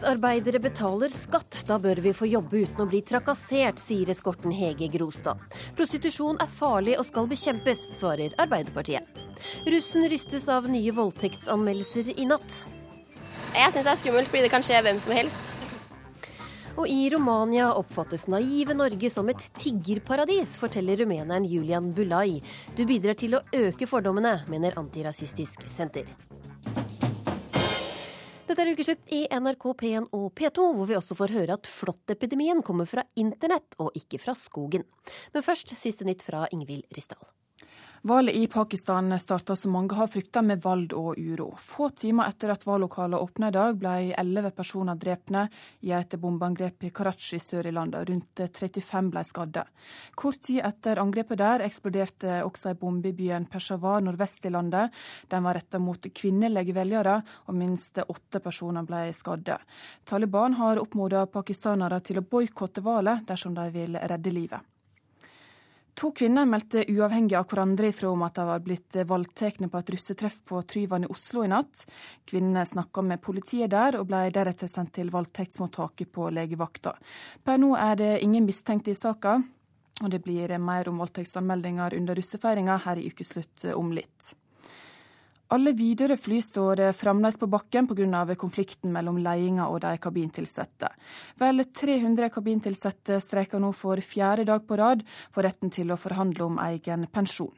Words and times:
Sexarbeidere 0.00 0.56
betaler 0.64 1.12
skatt, 1.12 1.58
da 1.68 1.76
bør 1.76 1.98
vi 2.00 2.14
få 2.16 2.24
jobbe 2.24 2.62
uten 2.62 2.80
å 2.80 2.86
bli 2.88 3.02
trakassert, 3.04 3.76
sier 3.76 4.08
eskorten 4.08 4.48
Hege 4.56 4.86
Grostad. 4.94 5.42
Prostitusjon 5.76 6.40
er 6.40 6.48
farlig 6.48 6.94
og 6.96 7.04
skal 7.04 7.28
bekjempes, 7.28 7.82
svarer 7.98 8.32
Arbeiderpartiet. 8.40 9.04
Russen 9.68 10.08
rystes 10.08 10.48
av 10.48 10.70
nye 10.72 10.94
voldtektsanmeldelser 10.96 12.14
i 12.16 12.24
natt. 12.30 12.62
Jeg 13.52 13.74
syns 13.74 13.84
det 13.84 13.92
er 13.92 14.00
skummelt 14.00 14.32
fordi 14.32 14.46
det 14.46 14.52
kan 14.54 14.64
skje 14.64 14.80
hvem 14.86 15.02
som 15.04 15.12
helst. 15.18 15.52
Og 16.80 16.88
i 16.88 17.02
Romania 17.12 17.68
oppfattes 17.76 18.24
naive 18.32 18.72
Norge 18.78 19.12
som 19.12 19.28
et 19.28 19.50
tiggerparadis, 19.60 20.56
forteller 20.56 21.04
rumeneren 21.04 21.44
Julian 21.44 21.92
Bulai. 21.92 22.40
Du 22.72 22.86
bidrar 22.88 23.20
til 23.20 23.36
å 23.36 23.44
øke 23.52 23.90
fordommene, 23.90 24.38
mener 24.48 24.80
Antirasistisk 24.80 25.68
Senter. 25.68 26.08
Dette 28.50 28.64
er 28.66 28.74
ukeslutt 28.74 29.12
i 29.14 29.18
NRK 29.30 29.64
P1 29.78 30.06
og 30.16 30.24
P2, 30.34 30.62
hvor 30.74 30.88
vi 30.90 30.96
også 30.98 31.14
får 31.14 31.36
høre 31.36 31.54
at 31.54 31.68
flåttepidemien 31.70 32.64
kommer 32.66 32.88
fra 32.90 33.04
internett 33.14 33.76
og 33.78 33.94
ikke 33.94 34.18
fra 34.18 34.34
skogen. 34.34 34.82
Men 35.30 35.44
først 35.46 35.70
siste 35.78 36.02
nytt 36.08 36.24
fra 36.26 36.48
Ingvild 36.50 36.82
Ryssdal. 36.90 37.22
Valget 38.02 38.34
i 38.34 38.46
Pakistan 38.46 39.18
starta 39.18 39.56
som 39.56 39.72
mange 39.72 39.94
har 39.94 40.06
frykta 40.06 40.40
med 40.42 40.62
vold 40.64 40.94
og 40.96 41.18
uro. 41.18 41.50
Få 41.60 41.90
timer 41.92 42.30
etter 42.32 42.48
at 42.48 42.62
valglokalet 42.64 43.20
åpna 43.20 43.50
i 43.50 43.52
dag, 43.52 43.76
ble 43.76 44.14
elleve 44.22 44.50
personer 44.56 44.96
drepne 44.96 45.42
i 45.84 45.92
et 45.92 46.16
bombeangrep 46.22 46.86
i 46.88 46.90
Karachi 46.96 47.36
sør 47.44 47.68
i 47.68 47.74
landet. 47.76 48.08
Rundt 48.08 48.40
35 48.56 49.12
ble 49.12 49.24
skadde. 49.28 49.66
Kort 50.16 50.40
tid 50.48 50.62
etter 50.64 51.02
angrepet 51.04 51.42
der 51.42 51.66
eksploderte 51.66 52.40
også 52.46 52.72
ei 52.72 52.80
bombe 52.80 53.12
i 53.12 53.18
byen 53.20 53.50
Peshawar 53.52 54.00
nordvest 54.08 54.48
i 54.48 54.54
landet. 54.56 54.96
Den 55.28 55.44
var 55.44 55.60
retta 55.60 55.76
mot 55.78 56.08
kvinnelige 56.08 56.72
velgere, 56.80 57.20
og 57.52 57.60
minst 57.60 58.00
åtte 58.00 58.40
personer 58.40 58.88
ble 58.88 59.10
skadde. 59.12 59.60
Taliban 60.08 60.56
har 60.56 60.80
oppmoda 60.80 61.28
pakistanere 61.28 62.00
til 62.00 62.24
å 62.24 62.24
boikotte 62.24 62.80
valget 62.80 63.28
dersom 63.28 63.60
de 63.60 63.68
vil 63.76 64.00
redde 64.00 64.38
livet. 64.40 64.70
To 65.94 66.12
kvinner 66.16 66.46
meldte 66.46 66.84
uavhengig 66.88 67.34
av 67.36 67.46
hverandre 67.50 67.90
ifra 67.90 68.10
om 68.10 68.22
at 68.22 68.38
de 68.38 68.46
var 68.46 68.62
blitt 68.64 68.96
voldtatt 69.06 69.58
på 69.70 69.78
et 69.78 69.92
russetreff 69.94 70.40
på 70.46 70.62
Tryvann 70.62 71.04
i 71.04 71.10
Oslo 71.10 71.44
i 71.44 71.50
natt. 71.50 71.84
Kvinnene 72.24 72.64
snakka 72.66 73.02
med 73.02 73.22
politiet 73.22 73.70
der, 73.72 73.98
og 73.98 74.08
ble 74.10 74.26
deretter 74.34 74.70
sendt 74.70 74.94
til 74.96 75.10
voldtektsmottaket 75.12 76.12
på 76.12 76.30
legevakta. 76.34 76.94
Per 77.44 77.58
nå 77.58 77.74
er 77.76 77.96
det 78.00 78.12
ingen 78.24 78.46
mistenkte 78.46 78.94
i 78.94 78.98
saka, 78.98 79.40
og 80.00 80.12
det 80.12 80.22
blir 80.24 80.56
mer 80.58 80.88
om 80.88 81.02
voldtektsanmeldinger 81.02 81.96
under 81.98 82.16
russefeiringa 82.16 82.78
her 82.86 83.00
i 83.00 83.08
Ukeslutt 83.10 83.66
om 83.74 83.92
litt. 83.92 84.34
Alle 85.50 85.72
Widerøe-fly 85.74 86.36
står 86.46 86.80
fremdeles 86.94 87.34
på 87.34 87.48
bakken 87.50 87.88
pga. 87.90 88.34
konflikten 88.38 88.92
mellom 88.92 89.16
ledelsen 89.18 89.58
og 89.64 89.80
de 89.80 89.96
kabintilsatte. 89.98 90.88
Vel 91.40 91.64
300 91.64 92.30
kabintilsatte 92.30 93.18
streiker 93.18 93.58
nå 93.58 93.72
for 93.72 93.98
fjerde 93.98 94.44
dag 94.44 94.62
på 94.66 94.76
rad 94.78 95.02
for 95.32 95.42
retten 95.42 95.70
til 95.70 95.90
å 95.90 95.96
forhandle 95.98 96.44
om 96.44 96.58
egen 96.58 97.06
pensjon. 97.10 97.50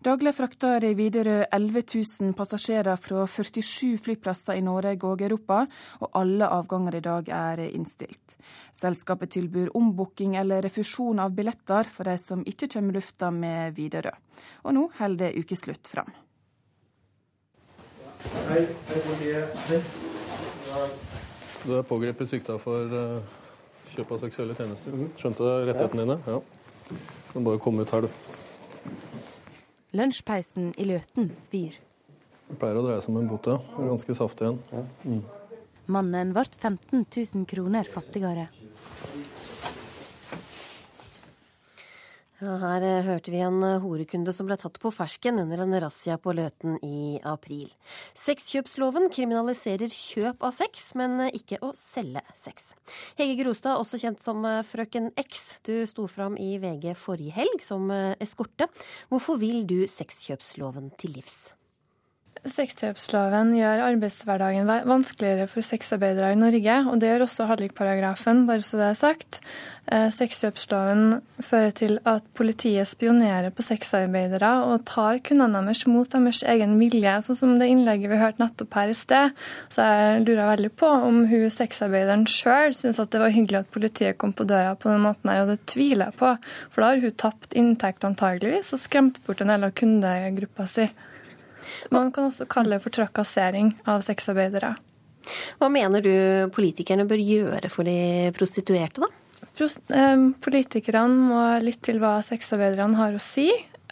Daglig 0.00 0.32
frakter 0.38 0.80
Widerøe 0.94 1.48
11 1.52 1.82
000 2.22 2.32
passasjerer 2.38 2.96
fra 2.96 3.26
47 3.26 3.98
flyplasser 3.98 4.56
i 4.56 4.62
Norge 4.62 5.04
og 5.04 5.20
Europa, 5.26 5.66
og 6.00 6.14
alle 6.14 6.48
avganger 6.48 6.96
i 6.96 7.02
dag 7.04 7.28
er 7.28 7.64
innstilt. 7.66 8.38
Selskapet 8.72 9.34
tilbyr 9.34 9.74
ombooking 9.74 10.38
eller 10.38 10.62
refusjon 10.62 11.20
av 11.20 11.34
billetter 11.34 11.90
for 11.92 12.08
de 12.08 12.16
som 12.22 12.46
ikke 12.46 12.70
kommer 12.72 12.96
lufta 12.96 13.28
med 13.34 13.76
Widerøe. 13.76 14.16
Og 14.64 14.78
nå 14.78 14.86
holder 14.96 15.26
det 15.26 15.44
ukeslutt 15.44 15.92
fram. 15.92 16.14
Hei, 18.18 18.66
hei 18.88 19.00
politiet. 19.04 19.58
Hei. 19.68 19.80
Du 21.64 21.74
er 21.78 21.84
pågrepet 21.86 22.30
sikta 22.30 22.56
for 22.60 22.90
uh, 22.90 23.36
kjøp 23.92 24.10
av 24.14 24.22
seksuelle 24.24 24.56
tjenester. 24.58 24.94
Skjønte 25.18 25.44
du 25.44 25.68
rettighetene 25.68 26.04
dine? 26.04 26.16
Ja. 26.26 26.40
Du 27.30 27.38
må 27.38 27.44
bare 27.50 27.62
komme 27.62 27.86
ut 27.86 27.92
her, 27.94 28.06
du. 28.06 28.92
Lunsjpeisen 29.98 30.72
i 30.76 30.88
Løten 30.88 31.30
svir. 31.46 31.78
Det 32.48 32.56
pleier 32.60 32.80
å 32.80 32.84
dreie 32.86 33.00
seg 33.04 33.14
om 33.14 33.20
en 33.22 33.30
bot, 33.30 33.46
ja. 33.46 33.58
Ganske 33.78 34.16
saftig 34.18 34.50
en. 34.50 34.60
Mm. 35.04 35.22
Mannen 35.88 36.34
ble 36.36 36.44
15 36.50 37.06
000 37.06 37.46
kroner 37.48 37.88
fattigere. 37.92 38.48
Ja, 42.38 42.52
her 42.62 42.84
eh, 42.86 43.00
hørte 43.02 43.32
vi 43.34 43.40
en 43.42 43.56
eh, 43.66 43.80
horekunde 43.82 44.30
som 44.30 44.46
ble 44.46 44.54
tatt 44.60 44.76
på 44.78 44.92
fersken 44.94 45.40
under 45.42 45.64
en 45.64 45.74
razzia 45.82 46.14
på 46.22 46.36
Løten 46.38 46.76
i 46.86 47.18
april. 47.26 47.72
Sexkjøpsloven 48.14 49.08
kriminaliserer 49.10 49.90
kjøp 49.90 50.46
av 50.46 50.54
sex, 50.54 50.92
men 50.94 51.18
eh, 51.24 51.34
ikke 51.40 51.58
å 51.66 51.72
selge 51.74 52.22
sex. 52.38 52.70
Hege 53.18 53.34
Grostad, 53.42 53.82
også 53.82 53.98
kjent 53.98 54.22
som 54.22 54.46
Frøken 54.70 55.10
X, 55.18 55.58
du 55.66 55.82
sto 55.90 56.06
fram 56.06 56.38
i 56.38 56.54
VG 56.62 56.92
forrige 56.94 57.34
helg 57.40 57.58
som 57.66 57.90
eskorte. 57.90 58.70
Hvorfor 59.10 59.42
vil 59.42 59.66
du 59.66 59.80
sexkjøpsloven 59.90 60.92
til 60.94 61.18
livs? 61.18 61.57
Sexkjøpsloven 62.46 63.50
gjør 63.56 63.82
arbeidshverdagen 63.88 64.68
vanskeligere 64.86 65.48
for 65.50 65.66
sexarbeidere 65.66 66.34
i 66.34 66.38
Norge, 66.38 66.76
og 66.86 67.00
det 67.00 67.10
gjør 67.10 67.24
også 67.26 67.48
hallikparagrafen, 67.50 68.44
bare 68.46 68.62
så 68.62 68.78
det 68.78 68.86
er 68.92 68.98
sagt. 68.98 69.40
Eh, 69.88 70.10
sexkjøpsloven 70.12 71.22
fører 71.40 71.72
til 71.72 71.94
at 72.06 72.26
politiet 72.36 72.90
spionerer 72.90 73.48
på 73.54 73.64
sexarbeidere 73.64 74.50
og 74.68 74.84
tar 74.88 75.22
kundene 75.24 75.62
deres 75.64 75.86
mot 75.88 76.10
deres 76.12 76.42
egen 76.44 76.76
vilje, 76.80 77.14
sånn 77.24 77.38
som 77.40 77.54
det 77.56 77.70
innlegget 77.72 78.12
vi 78.12 78.20
hørte 78.20 78.42
nettopp 78.42 78.76
her 78.76 78.92
i 78.92 78.98
sted. 78.98 79.34
Så 79.72 79.88
jeg 79.88 80.22
lurer 80.26 80.52
veldig 80.52 80.72
på 80.76 80.92
om 81.08 81.24
hun 81.32 81.48
sexarbeideren 81.54 82.28
sjøl 82.28 82.76
syns 82.76 83.00
at 83.00 83.14
det 83.14 83.22
var 83.24 83.32
hyggelig 83.32 83.62
at 83.62 83.72
politiet 83.72 84.20
kom 84.20 84.36
på 84.36 84.46
døra 84.48 84.76
på 84.76 84.92
den 84.92 85.06
måten 85.08 85.32
her, 85.32 85.46
og 85.46 85.54
det 85.54 85.62
tviler 85.72 86.12
jeg 86.12 86.20
på. 86.20 86.34
For 86.68 86.84
da 86.84 86.92
har 86.92 87.04
hun 87.08 87.20
tapt 87.24 87.56
inntekt 87.56 88.04
antageligvis 88.04 88.74
og 88.76 88.84
skremt 88.84 89.22
bort 89.24 89.40
en 89.40 89.54
del 89.54 89.70
av 89.70 89.76
kundegruppa 89.78 90.68
si. 90.68 90.90
Man 91.94 92.12
kan 92.14 92.28
også 92.28 92.48
kalle 92.50 92.76
det 92.76 92.84
for 92.84 92.94
trakassering 92.94 93.72
av 93.88 94.02
sexarbeidere. 94.06 94.74
Hva 95.60 95.68
mener 95.72 96.04
du 96.04 96.12
politikerne 96.54 97.06
bør 97.08 97.20
gjøre 97.20 97.70
for 97.72 97.88
de 97.88 98.30
prostituerte, 98.36 99.04
da? 99.04 99.10
Politikerne 100.44 101.28
må 101.30 101.42
lytte 101.64 101.90
til 101.90 101.98
hva 102.02 102.18
sexarbeiderne 102.24 102.98
har 102.98 103.16
å 103.16 103.22
si. 103.22 103.48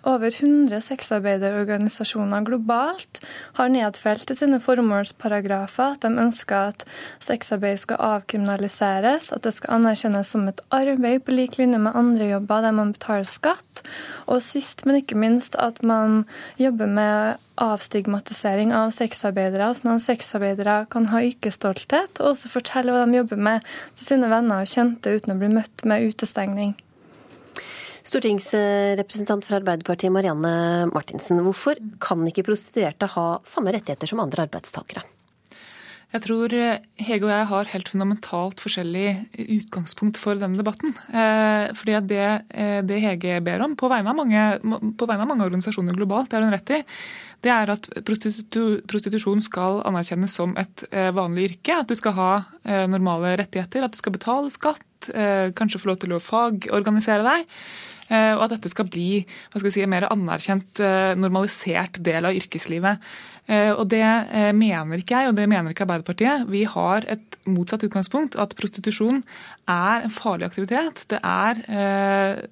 Over 0.06 0.30
100 0.30 0.80
sexarbeiderorganisasjoner 0.86 2.44
globalt 2.46 3.18
har 3.56 3.72
nedfelt 3.74 4.30
i 4.30 4.36
sine 4.38 4.60
formålsparagrafer 4.62 5.96
at 5.96 6.06
de 6.06 6.12
ønsker 6.22 6.70
at 6.70 6.84
sexarbeid 7.26 7.80
skal 7.82 7.98
avkriminaliseres, 8.12 9.32
at 9.34 9.42
det 9.42 9.56
skal 9.56 9.80
anerkjennes 9.80 10.30
som 10.30 10.46
et 10.46 10.62
arbeid 10.70 11.26
på 11.26 11.34
lik 11.34 11.58
linje 11.58 11.82
med 11.82 11.98
andre 11.98 12.30
jobber 12.30 12.62
der 12.68 12.78
man 12.78 12.94
betaler 12.94 13.26
skatt, 13.26 13.82
og 14.30 14.38
sist, 14.46 14.86
men 14.86 15.00
ikke 15.02 15.18
minst, 15.18 15.58
at 15.58 15.82
man 15.82 16.22
jobber 16.62 16.86
med 16.86 17.42
avstigmatisering 17.58 18.70
av 18.76 18.94
sexarbeidere, 18.94 19.72
sånn 19.74 19.96
at 19.96 20.06
sexarbeidere 20.06 20.80
kan 20.92 21.10
ha 21.10 21.26
yrkesstolthet 21.26 22.22
og 22.22 22.30
også 22.36 22.54
fortelle 22.54 22.94
hva 22.94 23.02
de 23.02 23.24
jobber 23.24 23.46
med 23.50 23.70
til 23.98 24.12
sine 24.14 24.30
venner 24.30 24.62
og 24.62 24.70
kjente 24.70 25.18
uten 25.18 25.34
å 25.34 25.40
bli 25.40 25.54
møtt 25.58 25.88
med 25.88 26.12
utestengning. 26.12 26.76
Stortingsrepresentant 28.06 29.42
fra 29.42 29.58
Arbeiderpartiet 29.58 30.12
Marianne 30.14 30.86
Martinsen, 30.94 31.40
hvorfor 31.42 31.80
kan 32.02 32.22
ikke 32.30 32.46
prostituerte 32.46 33.08
ha 33.16 33.26
samme 33.46 33.74
rettigheter 33.74 34.06
som 34.06 34.22
andre 34.22 34.46
arbeidstakere? 34.46 35.02
Jeg 36.14 36.22
tror 36.22 36.52
eh, 36.54 36.84
Hege 37.02 37.26
og 37.26 37.32
jeg 37.32 37.46
har 37.50 37.70
helt 37.72 37.88
fundamentalt 37.90 38.62
forskjellig 38.62 39.08
utgangspunkt 39.58 40.20
for 40.20 40.38
denne 40.38 40.58
debatten. 40.60 40.94
Eh, 41.10 41.72
fordi 41.76 41.96
det, 42.12 42.28
eh, 42.54 42.78
det, 42.86 43.00
Hege 43.02 43.40
ber 43.44 43.64
om, 43.66 43.74
på 43.76 43.90
vegne, 43.90 44.14
mange, 44.14 44.44
på 44.62 45.08
vegne, 45.10 45.26
av 45.26 45.32
mange, 45.32 45.48
organisasjoner 45.48 45.98
globalt, 45.98 46.30
det 46.30 46.38
har 46.38 46.46
hun 46.46 46.54
rett 46.54 46.74
i, 46.78 46.80
det 47.42 47.52
er 47.52 47.74
at 47.74 47.90
prostitu, 48.06 48.62
prostitusjon 48.88 49.42
skal 49.44 49.82
anerkjennes 49.86 50.32
som 50.38 50.54
et 50.58 50.86
vanlig 51.14 51.50
yrke. 51.50 51.76
At 51.82 51.90
du 51.90 51.94
skal 51.98 52.14
ha 52.16 52.30
normale 52.88 53.34
rettigheter, 53.38 53.84
at 53.84 53.92
du 53.92 54.00
skal 54.00 54.14
betale 54.16 54.50
skatt, 54.50 55.10
kanskje 55.54 55.78
få 55.82 55.90
lov 55.92 56.00
til 56.02 56.16
å 56.16 56.22
fagorganisere 56.22 57.26
deg. 57.26 57.52
Og 58.06 58.42
at 58.44 58.52
dette 58.52 58.70
skal 58.70 58.86
bli 58.86 59.24
skal 59.50 59.72
si, 59.74 59.82
en 59.82 59.90
mer 59.90 60.06
anerkjent, 60.12 60.78
normalisert 61.18 61.98
del 62.06 62.28
av 62.28 62.36
yrkeslivet. 62.38 63.02
Eh, 63.46 63.70
og 63.70 63.86
Det 63.92 64.02
eh, 64.02 64.50
mener 64.56 64.98
ikke 64.98 65.20
jeg, 65.20 65.30
og 65.30 65.36
det 65.38 65.46
mener 65.48 65.70
ikke 65.70 65.84
Arbeiderpartiet. 65.86 66.48
Vi 66.50 66.64
har 66.66 67.06
et 67.06 67.36
motsatt 67.46 67.84
utgangspunkt, 67.86 68.34
at 68.42 68.56
prostitusjon 68.58 69.20
er 69.70 70.02
en 70.02 70.10
farlig 70.14 70.48
aktivitet. 70.48 71.04
Det 71.12 71.20
er 71.22 71.60
eh, 71.70 72.42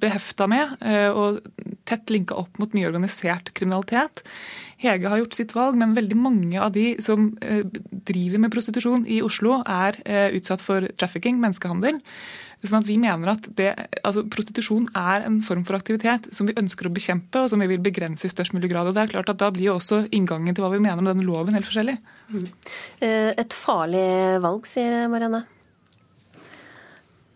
behefta 0.00 0.48
med 0.48 0.76
og 1.16 1.42
tett 1.88 2.10
linka 2.10 2.36
opp 2.38 2.58
mot 2.60 2.72
mye 2.74 2.88
organisert 2.88 3.52
kriminalitet. 3.56 4.22
Hege 4.80 5.08
har 5.08 5.20
gjort 5.20 5.36
sitt 5.36 5.52
valg, 5.56 5.76
men 5.78 5.94
veldig 5.96 6.16
mange 6.18 6.60
av 6.60 6.72
de 6.74 6.96
som 7.02 7.30
driver 7.40 8.42
med 8.42 8.52
prostitusjon 8.52 9.06
i 9.08 9.22
Oslo, 9.24 9.60
er 9.64 9.96
utsatt 10.36 10.64
for 10.64 10.84
trafficking, 11.00 11.40
menneskehandel. 11.42 12.00
Sånn 12.64 12.80
at 12.80 12.88
vi 12.88 12.96
mener 12.98 13.34
at 13.34 13.48
det, 13.58 13.68
altså 14.00 14.24
Prostitusjon 14.32 14.88
er 14.96 15.26
en 15.26 15.40
form 15.44 15.62
for 15.66 15.78
aktivitet 15.78 16.30
som 16.34 16.48
vi 16.48 16.56
ønsker 16.58 16.88
å 16.88 16.94
bekjempe, 16.94 17.42
og 17.42 17.50
som 17.52 17.62
vi 17.62 17.68
vil 17.70 17.82
begrense 17.84 18.26
i 18.26 18.32
størst 18.32 18.56
mulig 18.56 18.72
grad. 18.72 18.88
og 18.88 18.96
det 18.96 19.04
er 19.04 19.12
klart 19.12 19.28
at 19.30 19.42
Da 19.42 19.50
blir 19.54 19.70
jo 19.70 19.76
også 19.76 20.06
inngangen 20.10 20.54
til 20.54 20.64
hva 20.64 20.72
vi 20.72 20.82
mener 20.82 21.02
med 21.02 21.12
denne 21.14 21.26
loven 21.26 21.54
helt 21.54 21.68
forskjellig. 21.68 21.98
Mm. 22.32 22.48
Et 23.44 23.52
farlig 23.52 24.08
valg, 24.42 24.66
sier 24.66 25.06
Marianne. 25.12 25.44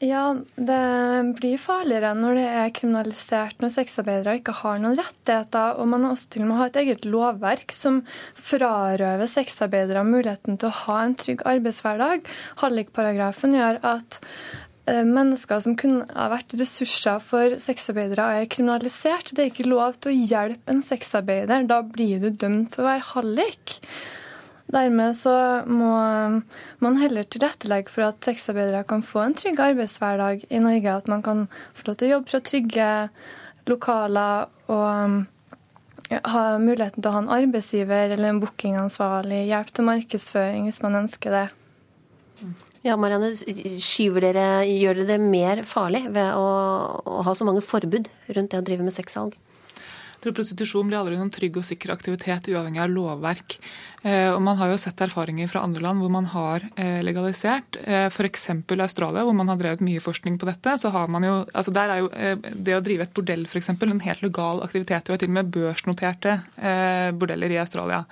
Ja, 0.01 0.31
det 0.57 1.35
blir 1.37 1.61
farligere 1.61 2.15
når 2.17 2.39
det 2.39 2.45
er 2.49 2.71
kriminalisert 2.73 3.59
når 3.61 3.75
sexarbeidere 3.75 4.39
ikke 4.39 4.55
har 4.63 4.81
noen 4.81 4.97
rettigheter. 4.97 5.77
Og 5.77 5.91
man 5.93 6.07
har 6.07 6.15
også 6.15 6.31
til 6.33 6.47
og 6.47 6.49
med 6.49 6.57
har 6.57 6.73
et 6.73 6.81
eget 6.81 7.05
lovverk 7.05 7.77
som 7.77 8.01
frarøver 8.41 9.29
sexarbeidere 9.29 10.07
muligheten 10.09 10.57
til 10.57 10.71
å 10.71 10.79
ha 10.87 10.99
en 11.05 11.19
trygg 11.21 11.45
arbeidshverdag. 11.53 12.25
Hallikparagrafen 12.65 13.59
gjør 13.61 13.83
at 13.93 14.23
Eh, 14.25 14.70
mennesker 15.07 15.61
som 15.63 15.77
kunne 15.79 16.07
ha 16.17 16.29
vært 16.33 16.55
ressurser 16.59 17.21
for 17.25 17.59
sexarbeidere, 17.63 18.27
er 18.41 18.49
kriminalisert. 18.51 19.33
Det 19.35 19.45
er 19.45 19.51
ikke 19.53 19.69
lov 19.71 19.99
til 19.99 20.13
å 20.13 20.29
hjelpe 20.33 20.73
en 20.73 20.83
sexarbeider. 20.85 21.67
Da 21.71 21.83
blir 21.87 22.23
du 22.23 22.31
dømt 22.31 22.75
for 22.75 22.85
å 22.85 22.91
være 22.91 23.09
hallik. 23.13 23.77
Dermed 24.71 25.17
så 25.19 25.35
må 25.67 25.91
man 26.83 27.01
heller 27.01 27.27
tilrettelegge 27.27 27.91
for 27.91 28.07
at 28.07 28.23
sexarbeidere 28.27 28.85
kan 28.89 29.03
få 29.03 29.25
en 29.25 29.35
trygg 29.35 29.59
arbeidshverdag 29.65 30.47
i 30.47 30.63
Norge. 30.63 30.95
At 30.95 31.11
man 31.11 31.25
kan 31.27 31.45
få 31.75 31.91
lov 31.91 31.99
til 31.99 32.11
å 32.11 32.13
jobbe 32.15 32.31
fra 32.31 32.43
trygge 32.47 32.89
lokaler 33.71 34.49
og 34.71 35.27
ha 36.11 36.45
muligheten 36.59 37.03
til 37.03 37.11
å 37.11 37.15
ha 37.15 37.23
en 37.25 37.35
arbeidsgiver 37.35 38.15
eller 38.15 38.33
en 38.33 38.41
bookingansvarlig, 38.43 39.45
hjelp 39.51 39.71
til 39.75 39.87
markedsføring 39.87 40.67
hvis 40.67 40.83
man 40.85 41.03
ønsker 41.05 41.37
det. 41.37 41.47
Ja, 42.87 42.97
Marianne, 42.97 43.35
skyver 43.37 44.25
dere, 44.25 44.47
Gjør 44.65 45.03
dere 45.03 45.13
det 45.13 45.21
mer 45.21 45.61
farlig 45.69 46.07
ved 46.15 46.33
å, 46.33 46.49
å 47.05 47.23
ha 47.27 47.37
så 47.37 47.45
mange 47.45 47.65
forbud 47.65 48.09
rundt 48.33 48.55
det 48.55 48.61
å 48.61 48.65
drive 48.65 48.87
med 48.87 48.97
sexsalg? 48.97 49.37
Jeg 50.21 50.27
tror 50.27 50.35
Prostitusjon 50.37 50.89
blir 50.89 50.99
aldri 50.99 51.17
noen 51.17 51.31
trygg 51.33 51.55
og 51.57 51.65
sikker 51.65 51.95
aktivitet 51.95 52.51
uavhengig 52.53 52.83
av 52.85 52.91
lovverk. 52.93 53.55
Eh, 54.05 54.29
og 54.29 54.43
Man 54.45 54.59
har 54.61 54.69
jo 54.69 54.77
sett 54.81 55.01
erfaringer 55.01 55.49
fra 55.49 55.63
andre 55.65 55.81
land 55.81 56.05
hvor 56.05 56.13
man 56.13 56.29
har 56.29 56.67
eh, 56.75 56.99
legalisert. 57.01 57.79
Eh, 57.81 58.05
F.eks. 58.11 58.51
Australia, 58.53 59.25
hvor 59.25 59.37
man 59.39 59.49
har 59.49 59.57
drevet 59.57 59.81
mye 59.85 60.03
forskning 60.05 60.37
på 60.37 60.49
dette. 60.51 60.77
så 60.77 60.93
har 60.93 61.09
man 61.09 61.25
jo, 61.25 61.39
altså 61.57 61.73
Der 61.73 61.95
er 61.95 62.03
jo 62.03 62.11
det 62.53 62.77
å 62.77 62.85
drive 62.85 63.09
et 63.09 63.17
bordell 63.17 63.49
for 63.49 63.63
eksempel, 63.63 63.89
en 63.89 64.05
helt 64.05 64.21
legal 64.21 64.61
aktivitet. 64.65 65.09
Du 65.09 65.15
har 65.17 65.25
til 65.25 65.33
og 65.33 65.39
med 65.39 65.53
børsnoterte 65.57 66.37
bordeller 67.17 67.57
i 67.57 67.61
Australia. 67.65 68.05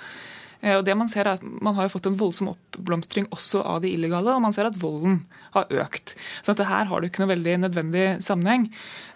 Eh, 0.62 0.74
og 0.76 0.84
det 0.86 0.96
Man 0.98 1.10
ser 1.10 1.26
er 1.26 1.36
at 1.36 1.44
man 1.44 1.76
har 1.76 1.86
jo 1.86 1.94
fått 1.94 2.08
en 2.10 2.18
voldsom 2.18 2.52
oppblomstring 2.52 3.28
også 3.34 3.62
av 3.62 3.82
de 3.84 3.92
illegale, 3.94 4.34
og 4.34 4.42
man 4.42 4.54
ser 4.54 4.68
at 4.68 4.78
volden 4.80 5.22
har 5.54 5.70
økt. 5.70 6.14
Så 6.42 6.54
at 6.54 6.64
her 6.66 6.90
har 6.90 7.00
du 7.00 7.08
ikke 7.08 7.22
noe 7.22 7.34
veldig 7.34 7.56
nødvendig 7.64 8.06
sammenheng. 8.24 8.68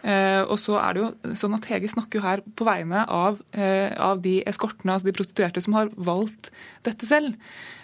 Eh, 0.03 0.43
og 0.43 0.59
så 0.61 0.79
er 0.81 0.95
det 0.95 1.05
jo 1.05 1.37
sånn 1.39 1.57
at 1.59 1.69
Hege 1.71 1.91
snakker 1.91 2.21
jo 2.21 2.27
her 2.27 2.45
på 2.57 2.67
vegne 2.69 3.07
av, 3.09 3.41
eh, 3.53 3.91
av 3.99 4.23
de 4.23 4.41
eskortene, 4.47 4.95
altså 4.95 5.11
de 5.11 5.17
prostituerte 5.19 5.63
som 5.63 5.79
har 5.79 5.91
valgt 5.97 6.53
dette 6.87 7.07
selv. 7.07 7.39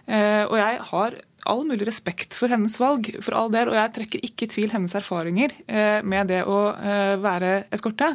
Og 0.09 0.55
jeg 0.57 0.77
har 0.89 1.15
all 1.53 1.67
mulig 1.69 1.85
respekt 1.85 2.33
for 2.33 2.49
hennes 2.49 2.79
valg, 2.81 3.11
for 3.21 3.37
all 3.37 3.51
del, 3.53 3.69
og 3.69 3.77
jeg 3.77 3.93
trekker 3.93 4.23
ikke 4.25 4.47
i 4.47 4.53
tvil 4.55 4.73
hennes 4.73 4.95
erfaringer 4.97 5.53
med 6.01 6.31
det 6.33 6.39
å 6.49 6.57
være 7.21 7.69
eskorte. 7.77 8.15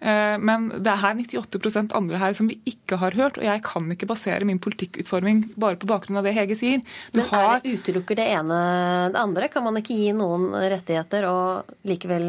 Eh, 0.00 0.36
men 0.40 0.68
det 0.80 0.90
er 0.92 1.02
her 1.02 1.18
98% 1.18 1.94
andre 1.96 2.20
her 2.20 2.36
som 2.36 2.48
vi 2.50 2.58
ikke 2.68 2.98
har 3.00 3.16
hørt, 3.18 3.40
og 3.40 3.44
jeg 3.46 3.64
kan 3.66 3.90
ikke 3.92 4.08
basere 4.10 4.48
min 4.48 4.60
politikkutforming 4.62 5.42
bare 5.60 5.78
på 5.80 5.88
bakgrunn 5.90 6.20
av 6.20 6.26
det 6.26 6.34
Hege 6.36 6.56
sier. 6.58 6.80
Du 7.12 7.20
men 7.20 7.28
har... 7.30 7.58
er 7.58 7.64
det 7.64 7.76
utelukker 7.80 8.20
det 8.20 8.28
ene 8.32 8.60
det 9.12 9.20
andre? 9.20 9.50
Kan 9.52 9.66
man 9.66 9.80
ikke 9.80 9.96
gi 9.96 10.10
noen 10.16 10.50
rettigheter 10.54 11.26
og 11.28 11.74
likevel 11.88 12.28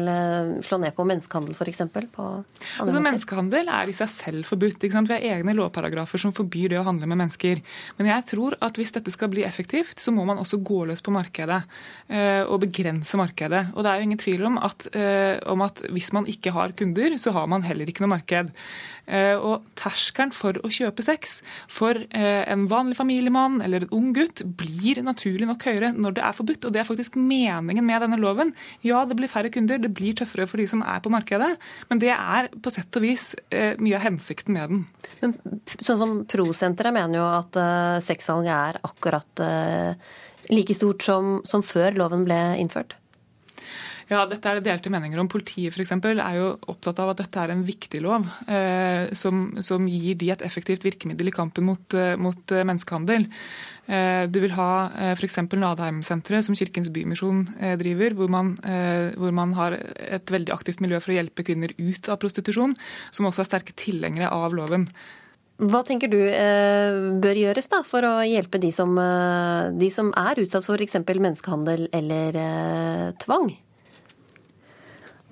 slå 0.64 0.80
ned 0.82 0.96
på 0.96 1.06
menneskehandel, 1.08 1.56
f.eks.? 1.56 1.82
Altså, 1.82 3.00
menneskehandel 3.00 3.70
er 3.72 3.90
i 3.90 3.96
seg 3.96 4.10
selv 4.12 4.48
forbudt. 4.48 4.82
Vi 4.82 4.92
har 4.92 5.26
egne 5.32 5.54
lovparagrafer 5.56 6.20
som 6.20 6.34
forbyr 6.34 6.72
det 6.72 6.80
å 6.80 6.86
handle 6.86 7.08
med 7.08 7.20
mennesker. 7.22 7.62
Men 7.98 8.10
jeg 8.10 8.26
tror 8.32 8.56
at 8.62 8.78
hvis 8.78 8.94
dette 8.94 9.12
skal 9.14 9.30
bli 9.32 9.44
effektivt, 9.46 10.00
så 10.02 10.14
må 10.14 10.26
man 10.28 10.40
også 10.42 10.60
gå 10.64 10.82
løs 10.88 11.02
på 11.04 11.14
markedet 11.14 11.60
eh, 12.08 12.42
og 12.42 12.62
begrense 12.64 13.18
markedet. 13.20 13.64
Og 13.74 13.84
det 13.84 13.92
er 13.92 14.00
jo 14.00 14.08
ingen 14.08 14.22
tvil 14.22 14.46
om 14.48 14.58
at, 14.62 14.86
eh, 14.96 15.36
om 15.50 15.64
at 15.64 15.82
hvis 15.92 16.12
man 16.16 16.28
ikke 16.30 16.54
har 16.54 16.74
kunder, 16.78 17.16
så 17.20 17.34
har 17.36 17.48
man 17.50 17.61
heller 17.66 17.88
ikke 17.88 18.04
noe 18.04 18.14
marked. 18.14 18.52
Eh, 19.06 19.34
og 19.34 19.66
terskelen 19.78 20.32
for 20.36 20.56
å 20.62 20.70
kjøpe 20.72 21.04
sex 21.04 21.40
for 21.70 21.98
eh, 21.98 22.42
en 22.52 22.68
vanlig 22.70 22.96
familiemann 22.98 23.60
eller 23.64 23.84
en 23.84 23.94
ung 23.98 24.12
gutt 24.16 24.44
blir 24.58 25.02
naturlig 25.02 25.48
nok 25.48 25.66
høyere 25.66 25.92
når 25.96 26.16
det 26.18 26.24
er 26.28 26.36
forbudt. 26.38 26.68
Og 26.68 26.74
det 26.74 26.82
er 26.82 26.88
faktisk 26.88 27.18
meningen 27.18 27.86
med 27.86 28.04
denne 28.06 28.20
loven. 28.22 28.54
Ja, 28.86 29.02
det 29.08 29.18
blir 29.18 29.32
færre 29.32 29.52
kunder, 29.52 29.82
det 29.82 29.92
blir 29.96 30.16
tøffere 30.18 30.46
for 30.50 30.62
de 30.62 30.68
som 30.70 30.84
er 30.86 31.02
på 31.02 31.12
markedet, 31.12 31.54
men 31.90 32.02
det 32.02 32.12
er 32.14 32.50
på 32.62 32.72
sett 32.72 33.00
og 33.00 33.06
vis 33.06 33.32
eh, 33.50 33.74
mye 33.82 33.98
av 33.98 34.06
hensikten 34.06 34.56
med 34.56 34.72
den. 34.72 34.84
Men 35.22 35.36
sånn 35.78 36.00
som 36.00 36.18
Prosenteret 36.32 36.94
mener 36.94 37.18
jo 37.18 37.24
at 37.26 37.56
sexsalg 38.06 38.46
er 38.50 38.78
akkurat 38.86 39.42
like 40.52 40.74
stort 40.74 41.04
som, 41.04 41.38
som 41.48 41.64
før 41.66 41.98
loven 41.98 42.26
ble 42.26 42.40
innført? 42.62 42.96
Ja, 44.12 44.26
dette 44.28 44.50
er 44.50 44.58
det 44.58 44.66
delte 44.66 44.90
meninger 44.92 45.20
om. 45.22 45.28
Politiet 45.30 45.72
f.eks. 45.72 45.92
er 45.94 46.34
jo 46.36 46.48
opptatt 46.68 46.98
av 47.00 47.12
at 47.12 47.20
dette 47.22 47.40
er 47.40 47.52
en 47.54 47.62
viktig 47.64 48.02
lov 48.04 48.26
eh, 48.44 49.08
som, 49.16 49.46
som, 49.64 49.86
gir 49.88 50.18
de 50.20 50.28
et 50.34 50.44
effektivt 50.44 50.84
virkemiddel 50.84 51.30
i 51.30 51.32
kampen 51.32 51.64
mot, 51.64 51.96
eh, 51.96 52.12
mot 52.20 52.52
eh, 52.52 52.64
menneskehandel. 52.68 53.24
Eh, 53.86 54.26
du 54.28 54.36
vil 54.44 54.52
ha 54.58 54.68
eh, 54.90 55.14
f.eks. 55.14 55.38
Nadheim-senteret, 55.48 56.44
som 56.44 56.58
Kirkens 56.58 56.92
Bymisjon 56.92 57.46
eh, 57.56 57.78
driver, 57.80 58.18
hvor 58.18 58.28
man, 58.34 58.52
eh, 58.68 59.16
hvor 59.16 59.32
man, 59.32 59.56
har 59.56 59.78
et 59.80 60.34
veldig 60.34 60.52
aktivt 60.58 60.84
miljø 60.84 61.00
for 61.00 61.14
å 61.14 61.18
hjelpe 61.20 61.48
kvinner 61.48 61.72
ut 61.80 62.12
av 62.12 62.20
prostitusjon, 62.20 62.76
som 63.16 63.30
også 63.30 63.46
er 63.46 63.50
sterke 63.54 63.76
tilhengere 63.80 64.28
av 64.28 64.52
loven. 64.58 64.90
Hva 65.62 65.84
tenker 65.86 66.10
du 66.10 66.18
bør 67.22 67.38
gjøres 67.38 67.68
da, 67.70 67.84
for 67.86 68.02
å 68.02 68.14
hjelpe 68.26 68.58
de 68.58 68.72
som, 68.74 68.96
de 69.78 69.90
som 69.94 70.08
er 70.18 70.40
utsatt 70.42 70.66
for 70.66 70.80
f.eks. 70.80 71.04
menneskehandel 71.06 71.86
eller 71.94 72.40
tvang? 73.22 73.52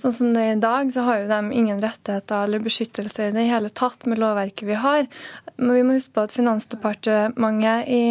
Sånn 0.00 0.14
som 0.16 0.30
det 0.32 0.42
er 0.42 0.54
i 0.54 0.60
dag, 0.62 0.88
så 0.92 1.04
har 1.04 1.20
jo 1.20 1.28
de 1.28 1.56
ingen 1.60 1.80
rettigheter 1.82 2.46
eller 2.46 2.62
beskyttelse 2.64 3.26
i 3.26 3.34
det 3.34 3.46
hele 3.50 3.68
tatt 3.68 4.06
med 4.08 4.20
lovverket 4.22 4.64
vi 4.68 4.78
har. 4.80 5.08
Men 5.60 5.76
vi 5.76 5.82
må 5.84 5.96
huske 5.98 6.14
på 6.16 6.24
at 6.24 6.32
Finansdepartementet 6.32 7.90
i 7.92 8.04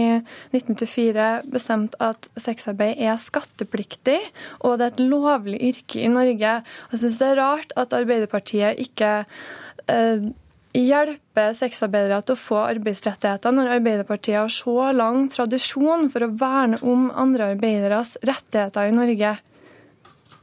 1994 0.53 1.29
bestemte 1.49 1.97
at 2.03 2.29
sexarbeid 2.37 3.01
er 3.01 3.17
skattepliktig, 3.17 4.19
og 4.61 4.77
det 4.77 4.85
er 4.85 4.93
et 4.93 5.07
lovlig 5.15 5.57
yrke 5.71 6.03
i 6.03 6.11
Norge. 6.13 6.59
Jeg 6.91 7.01
syns 7.01 7.17
det 7.23 7.31
er 7.31 7.41
rart 7.41 7.73
at 7.79 7.97
Arbeiderpartiet 7.97 8.83
ikke 8.85 9.11
eh, 9.89 10.29
hjelper 10.77 11.53
sexarbeidere 11.57 12.21
til 12.21 12.37
å 12.37 12.43
få 12.43 12.61
arbeidsrettigheter, 12.67 13.53
når 13.55 13.73
Arbeiderpartiet 13.79 14.43
har 14.43 14.53
så 14.53 14.91
lang 14.93 15.25
tradisjon 15.33 16.09
for 16.13 16.25
å 16.25 16.33
verne 16.37 16.77
om 16.85 17.09
andre 17.09 17.55
arbeideres 17.55 18.17
rettigheter 18.21 18.91
i 18.91 18.97
Norge. 19.01 19.37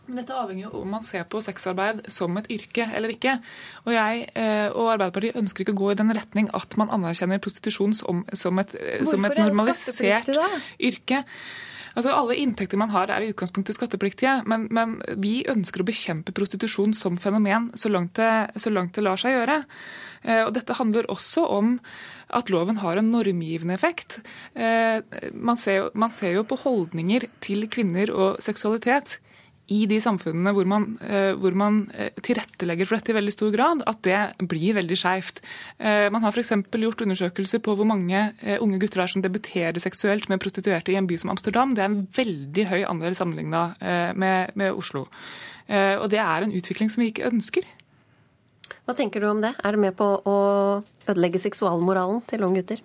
Men 0.06 0.20
dette 0.20 0.34
avhenger 0.38 0.68
jo 0.68 0.82
om 0.82 0.92
man 0.94 1.04
ser 1.04 1.24
på 1.30 1.40
sexarbeid 1.42 2.04
som 2.12 2.36
et 2.38 2.48
yrke 2.54 2.86
eller 2.94 3.10
ikke. 3.14 3.36
Og 3.86 3.94
jeg 3.96 4.26
eh, 4.38 4.68
og 4.70 4.92
Arbeiderpartiet 4.94 5.38
ønsker 5.40 5.64
ikke 5.64 5.74
å 5.74 5.80
gå 5.80 5.92
i 5.92 5.98
den 5.98 6.14
retning 6.14 6.50
at 6.56 6.76
man 6.78 6.92
anerkjenner 6.94 7.42
prostitusjon 7.42 7.96
som, 7.96 8.22
som, 8.30 8.60
et, 8.62 8.76
eh, 8.78 9.02
som 9.08 9.26
et, 9.26 9.34
normalisert 9.42 10.30
yrke. 10.78 11.24
Altså 11.96 12.12
Alle 12.12 12.36
inntekter 12.38 12.78
man 12.78 12.92
har 12.92 13.10
er 13.10 13.24
i 13.24 13.32
utgangspunktet 13.32 13.78
skattepliktige, 13.78 14.42
men, 14.46 14.68
men 14.70 14.98
vi 15.18 15.40
ønsker 15.48 15.82
å 15.82 15.88
bekjempe 15.88 16.34
prostitusjon 16.36 16.92
som 16.94 17.16
fenomen 17.18 17.70
så 17.74 17.90
langt 17.90 18.20
det, 18.20 18.30
så 18.60 18.70
langt 18.70 18.94
det 18.94 19.06
lar 19.06 19.18
seg 19.18 19.34
gjøre. 19.34 19.62
Eh, 20.22 20.44
og 20.44 20.54
Dette 20.54 20.76
handler 20.78 21.10
også 21.10 21.48
om 21.56 21.78
at 22.36 22.52
loven 22.52 22.78
har 22.84 23.00
en 23.00 23.10
normgivende 23.10 23.74
effekt. 23.74 24.18
Man 24.56 25.58
ser, 25.60 25.92
man 25.94 26.10
ser 26.10 26.34
jo 26.34 26.42
på 26.46 26.58
holdninger 26.58 27.28
til 27.44 27.68
kvinner 27.70 28.10
og 28.10 28.42
seksualitet 28.42 29.20
i 29.72 29.82
de 29.90 29.98
samfunnene 30.02 30.52
hvor 30.54 30.68
man, 30.68 30.84
eh, 31.02 31.32
hvor 31.34 31.54
man, 31.58 31.90
eh, 31.94 32.10
tilrettelegger 32.22 32.86
for 32.86 32.96
dette 32.96 33.10
i 33.10 33.16
veldig 33.16 33.32
stor 33.34 33.50
grad, 33.54 33.82
at 33.86 34.02
det 34.02 34.48
blir 34.48 34.76
veldig 34.78 34.96
skeivt. 34.96 35.40
Eh, 35.78 36.08
man 36.10 36.22
har 36.22 36.30
f.eks. 36.30 36.52
gjort 36.70 37.02
undersøkelser 37.02 37.58
på 37.58 37.74
hvor 37.74 37.86
mange 37.86 38.32
unge 38.60 38.78
gutter 38.78 39.02
er 39.02 39.10
som 39.10 39.22
debuterer 39.22 39.80
seksuelt 39.80 40.28
med 40.28 40.40
prostituerte 40.40 40.92
i 40.92 40.96
en 40.96 41.06
by 41.06 41.16
som 41.16 41.30
Amsterdam. 41.30 41.74
Det 41.74 41.82
er 41.82 41.90
en 41.90 42.06
veldig 42.06 42.66
høy 42.70 42.84
andel 42.86 43.14
sammenligna 43.14 43.74
med, 44.14 44.52
med 44.54 44.72
Oslo. 44.72 45.06
Og 45.68 46.10
det 46.10 46.20
er 46.20 46.44
en 46.44 46.52
utvikling 46.52 46.90
som 46.90 47.02
vi 47.02 47.10
ikke 47.10 47.26
ønsker. 47.26 47.64
Hva 48.86 48.94
tenker 48.94 49.20
du 49.20 49.30
om 49.30 49.40
det? 49.42 49.54
Er 49.64 49.74
det 49.74 49.82
med 49.82 49.96
på 49.98 50.06
å 50.22 50.36
ødelegge 51.08 51.42
seksualmoralen 51.42 52.22
til 52.28 52.44
unge 52.46 52.62
gutter? 52.62 52.82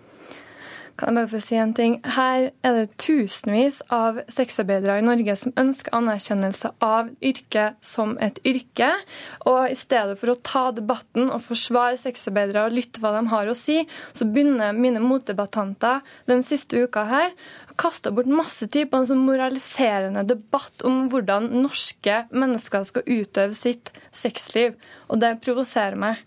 Kan 1.02 1.16
jeg 1.16 1.18
bare 1.18 1.30
få 1.32 1.40
si 1.42 1.56
en 1.58 1.72
ting? 1.74 1.96
Her 2.14 2.52
er 2.62 2.76
det 2.78 2.92
tusenvis 3.02 3.80
av 3.90 4.20
sexarbeidere 4.30 5.00
i 5.02 5.06
Norge 5.08 5.34
som 5.40 5.56
ønsker 5.58 5.96
anerkjennelse 5.98 6.70
av 6.86 7.10
yrket 7.26 7.80
som 7.82 8.14
et 8.22 8.38
yrke. 8.46 8.92
Og 9.50 9.72
i 9.72 9.80
stedet 9.80 10.20
for 10.22 10.30
å 10.30 10.38
ta 10.46 10.68
debatten 10.78 11.32
og 11.34 11.42
forsvare 11.48 11.98
sexarbeidere 11.98 12.68
og 12.68 12.78
lytte 12.78 13.02
hva 13.02 13.16
de 13.18 13.26
har 13.34 13.50
å 13.50 13.58
si, 13.58 13.80
så 14.14 14.30
begynner 14.30 14.78
mine 14.78 15.02
motdebattanter 15.02 16.06
den 16.30 16.46
siste 16.46 16.86
uka 16.86 17.08
her 17.10 17.34
kasta 17.82 18.12
bort 18.14 18.30
masse 18.30 18.68
tid 18.70 18.92
på 18.92 19.02
en 19.02 19.08
sånn 19.10 19.26
moraliserende 19.26 20.22
debatt 20.30 20.86
om 20.86 21.08
hvordan 21.10 21.50
norske 21.64 22.26
mennesker 22.30 22.86
skal 22.86 23.08
utøve 23.10 23.58
sitt 23.58 23.90
sexliv. 24.14 24.78
Og 25.10 25.24
det 25.24 25.40
provoserer 25.42 25.98
meg. 25.98 26.22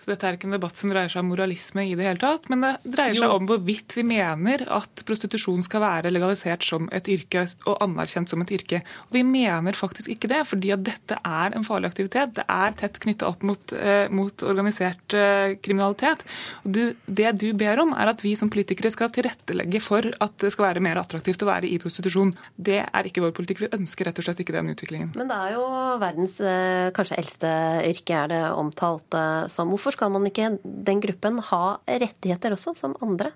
Så 0.00 0.08
dette 0.08 0.26
er 0.26 0.36
ikke 0.36 0.48
en 0.48 0.56
debatt 0.56 0.78
som 0.80 0.92
dreier 0.92 1.12
seg 1.12 1.20
om 1.20 1.28
moralisme 1.28 1.84
i 1.84 1.92
det 1.98 2.06
hele 2.06 2.20
tatt, 2.22 2.48
men 2.48 2.64
det 2.64 2.72
dreier 2.88 3.18
seg 3.18 3.28
jo. 3.28 3.36
om 3.36 3.48
hvorvidt 3.50 3.96
vi 3.98 4.04
mener 4.08 4.64
at 4.72 5.02
prostitusjon 5.04 5.60
skal 5.66 5.84
være 5.84 6.12
legalisert 6.12 6.64
som 6.64 6.88
et 6.96 7.08
yrke 7.12 7.44
og 7.68 7.82
anerkjent 7.84 8.32
som 8.32 8.40
et 8.40 8.52
yrke. 8.56 8.80
Og 9.10 9.18
vi 9.18 9.24
mener 9.26 9.76
faktisk 9.76 10.08
ikke 10.14 10.30
det, 10.32 10.40
fordi 10.48 10.72
at 10.72 10.84
dette 10.86 11.18
er 11.20 11.56
en 11.56 11.66
farlig 11.66 11.90
aktivitet. 11.92 12.32
Det 12.38 12.46
er 12.48 12.76
tett 12.80 12.96
knytta 13.04 13.28
opp 13.28 13.44
mot, 13.44 13.74
eh, 13.76 14.06
mot 14.08 14.46
organisert 14.48 15.16
eh, 15.16 15.58
kriminalitet. 15.60 16.24
Du, 16.64 16.82
det 17.04 17.34
du 17.42 17.50
ber 17.58 17.82
om, 17.84 17.92
er 17.92 18.14
at 18.14 18.24
vi 18.24 18.32
som 18.38 18.50
politikere 18.52 18.92
skal 18.94 19.12
tilrettelegge 19.12 19.82
for 19.84 20.08
at 20.08 20.36
det 20.40 20.52
skal 20.54 20.70
være 20.70 20.84
mer 20.84 21.02
attraktivt 21.02 21.44
å 21.44 21.50
være 21.50 21.68
i 21.68 21.76
prostitusjon. 21.82 22.32
Det 22.56 22.80
er 22.86 23.10
ikke 23.10 23.26
vår 23.26 23.36
politikk. 23.36 23.66
Vi 23.66 23.72
ønsker 23.76 24.08
rett 24.08 24.20
og 24.20 24.26
slett 24.26 24.40
ikke 24.42 24.56
den 24.56 24.72
utviklingen. 24.72 25.12
Men 25.18 25.28
det 25.28 25.36
er 25.36 25.54
jo 25.58 25.68
verdens 26.00 26.38
eh, 26.40 26.88
kanskje 26.96 27.20
eldste 27.20 27.52
yrke, 27.90 28.24
er 28.24 28.32
det 28.32 28.42
omtalt 28.56 29.20
eh, 29.20 29.44
som. 29.52 29.68
Hvorfor 29.70 29.89
Hvorfor 29.90 30.06
skal 30.06 30.12
man 30.14 30.26
ikke 30.28 30.48
den 30.62 31.00
gruppen 31.02 31.40
ha 31.50 31.64
rettigheter 31.82 32.54
også, 32.54 32.76
som 32.78 32.92
andre? 33.02 33.32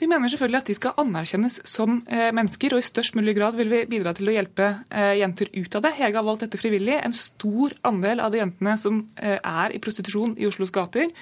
Vi 0.00 0.06
mener 0.08 0.30
selvfølgelig 0.32 0.56
at 0.62 0.68
de 0.70 0.76
skal 0.78 0.94
anerkjennes 1.02 1.58
som 1.68 1.98
eh, 2.08 2.30
mennesker, 2.32 2.72
og 2.72 2.80
i 2.80 2.86
størst 2.86 3.18
mulig 3.18 3.34
grad 3.36 3.58
vil 3.58 3.68
vi 3.68 3.82
bidra 3.90 4.14
til 4.16 4.30
å 4.30 4.32
hjelpe 4.32 4.70
eh, 4.88 5.18
jenter 5.20 5.50
ut 5.52 5.76
av 5.76 5.84
det. 5.84 5.92
Hege 5.98 6.16
har 6.16 6.24
valgt 6.24 6.46
dette 6.46 6.60
frivillig. 6.62 6.94
En 6.96 7.12
stor 7.12 7.74
andel 7.90 8.24
av 8.24 8.32
de 8.32 8.40
jentene 8.40 8.78
som 8.80 9.02
eh, 9.20 9.36
er 9.36 9.76
i 9.76 9.82
prostitusjon 9.84 10.32
i 10.40 10.48
Oslos 10.48 10.72
gater 10.72 11.12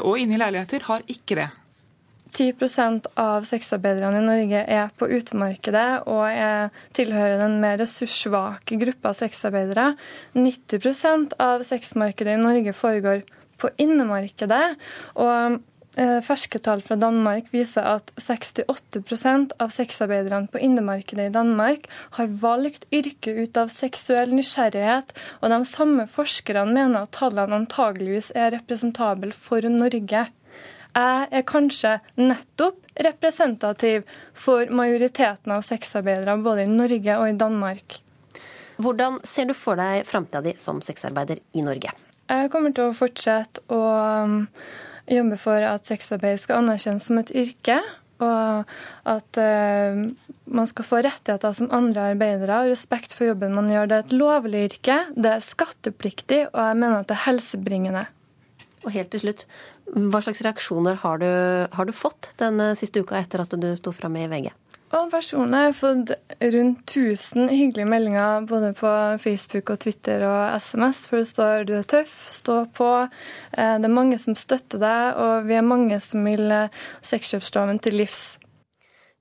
og 0.00 0.18
inne 0.18 0.34
i 0.34 0.42
leiligheter, 0.42 0.82
har 0.88 1.06
ikke 1.06 1.38
det. 1.38 1.46
10% 2.36 3.06
av 3.16 3.46
sexarbeiderne 3.48 4.20
i 4.20 4.26
Norge 4.26 4.62
er 4.66 4.90
på 4.98 5.08
utemarkedet 5.08 5.86
og 6.10 6.26
er 6.26 6.74
tilhører 6.96 7.38
den 7.40 7.60
mer 7.62 7.78
ressurssvake 7.80 8.76
gruppa 8.82 9.14
sexarbeidere. 9.16 9.92
90% 10.36 11.38
av 11.40 11.64
sexmarkedet 11.66 12.36
i 12.36 12.42
Norge 12.42 12.74
foregår 12.76 13.22
på 13.60 13.70
innemarkedet. 13.82 14.76
Og 15.20 15.58
eh, 15.96 16.18
Ferske 16.24 16.60
tall 16.62 16.82
fra 16.84 16.98
Danmark 17.00 17.50
viser 17.54 17.86
at 17.96 18.12
68% 18.20 19.56
av 19.62 19.74
sexarbeiderne 19.74 20.50
på 20.52 20.62
innemarkedet 20.62 21.30
i 21.30 21.34
Danmark 21.34 21.88
har 22.18 22.32
valgt 22.42 22.88
yrke 22.94 23.36
ut 23.42 23.60
av 23.60 23.72
seksuell 23.72 24.34
nysgjerrighet, 24.36 25.14
og 25.40 25.52
de 25.52 25.60
samme 25.68 26.08
forskerne 26.10 26.68
mener 26.72 27.04
at 27.04 27.14
tallene 27.16 27.62
antageligvis 27.62 28.32
er 28.36 28.54
representable 28.58 29.32
for 29.34 29.64
Norge. 29.70 30.26
Jeg 30.96 31.28
er 31.28 31.44
kanskje 31.44 31.98
nettopp 32.16 32.80
representativ 33.04 34.06
for 34.32 34.70
majoriteten 34.72 35.52
av 35.52 35.64
sexarbeidere 35.66 36.38
både 36.40 36.64
i 36.64 36.72
Norge 36.72 37.18
og 37.20 37.28
i 37.28 37.36
Danmark. 37.36 38.00
Hvordan 38.80 39.20
ser 39.24 39.48
du 39.48 39.54
for 39.56 39.76
deg 39.80 40.04
framtida 40.08 40.42
di 40.44 40.56
som 40.60 40.82
sexarbeider 40.84 41.40
i 41.56 41.64
Norge? 41.64 41.92
Jeg 42.26 42.50
kommer 42.50 42.74
til 42.74 42.88
å 42.88 42.96
fortsette 42.96 43.62
å 43.70 43.82
um, 44.26 44.40
jobbe 45.10 45.38
for 45.38 45.62
at 45.62 45.86
sexarbeid 45.86 46.40
skal 46.42 46.64
anerkjennes 46.64 47.06
som 47.06 47.20
et 47.22 47.30
yrke. 47.34 47.78
Og 48.16 48.76
at 49.12 49.38
uh, 49.38 50.02
man 50.46 50.68
skal 50.70 50.88
få 50.88 51.02
rettigheter 51.04 51.54
som 51.54 51.70
andre 51.74 52.10
arbeidere 52.14 52.62
og 52.64 52.72
respekt 52.72 53.14
for 53.14 53.30
jobben 53.30 53.54
man 53.54 53.70
gjør. 53.70 53.90
Det 53.90 53.96
er 53.96 54.04
et 54.06 54.18
lovlig 54.18 54.66
yrke, 54.70 54.98
det 55.14 55.32
er 55.36 55.44
skattepliktig, 55.44 56.46
og 56.52 56.60
jeg 56.62 56.78
mener 56.82 57.02
at 57.02 57.10
det 57.10 57.18
er 57.18 57.26
helsebringende. 57.26 58.06
Og 58.86 58.92
helt 58.94 59.10
til 59.12 59.24
slutt, 59.24 59.46
hva 59.86 60.22
slags 60.22 60.42
reaksjoner 60.46 61.00
har 61.02 61.20
du, 61.22 61.30
har 61.74 61.86
du 61.86 61.94
fått 61.94 62.30
den 62.42 62.62
siste 62.78 63.02
uka 63.02 63.18
etter 63.20 63.42
at 63.42 63.54
du 63.58 63.68
sto 63.78 63.92
fram 63.94 64.18
i 64.18 64.26
VG? 64.30 64.50
Og 64.94 65.08
personlig 65.10 65.58
har 65.58 65.64
jeg 65.66 65.76
fått 65.80 66.10
rundt 66.54 66.92
1000 66.92 67.48
hyggelige 67.50 67.88
meldinger 67.90 68.44
både 68.46 68.70
på 68.78 68.90
Facebook 69.18 69.72
og 69.74 69.80
Twitter 69.82 70.22
og 70.22 70.54
SMS, 70.62 71.00
for 71.10 71.18
det 71.18 71.26
står 71.26 71.64
'du 71.66 71.72
er 71.74 71.82
tøff, 71.82 72.14
stå 72.30 72.66
på'. 72.70 73.10
Eh, 73.58 73.78
det 73.78 73.84
er 73.84 73.98
mange 74.00 74.18
som 74.18 74.34
støtter 74.34 74.78
deg, 74.78 75.16
og 75.16 75.46
vi 75.46 75.54
er 75.54 75.62
mange 75.62 75.98
som 76.00 76.24
vil 76.24 76.50
eh, 76.50 76.68
sexkjøpsloven 77.02 77.80
til 77.82 77.94
livs. 77.94 78.38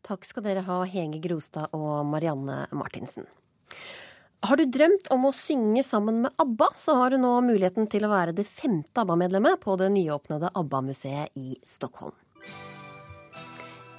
Takk 0.03 0.23
skal 0.23 0.43
dere 0.43 0.61
ha, 0.61 0.83
Hege 0.83 1.19
Grostad 1.19 1.73
og 1.73 2.05
Marianne 2.05 2.67
Martinsen. 2.71 3.25
Har 4.45 4.57
du 4.57 4.65
drømt 4.65 5.07
om 5.09 5.25
å 5.25 5.33
synge 5.33 5.81
sammen 5.83 6.21
med 6.21 6.31
ABBA, 6.37 6.67
så 6.77 6.95
har 6.99 7.09
du 7.09 7.17
nå 7.17 7.41
muligheten 7.41 7.89
til 7.89 8.05
å 8.05 8.11
være 8.11 8.35
det 8.37 8.45
femte 8.45 9.01
ABBA-medlemmet 9.01 9.59
på 9.59 9.75
det 9.81 9.89
nyåpnede 9.89 10.53
ABBA-museet 10.53 11.33
i 11.33 11.57
Stockholm. 11.65 12.13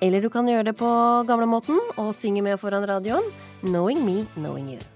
Eller 0.05 0.21
du 0.21 0.29
kan 0.33 0.49
gjøre 0.49 0.69
det 0.71 0.76
på 0.76 0.91
gamlemåten 1.29 1.81
og 1.97 2.12
synge 2.17 2.45
med 2.45 2.61
foran 2.61 2.88
radioen. 2.88 3.25
'Knowing 3.62 4.05
Me, 4.05 4.26
Knowing 4.37 4.76
You'. 4.76 4.96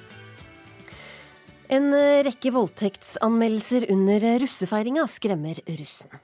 En 1.71 1.93
rekke 2.27 2.51
voldtektsanmeldelser 2.51 3.85
under 3.93 4.25
russefeiringa 4.43 5.05
skremmer 5.07 5.61
russen. 5.77 6.19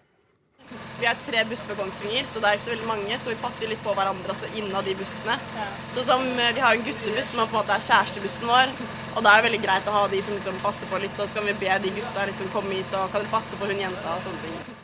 Vi 1.00 1.06
er 1.08 1.20
tre 1.22 1.44
busser 1.48 1.70
på 1.72 1.78
Kongsvinger, 1.78 2.26
så 2.28 2.42
det 2.44 2.50
er 2.50 2.58
ikke 2.58 2.66
så 2.66 2.72
veldig 2.74 2.88
mange, 2.90 3.20
så 3.22 3.32
vi 3.32 3.38
passer 3.40 3.70
litt 3.72 3.84
på 3.86 3.94
hverandre 3.96 4.34
altså 4.34 4.50
innad 4.60 4.88
de 4.90 4.96
bussene. 5.00 5.38
Ja. 5.56 5.68
Så 5.96 6.04
som, 6.10 6.26
eh, 6.40 6.54
Vi 6.56 6.60
har 6.60 6.74
en 6.74 6.84
guttebuss 6.84 7.30
som 7.32 7.40
er 7.40 7.48
på 7.48 7.56
en 7.56 7.62
måte 7.62 7.76
er 7.76 7.88
kjærestebussen 7.88 8.48
vår, 8.48 8.74
og 9.16 9.24
da 9.24 9.30
er 9.30 9.42
det 9.42 9.52
veldig 9.52 9.64
greit 9.64 9.88
å 9.88 9.96
ha 9.96 10.08
de 10.08 10.22
som 10.22 10.34
liksom 10.34 10.60
passer 10.60 10.88
på 10.88 11.00
litt. 11.00 11.20
Og 11.20 11.30
så 11.30 11.36
kan 11.36 11.46
vi 11.46 11.54
be 11.54 11.80
de 11.80 11.96
gutta 11.96 12.28
liksom 12.28 12.52
komme 12.52 12.74
hit 12.74 12.92
og 12.94 13.12
kan 13.12 13.26
passe 13.32 13.56
på 13.56 13.72
hun 13.72 13.80
jenta 13.80 14.18
og 14.18 14.22
sånne 14.22 14.44
ting. 14.44 14.77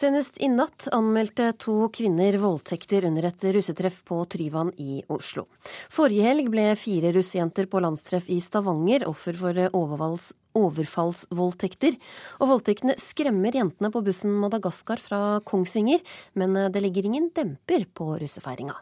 Senest 0.00 0.38
i 0.40 0.48
natt 0.48 0.86
anmeldte 0.96 1.50
to 1.60 1.74
kvinner 1.92 2.38
voldtekter 2.40 3.04
under 3.04 3.26
et 3.28 3.42
russetreff 3.52 3.98
på 4.08 4.22
Tryvann 4.32 4.70
i 4.80 5.02
Oslo. 5.12 5.44
Forrige 5.92 6.24
helg 6.24 6.48
ble 6.48 6.70
fire 6.80 7.10
russejenter 7.12 7.68
på 7.68 7.82
landstreff 7.84 8.30
i 8.32 8.38
Stavanger 8.40 9.04
offer 9.10 9.36
for 9.36 9.60
overvalgs 9.76 10.30
overfallsvoldtekter. 10.56 11.98
Og 12.40 12.52
voldtektene 12.54 12.96
skremmer 12.96 13.60
jentene 13.60 13.92
på 13.92 14.00
bussen 14.06 14.32
Madagaskar 14.40 15.04
fra 15.04 15.20
Kongsvinger, 15.44 16.00
men 16.32 16.56
det 16.72 16.80
legger 16.80 17.10
ingen 17.10 17.28
demper 17.36 17.84
på 17.92 18.14
russefeiringa. 18.24 18.80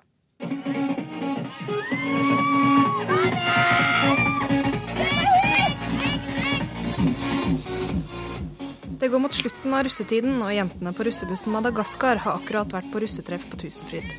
Det 8.98 9.08
går 9.08 9.22
mot 9.22 9.34
slutten 9.34 9.74
av 9.74 9.84
russetiden, 9.86 10.40
og 10.42 10.54
jentene 10.54 10.92
på 10.94 11.06
russebussen 11.06 11.54
Madagaskar 11.54 12.22
har 12.24 12.40
akkurat 12.40 12.72
vært 12.74 12.90
på 12.92 13.02
russetreff 13.04 13.46
på 13.50 13.60
Tusenfryd. 13.62 14.10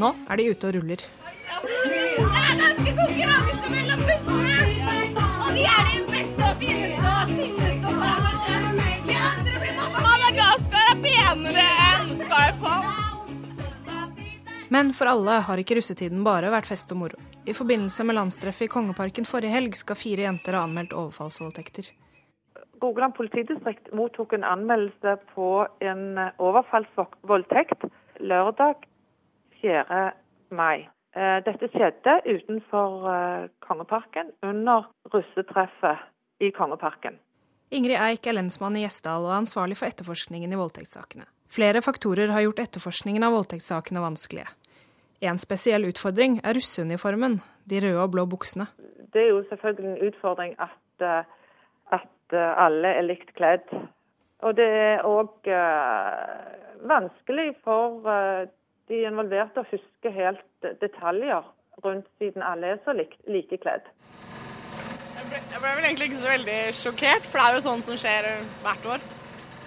Nå 0.00 0.14
er 0.28 0.40
de 0.40 0.48
ute 0.52 0.70
og 0.70 0.78
ruller. 0.78 1.04
Det 1.62 2.00
er 2.24 2.56
ganske 2.64 2.96
konkurranse 2.96 3.74
mellom 3.76 4.06
bussene! 4.08 4.56
Og 5.20 5.52
de 5.52 5.68
er 5.68 5.84
de 5.92 6.02
beste 6.14 6.48
og 6.48 6.56
fineste! 6.64 6.92
Men 14.72 14.94
for 14.96 15.04
alle 15.10 15.34
har 15.44 15.60
ikke 15.60 15.76
russetiden 15.76 16.22
bare 16.24 16.48
vært 16.48 16.70
fest 16.70 16.94
og 16.94 17.02
moro. 17.02 17.18
I 17.44 17.52
forbindelse 17.52 18.06
med 18.08 18.16
landstreffet 18.16 18.70
i 18.70 18.72
Kongeparken 18.72 19.28
forrige 19.28 19.52
helg 19.52 19.76
skal 19.76 19.98
fire 20.00 20.24
jenter 20.24 20.56
ha 20.56 20.62
anmeldt 20.64 20.94
overfallsvoldtekter. 20.96 21.90
Rogaland 22.82 23.14
politidistrikt 23.14 23.92
mottok 23.94 24.32
en 24.34 24.44
anmeldelse 24.44 25.16
på 25.34 25.66
en 25.80 26.18
overfallsvoldtekt 26.42 27.86
lørdag 28.20 28.82
4. 29.60 30.00
mai. 30.50 30.88
Eh, 31.12 31.38
dette 31.44 31.68
skjedde 31.70 32.16
utenfor 32.26 33.04
eh, 33.12 33.50
Kongeparken 33.62 34.32
under 34.42 34.88
russetreffet 35.12 36.08
i 36.40 36.50
Kongeparken. 36.56 37.18
Ingrid 37.72 37.96
Eik 38.00 38.26
er 38.28 38.36
lensmann 38.36 38.76
i 38.76 38.82
Gjesdal 38.82 39.26
og 39.26 39.30
er 39.30 39.42
ansvarlig 39.42 39.78
for 39.80 39.88
etterforskningen 39.88 40.52
i 40.52 40.58
voldtektssakene. 40.60 41.28
Flere 41.52 41.82
faktorer 41.84 42.32
har 42.32 42.46
gjort 42.46 42.64
etterforskningen 42.64 43.24
av 43.24 43.36
voldtektssakene 43.36 44.02
vanskelige. 44.02 44.48
En 45.22 45.38
spesiell 45.38 45.84
utfordring 45.86 46.40
er 46.42 46.56
russeuniformen, 46.56 47.38
de 47.68 47.80
røde 47.84 48.00
og 48.02 48.14
blå 48.16 48.24
buksene. 48.26 48.66
Det 49.12 49.20
er 49.22 49.28
jo 49.30 49.42
selvfølgelig 49.50 49.90
en 49.92 50.08
utfordring 50.08 50.56
at, 50.58 51.04
eh, 51.04 51.18
eh, 51.20 51.24
alle 52.34 52.94
er 52.98 53.06
likt 53.06 53.34
kledd. 53.38 53.68
Og 54.42 54.56
det 54.58 54.66
er 54.66 55.06
òg 55.06 55.46
uh, 55.46 56.82
vanskelig 56.90 57.52
for 57.62 58.02
uh, 58.08 58.44
de 58.90 59.04
involverte 59.06 59.62
å 59.62 59.68
huske 59.70 60.12
helt 60.12 60.70
detaljer 60.82 61.44
rundt, 61.84 62.08
siden 62.18 62.42
alle 62.44 62.74
er 62.74 62.80
så 62.84 62.94
likt, 62.96 63.18
like 63.30 63.58
kledd. 63.62 63.86
Jeg 65.16 65.28
ble, 65.30 65.38
jeg 65.38 65.62
ble 65.62 65.74
vel 65.78 65.86
egentlig 65.86 66.10
ikke 66.10 66.22
så 66.24 66.32
veldig 66.32 66.60
sjokkert, 66.76 67.28
for 67.28 67.38
det 67.38 67.46
er 67.46 67.56
jo 67.56 67.64
sånn 67.68 67.84
som 67.86 68.00
skjer 68.00 68.28
hvert 68.64 68.88
år. 68.96 69.06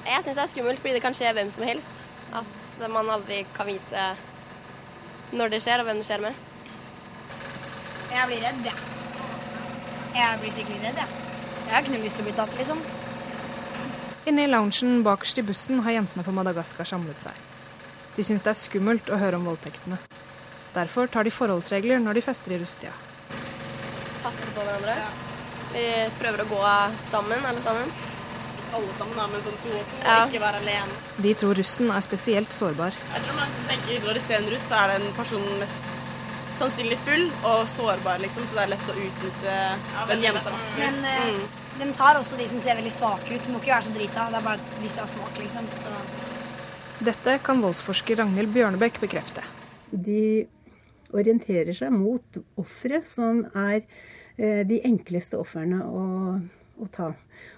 Jeg 0.05 0.21
syns 0.21 0.37
det 0.37 0.43
er 0.43 0.51
skummelt 0.51 0.81
fordi 0.83 0.97
det 0.97 1.03
kan 1.05 1.17
skje 1.17 1.33
hvem 1.33 1.51
som 1.53 1.65
helst. 1.65 2.05
At 2.35 2.89
man 2.91 3.09
aldri 3.09 3.41
kan 3.55 3.69
vite 3.69 4.09
når 5.35 5.55
det 5.55 5.61
skjer, 5.65 5.81
og 5.81 5.89
hvem 5.89 6.01
det 6.01 6.07
skjer 6.09 6.25
med? 6.27 6.43
Jeg 8.11 8.27
blir 8.29 8.43
redd, 8.45 8.65
jeg. 8.69 8.89
Jeg 10.15 10.41
blir 10.43 10.53
skikkelig 10.55 10.83
redd, 10.85 11.01
jeg. 11.01 11.24
Jeg 11.65 11.73
har 11.73 11.81
ikke 11.81 11.95
noe 11.95 12.05
lyst 12.05 12.19
til 12.19 12.25
å 12.25 12.27
bli 12.29 12.37
tatt, 12.37 12.55
liksom. 12.59 12.81
Inne 14.29 14.45
i 14.45 14.49
loungen 14.49 15.01
bakerst 15.05 15.41
i 15.41 15.45
bussen 15.45 15.81
har 15.85 15.97
jentene 15.97 16.25
på 16.25 16.33
Madagaskar 16.33 16.87
samlet 16.89 17.27
seg. 17.27 17.43
De 18.15 18.23
syns 18.23 18.45
det 18.45 18.51
er 18.53 18.57
skummelt 18.57 19.09
å 19.11 19.19
høre 19.21 19.37
om 19.37 19.45
voldtektene. 19.49 19.99
Derfor 20.75 21.09
tar 21.11 21.27
de 21.27 21.33
forholdsregler 21.33 22.01
når 22.03 22.17
de 22.17 22.23
fester 22.25 22.55
i 22.55 22.59
rusttida. 22.61 22.93
Passe 24.23 24.49
på 24.55 24.63
hverandre. 24.65 24.95
Vi 25.75 25.85
prøver 26.19 26.45
å 26.45 26.47
gå 26.49 26.61
sammen, 27.09 27.45
alle 27.49 27.63
sammen. 27.65 27.89
Alle 28.75 28.93
sammen, 28.97 29.17
da, 29.17 29.27
men 29.31 29.43
som 29.43 29.55
to 29.61 29.71
og 29.71 29.83
to, 29.91 29.99
ja. 30.03 30.21
ikke 30.25 30.41
være 30.43 30.59
alene. 30.63 31.01
De 31.23 31.33
tror 31.37 31.55
russen 31.59 31.91
er 31.95 32.03
spesielt 32.03 32.55
sårbar. 32.55 32.97
Jeg 33.13 33.27
tror 33.27 33.37
mange 33.39 33.59
som 33.59 33.69
tenker 33.71 34.07
når 34.07 34.19
de 34.19 34.23
ser 34.25 34.41
en 34.41 34.49
russ, 34.51 34.65
så 34.67 34.79
er 34.81 34.91
det 34.91 34.97
en 35.01 35.13
person 35.19 35.45
mest 35.61 35.94
sannsynlig 36.59 36.97
full 37.03 37.27
og 37.47 37.67
sårbar, 37.71 38.21
liksom, 38.23 38.47
så 38.47 38.57
det 38.57 38.63
er 38.65 38.71
lett 38.75 38.89
å 38.91 38.95
utnytte 38.95 39.53
ja, 39.55 40.05
den 40.11 40.23
jenta. 40.23 40.55
Men 40.79 40.99
uh, 41.03 41.21
mm. 41.29 41.43
de 41.81 41.89
tar 41.97 42.19
også 42.19 42.39
de 42.39 42.47
som 42.51 42.63
ser 42.63 42.79
veldig 42.79 42.93
svake 42.93 43.35
ut. 43.35 43.45
Du 43.45 43.53
må 43.53 43.61
ikke 43.61 43.75
være 43.75 43.87
så 43.89 43.95
drita. 43.95 44.27
Det 44.31 44.39
er 44.39 44.47
bare 44.49 44.81
hvis 44.81 44.95
du 44.95 45.03
har 45.03 45.11
smak, 45.11 45.39
liksom. 45.43 45.69
Så. 45.81 45.93
Dette 47.05 47.37
kan 47.43 47.63
voldsforsker 47.63 48.21
Ragnhild 48.21 48.53
Bjørnebekk 48.55 49.01
bekrefte. 49.03 49.43
De 49.91 50.45
orienterer 51.15 51.75
seg 51.75 51.93
mot 51.93 52.39
ofre 52.59 53.01
som 53.05 53.43
er 53.55 53.81
eh, 53.81 54.63
de 54.67 54.81
enkleste 54.87 55.37
ofrene 55.39 55.81
å, 55.83 56.05
å 56.79 56.87
ta. 56.91 57.11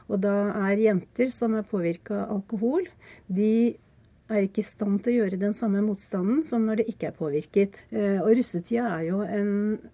Og 0.10 0.22
da 0.24 0.36
er 0.68 0.84
jenter 0.88 1.32
som 1.34 1.56
er 1.58 1.68
påvirka 1.68 2.26
av 2.26 2.40
alkohol, 2.40 2.90
de 3.28 3.78
er 4.28 4.46
ikke 4.46 4.62
i 4.62 4.68
stand 4.68 5.00
til 5.04 5.14
å 5.14 5.18
gjøre 5.22 5.40
den 5.40 5.56
samme 5.56 5.82
motstanden 5.86 6.42
som 6.48 6.66
når 6.68 6.82
det 6.82 6.88
ikke 6.92 7.10
er 7.10 7.18
påvirket. 7.18 7.82
Eh, 7.92 8.20
og 8.20 8.34
russetida 8.38 8.90
er 8.98 9.08
jo 9.08 9.22
en 9.24 9.52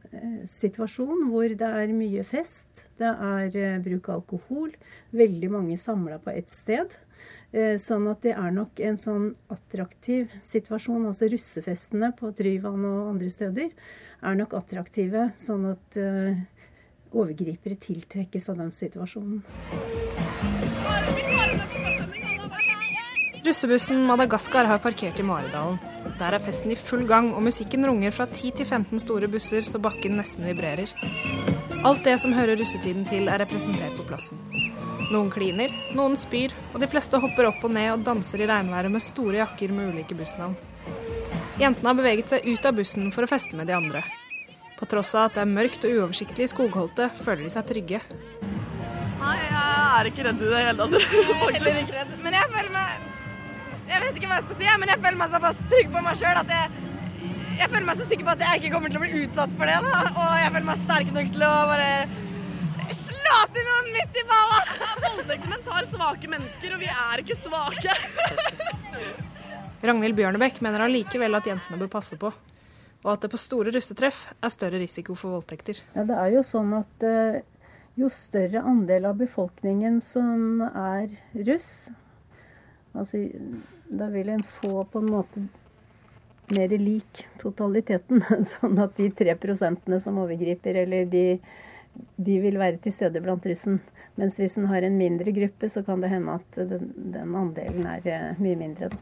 eh, 0.09 0.43
situasjon 0.49 1.27
hvor 1.29 1.53
det 1.59 1.69
er 1.83 1.93
mye 1.95 2.25
fest, 2.27 2.85
det 3.01 3.11
er 3.11 3.57
eh, 3.59 3.79
bruk 3.83 4.09
av 4.09 4.21
alkohol, 4.21 4.73
veldig 5.13 5.51
mange 5.53 5.77
samla 5.79 6.19
på 6.23 6.33
ett 6.33 6.53
sted. 6.53 6.97
Sånn 7.53 8.07
at 8.09 8.23
det 8.25 8.33
er 8.33 8.49
nok 8.51 8.81
en 8.83 8.97
sånn 8.99 9.27
attraktiv 9.53 10.33
situasjon. 10.43 11.05
Altså 11.07 11.29
russefestene 11.31 12.09
på 12.17 12.33
Tryvann 12.35 12.83
og 12.89 13.13
andre 13.13 13.29
steder 13.31 13.69
er 13.69 14.39
nok 14.41 14.57
attraktive, 14.57 15.29
sånn 15.39 15.69
at 15.71 15.99
overgripere 17.13 17.79
tiltrekkes 17.79 18.49
av 18.51 18.59
den 18.65 18.73
situasjonen. 18.75 20.02
Russebussen 23.43 24.06
Madagaskar 24.08 24.65
har 24.65 24.77
parkert 24.79 25.17
i 25.19 25.23
Maridalen. 25.27 25.75
Der 26.15 26.32
er 26.32 26.39
festen 26.39 26.71
i 26.71 26.77
full 26.79 27.01
gang, 27.10 27.34
og 27.36 27.43
musikken 27.43 27.84
runger 27.84 28.13
fra 28.15 28.23
10 28.23 28.53
til 28.56 28.65
15 28.65 29.01
store 29.03 29.27
busser 29.27 29.65
så 29.67 29.82
bakken 29.84 30.15
nesten 30.15 30.47
vibrerer. 30.47 30.88
Alt 31.84 32.06
det 32.08 32.13
som 32.23 32.32
hører 32.32 32.56
russetiden 32.56 33.03
til, 33.10 33.27
er 33.27 33.43
representert 33.43 33.97
på 33.99 34.06
plassen. 34.08 34.39
Noen 35.12 35.27
kliner, 35.34 35.75
noen 35.91 36.15
spyr, 36.15 36.56
og 36.71 36.79
de 36.79 36.88
fleste 36.88 37.19
hopper 37.19 37.49
opp 37.49 37.67
og 37.67 37.75
ned 37.75 37.89
og 37.97 38.08
danser 38.08 38.45
i 38.45 38.47
regnværet 38.47 38.95
med 38.95 39.03
store 39.03 39.41
jakker 39.41 39.75
med 39.75 39.91
ulike 39.91 40.15
bussnavn. 40.15 40.56
Jentene 41.60 41.91
har 41.91 41.99
beveget 41.99 42.32
seg 42.32 42.47
ut 42.47 42.71
av 42.71 42.79
bussen 42.79 43.12
for 43.12 43.27
å 43.27 43.34
feste 43.36 43.60
med 43.60 43.67
de 43.67 43.75
andre. 43.75 44.08
På 44.79 44.88
tross 44.88 45.12
av 45.19 45.27
at 45.27 45.36
det 45.36 45.43
er 45.43 45.51
mørkt 45.51 45.84
og 45.84 45.99
uoversiktlig 45.99 46.47
i 46.47 46.53
skogholtet, 46.56 47.19
føler 47.19 47.43
de 47.43 47.51
seg 47.60 47.67
trygge. 47.67 48.06
Nei, 49.19 49.39
jeg 49.51 49.89
er 49.99 50.13
ikke 50.13 50.29
redd 50.32 50.39
i 50.47 50.53
det 50.53 50.69
hele 50.69 50.93
tatt. 50.95 52.15
Men 52.23 52.39
jeg 52.39 52.56
føler 52.56 52.77
meg 52.79 53.12
jeg 53.89 54.01
vet 54.03 54.17
ikke 54.17 54.29
hva 54.31 54.39
jeg 54.39 54.47
skal 54.47 54.59
si, 54.61 54.67
men 54.81 54.91
jeg 54.93 55.01
føler 55.05 55.19
meg 55.19 55.33
såpass 55.33 55.61
trygg 55.71 55.93
på 55.93 56.03
meg 56.05 56.19
sjøl 56.19 56.39
at 56.41 56.53
jeg, 56.55 56.83
jeg 57.59 57.69
føler 57.71 57.87
meg 57.89 57.99
så 57.99 58.07
sikker 58.09 58.27
på 58.27 58.35
at 58.35 58.45
jeg 58.47 58.61
ikke 58.61 58.73
kommer 58.75 58.93
til 58.93 58.99
å 58.99 59.03
bli 59.03 59.23
utsatt 59.23 59.57
for 59.57 59.69
det. 59.69 59.79
da, 59.87 60.03
Og 60.13 60.31
jeg 60.41 60.53
føler 60.55 60.69
meg 60.69 60.85
sterk 60.85 61.11
nok 61.17 61.33
til 61.35 61.45
å 61.47 61.51
bare 61.73 61.91
slå 62.93 63.35
til 63.55 63.67
noen 63.69 63.91
midt 63.97 64.17
i 64.19 64.25
balla. 64.29 64.61
Voldtektsmenn 65.07 65.67
tar 65.67 65.87
svake 65.89 66.31
mennesker, 66.31 66.75
og 66.75 66.83
vi 66.83 66.89
er 66.93 67.23
ikke 67.23 67.37
svake. 67.39 67.95
Ragnhild 69.87 70.15
Bjørnebekk 70.15 70.61
mener 70.63 70.85
allikevel 70.85 71.35
at 71.39 71.47
jentene 71.49 71.79
bør 71.81 71.91
passe 71.97 72.19
på. 72.19 72.31
Og 73.03 73.09
at 73.11 73.25
det 73.25 73.33
på 73.33 73.39
store 73.41 73.73
russetreff 73.75 74.29
er 74.39 74.51
større 74.53 74.79
risiko 74.79 75.15
for 75.19 75.35
voldtekter. 75.35 75.81
Ja, 75.95 76.05
Det 76.07 76.15
er 76.15 76.29
jo 76.37 76.43
sånn 76.47 76.71
at 76.77 77.03
uh, 77.03 77.41
jo 77.99 78.07
større 78.13 78.63
andel 78.63 79.09
av 79.09 79.19
befolkningen 79.19 79.99
som 80.05 80.63
er 80.69 81.11
russ, 81.49 81.91
Altså, 82.93 83.17
da 83.89 84.08
vil 84.13 84.29
en 84.29 84.43
få 84.62 84.84
på 84.84 85.01
en 85.01 85.12
måte 85.12 85.43
mer 86.53 86.77
lik 86.77 87.25
totaliteten. 87.41 88.21
Sånn 88.51 88.79
at 88.84 88.95
de 88.99 89.10
tre 89.17 89.36
prosentene 89.39 89.99
som 90.03 90.19
overgriper, 90.21 90.84
eller 90.84 91.10
de, 91.10 91.25
de 92.15 92.38
vil 92.43 92.60
være 92.62 92.82
til 92.84 92.95
stede 92.95 93.23
blant 93.23 93.45
russen. 93.49 93.82
Mens 94.19 94.38
hvis 94.38 94.60
en 94.62 94.69
har 94.69 94.86
en 94.86 94.97
mindre 94.97 95.34
gruppe, 95.34 95.69
så 95.69 95.82
kan 95.86 96.03
det 96.03 96.13
hende 96.13 96.38
at 96.38 96.62
den, 96.69 96.93
den 97.15 97.36
andelen 97.36 97.89
er 97.95 98.06
uh, 98.06 98.41
mye 98.43 98.60
mindre. 98.60 98.93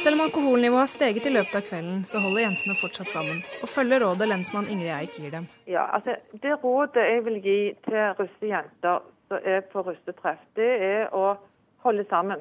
Selv 0.00 0.16
om 0.16 0.20
alkoholnivået 0.24 0.80
har 0.80 0.86
steget 0.86 1.26
i 1.26 1.32
løpet 1.34 1.56
av 1.58 1.64
kvelden, 1.68 2.04
så 2.08 2.22
holder 2.24 2.46
jentene 2.46 2.76
fortsatt 2.80 3.12
sammen, 3.12 3.42
og 3.62 3.68
følger 3.68 4.00
rådet 4.04 4.28
lensmann 4.28 4.68
Ingrid 4.72 4.94
Eik 4.96 5.16
gir 5.20 5.30
dem. 5.34 5.48
Ja, 5.68 5.84
altså 5.94 6.16
Det 6.42 6.56
rådet 6.64 7.04
jeg 7.12 7.24
vil 7.24 7.40
gi 7.44 7.58
til 7.84 8.14
russejenter 8.20 9.02
som 9.28 9.38
er 9.44 9.60
på 9.60 9.82
russetreff, 9.86 10.40
det 10.56 10.70
er 10.82 11.12
å 11.14 11.36
holde 11.84 12.04
sammen. 12.10 12.40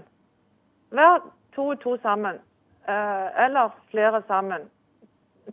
Vær 0.92 1.22
to 1.56 1.68
og 1.74 1.82
to 1.84 1.98
sammen, 2.02 2.40
eh, 2.88 3.46
eller 3.46 3.76
flere 3.92 4.24
sammen. 4.28 4.70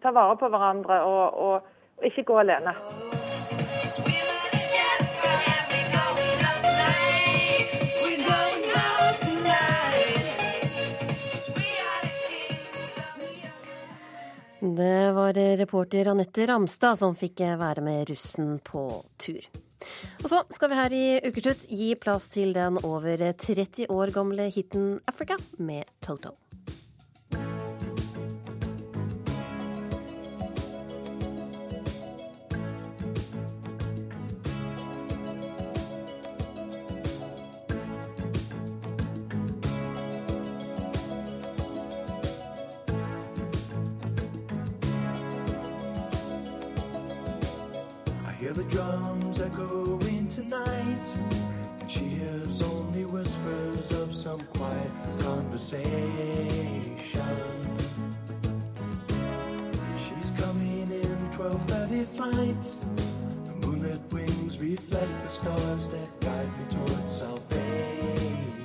Ta 0.02 0.10
vare 0.10 0.36
på 0.36 0.48
hverandre 0.48 1.02
og, 1.02 1.34
og, 1.34 1.62
ikke 2.04 2.22
gå 2.22 2.38
alene. 2.38 2.72
Det 14.60 15.12
var 15.12 15.36
reporter 15.60 16.08
Anette 16.08 16.46
Ramstad 16.48 16.96
som 16.98 17.16
fikk 17.18 17.42
være 17.60 17.84
med 17.84 18.08
russen 18.10 18.56
på 18.64 18.88
tur. 19.20 19.44
Og 20.22 20.30
så 20.32 20.40
skal 20.54 20.72
vi 20.72 20.78
her 20.78 20.94
i 20.96 21.04
Ukeslutt 21.28 21.66
gi 21.68 21.90
plass 22.00 22.30
til 22.32 22.54
den 22.56 22.80
over 22.80 23.20
30 23.36 23.90
år 23.92 24.14
gamle 24.14 24.48
hiten 24.48 25.00
'Africa' 25.04 25.36
med 25.58 25.84
Toto. 26.00 26.32
Tonight, 50.36 51.08
and 51.80 51.90
she 51.90 52.04
hears 52.04 52.60
only 52.60 53.06
whispers 53.06 53.90
of 53.92 54.14
some 54.14 54.38
quiet 54.52 54.90
conversation. 55.20 55.86
She's 59.96 60.30
coming 60.32 60.92
in 60.92 61.16
12:30 61.32 62.04
flight. 62.04 62.64
The 63.46 63.54
moonlit 63.66 64.02
wings 64.12 64.58
reflect 64.58 65.14
the 65.22 65.30
stars 65.30 65.88
that 65.94 66.10
guide 66.20 66.52
me 66.58 66.64
towards 66.74 67.12
salvation. 67.22 68.60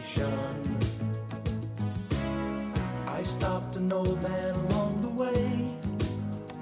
I 3.07 3.23
stopped 3.23 3.77
an 3.77 3.93
old 3.93 4.21
man 4.21 4.55
along 4.65 4.93
the 5.07 5.13
way 5.23 5.71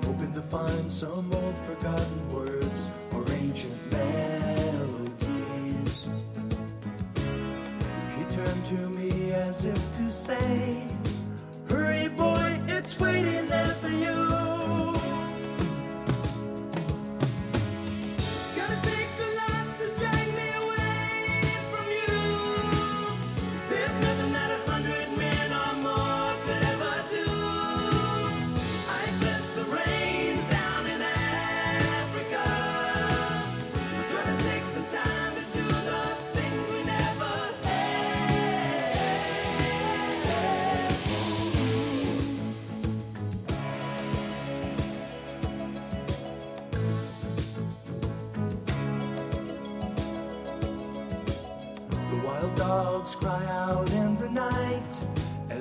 hoping 0.05 0.33
to 0.33 0.41
find 0.41 0.91
some 0.91 1.33
old 1.33 1.55
forgotten 1.65 2.21
words 2.31 2.89
or 3.11 3.23
ancient 3.41 3.79
melodies. 3.91 4.48
Turned 8.45 8.65
to 8.65 8.89
me 8.89 9.33
as 9.33 9.65
if 9.65 9.97
to 9.97 10.09
say, 10.09 10.87
Hurry, 11.67 12.07
boy, 12.09 12.59
it's 12.67 12.97
waiting 12.99 13.47
there 13.47 13.75
for 13.81 13.89
you. 13.89 14.38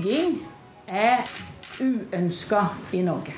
Tigging 0.00 0.38
er 0.88 1.26
uønska 1.84 2.60
i 2.96 3.02
Norge. 3.04 3.34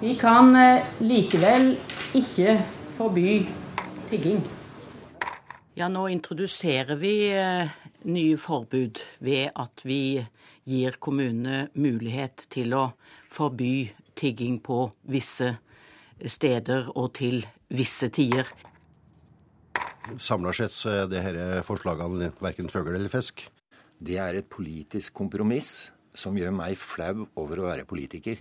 Vi 0.00 0.16
kan 0.18 0.50
eh, 0.58 0.88
likevel 1.06 1.68
ikke 2.18 2.56
forby 2.96 3.44
tigging. 4.10 4.40
Ja, 5.78 5.86
nå 5.86 6.08
introduserer 6.10 6.98
vi 6.98 7.12
eh, 7.30 7.70
nye 8.10 8.34
forbud 8.42 9.04
ved 9.22 9.54
at 9.54 9.86
vi 9.86 10.18
gir 10.66 10.98
kommunene 10.98 11.68
mulighet 11.78 12.48
til 12.50 12.74
å 12.74 12.88
forby 13.30 13.86
tigging 14.18 14.58
på 14.66 14.82
visse 15.14 15.54
steder 16.26 16.90
og 16.96 17.12
til 17.22 17.44
visse 17.70 18.10
tider. 18.10 18.50
Samla 20.18 20.58
sett 20.58 20.74
så 20.74 21.04
er 21.04 21.10
det 21.12 21.22
disse 21.30 21.66
forslagene 21.70 22.34
verken 22.42 22.66
fugl 22.66 22.96
eller 22.98 23.20
fisk. 23.20 23.46
Det 24.02 24.18
er 24.18 24.38
et 24.40 24.48
politisk 24.50 25.14
kompromiss 25.14 25.92
som 26.18 26.36
gjør 26.36 26.54
meg 26.56 26.74
flau 26.80 27.28
over 27.38 27.60
å 27.62 27.68
være 27.68 27.86
politiker. 27.88 28.40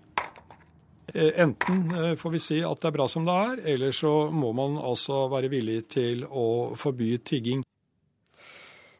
Eh, 1.13 1.33
Enten 1.43 1.83
eh, 1.93 2.13
får 2.19 2.33
vi 2.33 2.41
si 2.41 2.59
at 2.65 2.81
det 2.81 2.89
er 2.89 2.95
bra 2.95 3.07
som 3.11 3.27
det 3.27 3.35
er, 3.35 3.61
eller 3.75 3.93
så 3.95 4.31
må 4.33 4.51
man 4.57 4.79
altså 4.81 5.27
være 5.31 5.51
villig 5.51 5.83
til 5.93 6.25
å 6.25 6.73
forby 6.79 7.13
tigging. 7.23 7.65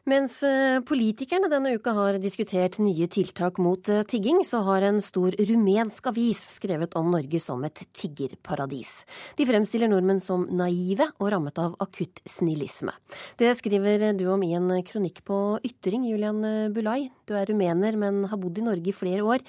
Mens 0.02 0.40
eh, 0.42 0.80
politikerne 0.82 1.46
denne 1.46 1.76
uka 1.78 1.92
har 1.94 2.16
diskutert 2.18 2.80
nye 2.82 3.06
tiltak 3.06 3.60
mot 3.62 3.86
eh, 3.86 4.00
tigging, 4.10 4.40
så 4.42 4.58
har 4.66 4.82
en 4.82 4.96
stor 5.04 5.34
rumensk 5.38 6.08
avis 6.10 6.40
skrevet 6.56 6.96
om 6.98 7.12
Norge 7.12 7.38
som 7.38 7.62
et 7.62 7.84
tiggerparadis. 7.94 8.90
De 9.38 9.46
fremstiller 9.46 9.86
nordmenn 9.92 10.18
som 10.18 10.42
naive 10.50 11.06
og 11.22 11.30
rammet 11.30 11.60
av 11.62 11.76
akutt 11.84 12.18
snillisme. 12.26 12.90
Det 13.38 13.52
skriver 13.60 14.08
du 14.18 14.24
om 14.32 14.42
i 14.42 14.56
en 14.58 14.72
kronikk 14.88 15.20
på 15.28 15.38
Ytring, 15.70 16.08
Julian 16.10 16.42
Bulai. 16.74 17.12
Du 17.22 17.36
er 17.38 17.46
rumener, 17.46 17.94
men 17.94 18.24
har 18.26 18.40
bodd 18.42 18.58
i 18.58 18.64
Norge 18.66 18.90
i 18.90 18.96
flere 18.96 19.22
år. 19.22 19.44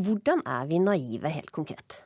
Hvordan 0.00 0.40
er 0.48 0.72
vi 0.72 0.80
naive, 0.80 1.34
helt 1.34 1.52
konkret? 1.52 1.98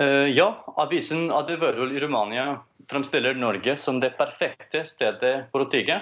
Eh, 0.00 0.32
ja, 0.32 0.48
avisen 0.80 1.28
Adevørul 1.28 1.92
i 1.92 2.00
Romania 2.00 2.54
fremstiller 2.88 3.36
Norge 3.36 3.76
som 3.76 4.00
det 4.00 4.14
perfekte 4.16 4.86
stedet 4.88 5.34
for 5.52 5.66
å 5.66 5.68
tigge. 5.68 6.00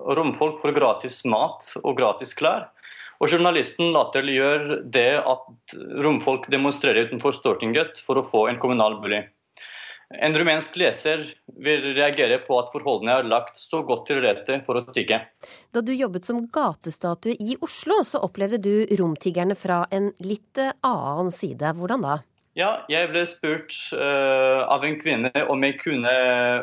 Romfolk 0.00 0.60
får 0.62 0.74
gratis 0.76 1.22
mat 1.28 1.68
og 1.82 1.98
gratis 1.98 2.34
klær. 2.36 2.68
Og 3.22 3.30
journalisten 3.30 3.92
latterliggjør 3.94 4.82
det 4.92 5.10
at 5.22 5.76
romfolk 6.02 6.48
demonstrerer 6.52 7.06
utenfor 7.08 7.36
Stortinget 7.36 8.02
for 8.04 8.18
å 8.18 8.26
få 8.26 8.48
en 8.50 8.58
kommunal 8.60 8.98
bolig. 9.02 9.22
En 10.12 10.34
rumensk 10.36 10.76
leser 10.78 11.24
vil 11.64 11.86
reagere 11.96 12.36
på 12.44 12.58
at 12.60 12.68
forholdene 12.74 13.14
er 13.18 13.30
lagt 13.30 13.56
så 13.58 13.80
godt 13.86 14.04
til 14.10 14.20
rette 14.22 14.60
for 14.66 14.78
å 14.78 14.84
tigge. 14.94 15.22
Da 15.74 15.82
du 15.82 15.94
jobbet 15.94 16.28
som 16.28 16.44
gatestatue 16.52 17.34
i 17.40 17.56
Oslo, 17.64 18.02
så 18.06 18.20
opplevde 18.26 18.60
du 18.62 18.84
romtiggerne 19.00 19.56
fra 19.58 19.84
en 19.94 20.12
litt 20.22 20.60
eh, 20.60 20.74
annen 20.86 21.32
side. 21.34 21.72
Hvordan 21.78 22.04
da? 22.04 22.18
Ja, 22.54 22.84
jeg 22.92 23.08
ble 23.10 23.24
spurt 23.26 23.74
uh, 23.96 24.62
av 24.70 24.84
en 24.86 25.00
kvinne 25.00 25.32
om 25.50 25.64
jeg 25.66 25.80
kunne 25.80 26.12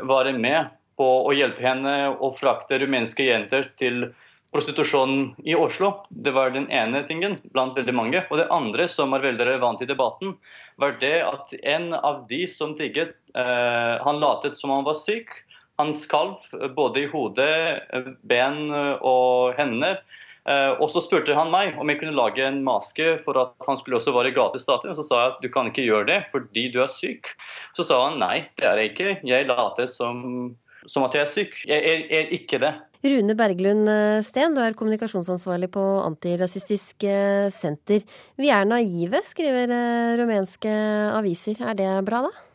være 0.07 0.37
med 0.37 0.69
på 1.01 1.07
å 1.25 1.33
hjelpe 1.33 1.65
henne 1.65 1.95
å 2.13 2.29
frakte 2.37 2.77
rumenske 2.81 3.25
jenter 3.25 3.71
til 3.81 4.11
prostitusjon 4.51 5.31
i 5.47 5.55
Oslo. 5.55 5.93
Det 6.11 6.33
var 6.35 6.53
den 6.53 6.67
ene 6.69 7.01
tingen 7.07 7.37
blant 7.55 7.77
veldig 7.79 7.95
mange. 7.97 8.23
Og 8.29 8.41
det 8.41 8.49
andre 8.53 8.87
som 8.91 9.15
er 9.15 9.23
veldig 9.25 9.47
relevant 9.47 9.81
i 9.81 9.89
debatten, 9.89 10.35
var 10.81 10.97
det 11.01 11.15
at 11.25 11.55
en 11.63 11.93
av 11.97 12.25
de 12.29 12.43
som 12.51 12.75
tigget, 12.77 13.15
eh, 13.33 13.95
han 14.03 14.19
latet 14.21 14.59
som 14.59 14.75
han 14.75 14.85
var 14.85 14.99
syk. 14.99 15.31
Han 15.79 15.95
skalv 15.97 16.43
både 16.75 17.05
i 17.05 17.09
hodet, 17.09 18.11
ben 18.27 18.67
og 19.01 19.55
hender. 19.57 20.03
Eh, 20.49 20.71
og 20.81 20.89
så 20.89 21.03
spurte 21.03 21.35
han 21.37 21.51
meg 21.53 21.75
om 21.77 21.89
jeg 21.91 21.99
kunne 22.01 22.17
lage 22.17 22.41
en 22.41 22.63
maske 22.65 23.19
for 23.25 23.37
at 23.37 23.53
han 23.67 23.77
skulle 23.77 23.99
også 23.99 24.13
være 24.15 24.31
i 24.31 24.35
gatestatuen. 24.35 24.95
så 24.97 25.05
sa 25.05 25.19
jeg 25.19 25.33
at 25.35 25.43
du 25.43 25.49
kan 25.53 25.69
ikke 25.69 25.85
gjøre 25.85 26.07
det 26.09 26.19
fordi 26.33 26.67
du 26.73 26.81
er 26.81 26.89
syk. 26.95 27.29
Så 27.77 27.85
sa 27.85 28.01
han 28.07 28.19
nei, 28.21 28.47
det 28.57 28.65
er 28.67 28.81
jeg 28.81 28.93
ikke. 28.93 29.11
Jeg 29.27 29.49
later 29.49 29.89
som, 29.89 30.55
som 30.89 31.05
at 31.05 31.17
jeg 31.17 31.25
er 31.25 31.31
syk. 31.31 31.59
Jeg 31.69 31.91
er, 31.91 32.07
er 32.21 32.33
ikke 32.37 32.59
det. 32.61 32.71
Rune 33.01 33.33
Berglund 33.33 33.89
eh, 33.89 34.19
Steen, 34.21 34.53
du 34.53 34.61
er 34.61 34.75
kommunikasjonsansvarlig 34.77 35.71
på 35.73 35.81
Antirasistisk 36.03 37.05
eh, 37.09 37.47
Senter. 37.53 38.03
Vi 38.37 38.51
er 38.53 38.67
naive, 38.69 39.23
skriver 39.25 39.73
eh, 39.73 40.13
rumenske 40.21 40.73
aviser. 41.17 41.63
Er 41.65 41.79
det 41.79 41.89
bra, 42.05 42.27
da? 42.27 42.47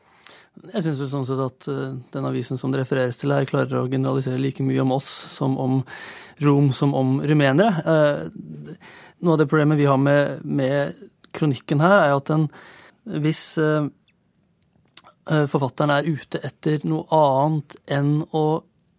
Jeg 0.70 0.86
syns 0.86 1.02
sånn 1.10 1.26
sett 1.28 1.42
at 1.42 1.66
den 2.14 2.26
avisen 2.26 2.56
som 2.56 2.72
det 2.72 2.80
refereres 2.80 3.18
til 3.20 3.34
her, 3.34 3.44
klarer 3.48 3.82
å 3.82 3.90
generalisere 3.90 4.40
like 4.40 4.64
mye 4.64 4.80
om 4.86 4.94
oss 4.96 5.10
som 5.34 5.58
om 5.60 5.82
rom 6.46 6.70
som 6.74 6.94
om 6.96 7.18
rumenere. 7.20 7.68
Noe 9.20 9.34
av 9.34 9.42
det 9.42 9.48
problemet 9.50 9.76
vi 9.76 9.84
har 9.90 10.00
med, 10.00 10.40
med 10.48 10.96
kronikken 11.36 11.84
her, 11.84 12.06
er 12.06 12.16
at 12.16 12.32
den 12.32 12.48
hvis 13.20 13.58
forfatteren 15.26 15.90
er 15.90 16.06
ute 16.06 16.38
etter 16.46 16.84
noe 16.86 17.06
annet 17.10 17.74
enn 17.90 18.20
å 18.30 18.46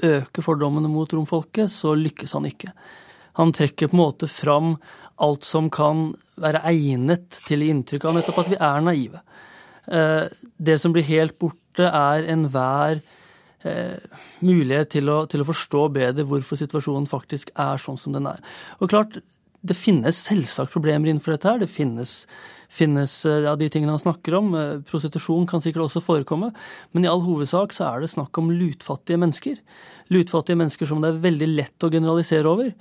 øke 0.03 0.43
fordommene 0.45 0.89
mot 0.91 1.13
romfolket, 1.13 1.71
så 1.71 1.95
lykkes 1.97 2.35
han 2.37 2.47
ikke. 2.49 2.73
Han 3.39 3.53
trekker 3.55 3.89
på 3.89 3.97
en 3.97 4.01
måte 4.01 4.29
fram 4.29 4.75
alt 5.23 5.45
som 5.45 5.69
kan 5.73 6.11
være 6.37 6.61
egnet 6.69 7.39
til 7.47 7.65
inntrykk 7.65 8.05
av 8.05 8.17
nettopp 8.17 8.41
at 8.43 8.51
vi 8.51 8.59
er 8.59 8.83
naive. 8.85 9.21
Eh, 9.87 10.27
Det 10.57 10.79
som 10.81 10.93
blir 10.93 11.05
helt 11.05 11.37
borte, 11.39 11.85
er 11.85 12.25
enhver 12.25 13.01
eh, 13.63 13.97
mulighet 14.41 14.89
til 14.89 15.09
å, 15.09 15.25
til 15.29 15.41
å 15.41 15.47
forstå 15.47 15.87
bedre 15.93 16.25
hvorfor 16.25 16.57
situasjonen 16.57 17.07
faktisk 17.09 17.51
er 17.53 17.77
sånn 17.77 17.97
som 17.97 18.13
den 18.13 18.25
er. 18.25 18.41
Og 18.81 18.89
klart, 18.89 19.19
det 19.61 19.77
finnes 19.77 20.17
selvsagt 20.17 20.73
problemer 20.73 21.09
innenfor 21.09 21.35
dette 21.35 21.49
her. 21.49 21.61
Det 21.61 21.69
finnes, 21.69 22.25
finnes 22.69 23.13
av 23.29 23.45
ja, 23.45 23.55
de 23.59 23.69
tingene 23.71 23.95
han 23.95 24.01
snakker 24.03 24.37
om. 24.39 24.53
Eh, 24.57 24.77
Prostitusjon 24.87 25.47
kan 25.49 25.63
sikkert 25.63 25.87
også 25.87 26.03
forekomme. 26.03 26.51
Men 26.95 27.05
i 27.05 27.11
all 27.11 27.23
hovedsak 27.25 27.75
så 27.75 27.89
er 27.89 28.03
det 28.03 28.13
snakk 28.13 28.37
om 28.41 28.51
lutfattige 28.53 29.19
mennesker. 29.21 29.59
Lutfattige 30.13 30.59
mennesker 30.59 30.89
som 30.89 31.03
det 31.03 31.13
er 31.13 31.21
veldig 31.27 31.51
lett 31.55 31.87
å 31.87 31.91
generalisere 31.93 32.51
over. 32.51 32.73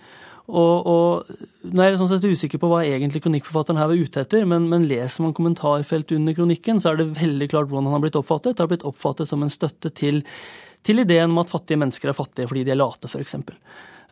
Og, 0.46 0.86
og 0.86 1.72
nå 1.74 1.82
er 1.82 1.90
jeg 1.90 1.98
sånn 1.98 2.10
sett 2.12 2.26
usikker 2.26 2.60
på 2.62 2.68
hva 2.70 2.84
egentlig 2.86 3.24
kronikkforfatteren 3.24 3.80
her 3.80 3.88
var 3.90 3.98
ute 3.98 4.22
etter, 4.22 4.44
men, 4.46 4.68
men 4.70 4.86
leser 4.86 5.24
man 5.24 5.34
kommentarfelt 5.34 6.14
under 6.14 6.36
kronikken, 6.38 6.78
så 6.78 6.92
er 6.92 7.00
det 7.00 7.08
veldig 7.18 7.48
klart 7.50 7.72
hvordan 7.72 7.88
han 7.90 7.96
har 7.96 8.04
blitt 8.04 8.18
oppfattet. 8.20 8.54
Det 8.54 8.62
har 8.62 8.70
blitt 8.70 8.86
oppfattet 8.86 9.30
som 9.30 9.42
en 9.42 9.50
støtte 9.50 9.90
til, 9.98 10.22
til 10.86 11.02
ideen 11.02 11.34
om 11.34 11.42
at 11.42 11.50
fattige 11.50 11.82
mennesker 11.82 12.12
er 12.12 12.18
fattige 12.18 12.46
fordi 12.52 12.62
de 12.68 12.76
er 12.76 12.78
late, 12.78 13.10
f.eks. 13.10 13.40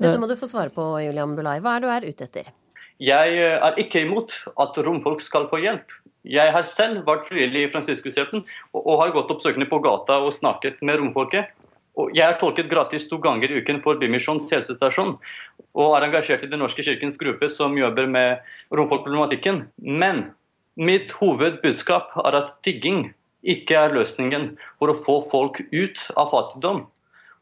Dette 0.02 0.18
må 0.18 0.26
du 0.26 0.34
få 0.38 0.50
svare 0.50 0.74
på, 0.74 0.88
Julian 1.04 1.38
Bulai. 1.38 1.60
Hva 1.62 1.76
er 1.76 1.84
det 1.84 1.86
du 1.86 1.94
er 1.94 2.10
ute 2.10 2.26
etter? 2.26 2.50
Jeg 3.02 3.38
eh, 3.40 3.58
er 3.58 3.78
ikke 3.80 4.04
imot 4.04 4.36
at 4.60 4.78
romfolk 4.86 5.22
skal 5.24 5.48
få 5.50 5.58
hjelp. 5.64 5.90
Jeg 6.24 6.52
har 6.54 6.64
selv 6.64 7.02
vært 7.08 7.26
frivillig 7.28 7.66
i 7.66 7.70
Fransiskushjelpen 7.72 8.44
og, 8.72 8.94
har 9.00 9.12
gått 9.12 9.32
oppsøkende 9.34 9.68
på 9.68 9.80
gata 9.84 10.20
og 10.24 10.32
snakket 10.32 10.78
med 10.80 11.00
romfolket. 11.02 11.50
Og 12.00 12.14
jeg 12.16 12.26
har 12.26 12.38
tolket 12.40 12.70
gratis 12.70 13.04
to 13.10 13.20
ganger 13.22 13.52
i 13.52 13.60
uken 13.62 13.82
for 13.84 13.98
Bymisjons 14.00 14.48
helsestasjon 14.50 15.12
og 15.78 15.92
er 15.94 16.06
engasjert 16.08 16.42
i 16.46 16.50
Den 16.50 16.62
norske 16.64 16.82
kirkens 16.82 17.18
gruppe 17.20 17.50
som 17.52 17.76
jobber 17.78 18.08
med 18.10 18.42
romfolkproblematikken. 18.74 19.66
Men 19.78 20.24
mitt 20.74 21.12
hovedbudskap 21.20 22.16
er 22.24 22.40
at 22.40 22.56
tigging 22.66 23.12
ikke 23.44 23.76
er 23.78 23.94
løsningen 23.94 24.54
for 24.80 24.90
å 24.90 24.98
få 25.06 25.20
folk 25.30 25.60
ut 25.70 26.06
av 26.16 26.32
fattigdom. 26.32 26.84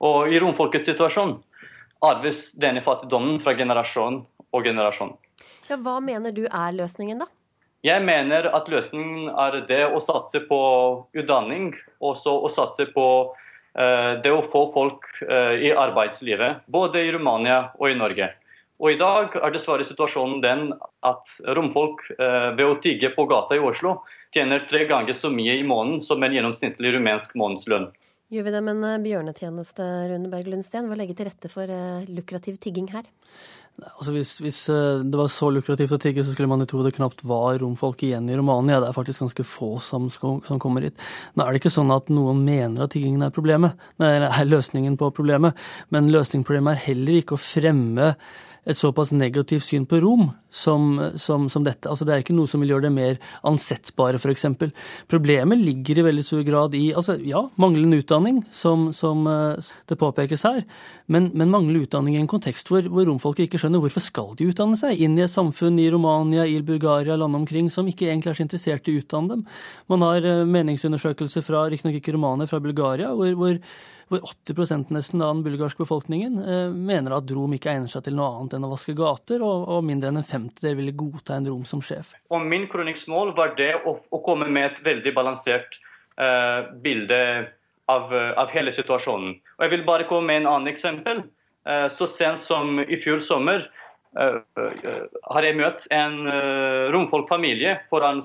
Og 0.03 0.35
i 0.35 0.41
romfolkets 0.43 0.91
situasjon 0.91 1.39
arves 2.03 2.49
denne 2.59 2.83
fattigdommen 2.85 3.39
fra 3.41 3.55
generasjon 3.57 4.25
og 4.53 4.67
generasjon. 4.67 5.15
Ja, 5.69 5.79
hva 5.79 6.01
mener 6.05 6.35
du 6.35 6.45
er 6.47 6.75
løsningen, 6.77 7.23
da? 7.23 7.31
Jeg 7.83 8.05
mener 8.07 8.47
at 8.55 8.69
løsningen 8.71 9.33
er 9.43 9.57
det 9.67 9.81
å 9.91 9.99
satse 10.03 10.45
på 10.47 10.59
utdanning, 11.19 11.73
og 11.99 12.15
så 12.21 12.37
å 12.39 12.51
satse 12.53 12.87
på 12.95 13.07
eh, 13.75 14.13
det 14.23 14.31
å 14.31 14.45
få 14.47 14.69
folk 14.75 15.09
eh, 15.27 15.65
i 15.67 15.73
arbeidslivet, 15.75 16.63
både 16.71 17.03
i 17.03 17.11
Romania 17.15 17.73
og 17.81 17.91
i 17.91 17.97
Norge. 17.99 18.29
Og 18.83 18.95
I 18.95 19.01
dag 19.01 19.35
er 19.35 19.55
dessverre 19.55 19.87
situasjonen 19.87 20.39
den 20.45 20.63
at 21.07 21.35
romfolk 21.59 22.05
eh, 22.15 22.53
ved 22.55 22.63
å 22.69 22.79
tigge 22.83 23.11
på 23.17 23.27
gata 23.31 23.59
i 23.59 23.63
Oslo 23.63 23.97
tjener 24.35 24.63
tre 24.71 24.85
ganger 24.91 25.19
så 25.19 25.33
mye 25.35 25.59
i 25.59 25.67
måneden 25.67 26.05
som 26.07 26.23
en 26.23 26.39
gjennomsnittlig 26.39 26.95
rumensk 26.95 27.35
månedslønn. 27.39 27.91
Gjør 28.33 28.47
vi 28.47 28.55
dem 28.55 28.71
en 28.71 28.87
bjørnetjeneste, 29.05 29.89
Rune 30.09 30.31
Berg 30.33 30.47
Lundsten, 30.49 30.87
ved 30.87 30.97
å 30.97 31.01
legge 31.03 31.19
til 31.19 31.29
rette 31.29 31.51
for 31.53 31.69
lukrativ 32.09 32.63
tigging 32.63 32.87
her? 32.95 33.11
Altså 33.81 34.13
hvis, 34.13 34.35
hvis 34.45 34.59
eh, 34.71 35.01
det 35.01 35.17
var 35.17 35.31
så 35.33 35.49
lukrativt 35.51 35.95
å 35.97 35.99
tigge, 36.01 36.25
så 36.27 36.35
skulle 36.35 36.51
man 36.51 36.61
jo 36.63 36.69
tro 36.69 36.83
det 36.85 36.93
knapt 36.97 37.25
var 37.27 37.57
romfolk 37.63 38.05
igjen 38.05 38.29
i 38.29 38.37
Romania. 38.37 38.83
Det 38.83 38.91
er 38.91 38.97
faktisk 38.99 39.25
ganske 39.25 39.47
få 39.49 39.71
som, 39.83 40.11
som 40.13 40.61
kommer 40.63 40.85
hit. 40.85 41.01
Nå 41.35 41.45
er 41.45 41.55
det 41.55 41.63
ikke 41.63 41.73
sånn 41.73 41.91
at 41.95 42.13
noen 42.13 42.45
mener 42.45 42.85
at 42.85 42.93
tiggingen 42.95 43.25
er 43.25 43.35
problemet, 43.35 43.81
nei, 44.03 44.13
er 44.29 44.49
løsningen 44.51 44.99
på 45.01 45.11
problemet, 45.17 45.59
men 45.95 46.13
løsningsproblemet 46.13 46.77
er 46.77 46.87
heller 46.91 47.23
ikke 47.23 47.39
å 47.39 47.43
fremme 47.43 48.13
et 48.63 48.79
såpass 48.79 49.11
negativt 49.11 49.65
syn 49.67 49.85
på 49.91 49.99
rom 50.03 50.29
som, 50.53 51.01
som, 51.19 51.49
som 51.51 51.65
dette. 51.67 51.89
Altså 51.91 52.07
Det 52.07 52.15
er 52.15 52.23
ikke 52.23 52.37
noe 52.37 52.51
som 52.51 52.63
vil 52.63 52.75
gjøre 52.75 52.87
det 52.87 52.93
mer 52.95 53.17
ansettbare, 53.49 54.21
f.eks. 54.21 54.47
Problemet 55.11 55.59
ligger 55.59 55.99
i 55.99 56.05
veldig 56.07 56.25
stor 56.27 56.45
grad 56.47 56.77
i 56.79 56.85
altså 56.95 57.17
ja, 57.27 57.43
manglende 57.63 57.99
utdanning, 58.03 58.43
som, 58.55 58.91
som 58.95 59.27
eh, 59.27 59.73
det 59.91 59.99
påpekes 59.99 60.47
her, 60.47 60.61
men, 61.11 61.31
men 61.35 61.51
manglende 61.51 61.89
utdanning 61.89 62.15
i 62.15 62.23
en 62.23 62.31
kontekst 62.31 62.71
hvor, 62.71 62.87
hvor 62.93 63.09
romfolket 63.09 63.49
ikke 63.49 63.63
skjønner 63.65 63.83
hvorfor 63.83 64.05
skal 64.05 64.37
de 64.39 64.47
utdanne 64.53 64.79
seg 64.79 65.01
inn 65.03 65.19
i 65.19 65.25
et 65.27 65.33
samfunn 65.33 65.81
i 65.83 65.89
Romania, 65.93 66.47
i 66.47 66.61
Bulgaria, 66.63 67.19
landet 67.19 67.43
omkring, 67.43 67.73
som 67.73 67.89
ikke 67.91 68.07
egentlig 68.13 68.31
er 68.31 68.39
så 68.39 68.47
interessert 68.47 68.87
i 68.87 68.95
å 68.95 69.03
utdanne 69.03 69.39
dem. 69.39 69.47
Man 69.91 70.07
har 70.07 70.23
eh, 70.23 70.45
meningsundersøkelser 70.47 71.43
fra, 71.49 71.67
riktignok 71.73 71.99
ikke 71.99 72.15
romaner, 72.15 72.51
fra 72.51 72.63
Bulgaria, 72.63 73.11
hvor, 73.17 73.35
hvor 73.41 73.59
hvor 74.13 74.25
80 74.29 74.93
nesten 74.93 75.23
av 75.23 75.33
den 75.33 75.43
bulgarske 75.47 75.81
befolkningen 75.83 76.39
eh, 76.43 76.69
mener 76.73 77.17
at 77.17 77.31
rom 77.33 77.55
ikke 77.57 77.71
egner 77.73 77.91
seg 77.91 78.05
til 78.07 78.17
noe 78.19 78.29
annet 78.37 78.59
enn 78.59 78.67
å 78.67 78.73
vaske 78.75 78.95
gater, 78.99 79.45
og, 79.45 79.65
og 79.73 79.87
mindre 79.89 80.11
enn 80.13 80.21
en 80.21 80.29
femtedel 80.29 80.77
ville 80.79 80.97
godta 80.97 81.39
en 81.39 81.49
rom 81.49 81.65
som 81.69 81.83
sjef. 81.85 82.13
Og 82.33 82.45
min 82.45 82.69
kronikksmål 82.73 83.33
var 83.39 83.55
det 83.61 83.73
å, 83.89 83.97
å 83.97 84.23
komme 84.27 84.51
med 84.53 84.69
et 84.69 84.83
veldig 84.85 85.15
balansert 85.17 85.79
eh, 86.21 86.69
bilde 86.85 87.21
av, 87.93 88.13
av 88.13 88.53
hele 88.53 88.75
situasjonen. 88.75 89.39
Og 89.57 89.65
Jeg 89.67 89.75
vil 89.77 89.87
bare 89.89 90.09
komme 90.11 90.29
med 90.29 90.43
en 90.43 90.51
annen 90.55 90.73
eksempel. 90.73 91.25
Eh, 91.69 91.89
så 91.97 92.09
sent 92.11 92.45
som 92.45 92.83
i 92.83 92.99
fjor 93.01 93.25
sommer 93.25 93.71
har 94.13 95.47
jeg 95.47 95.57
møtt 95.57 95.87
en 95.97 96.19
romfolkfamilie 96.93 97.79
foran, 97.89 98.19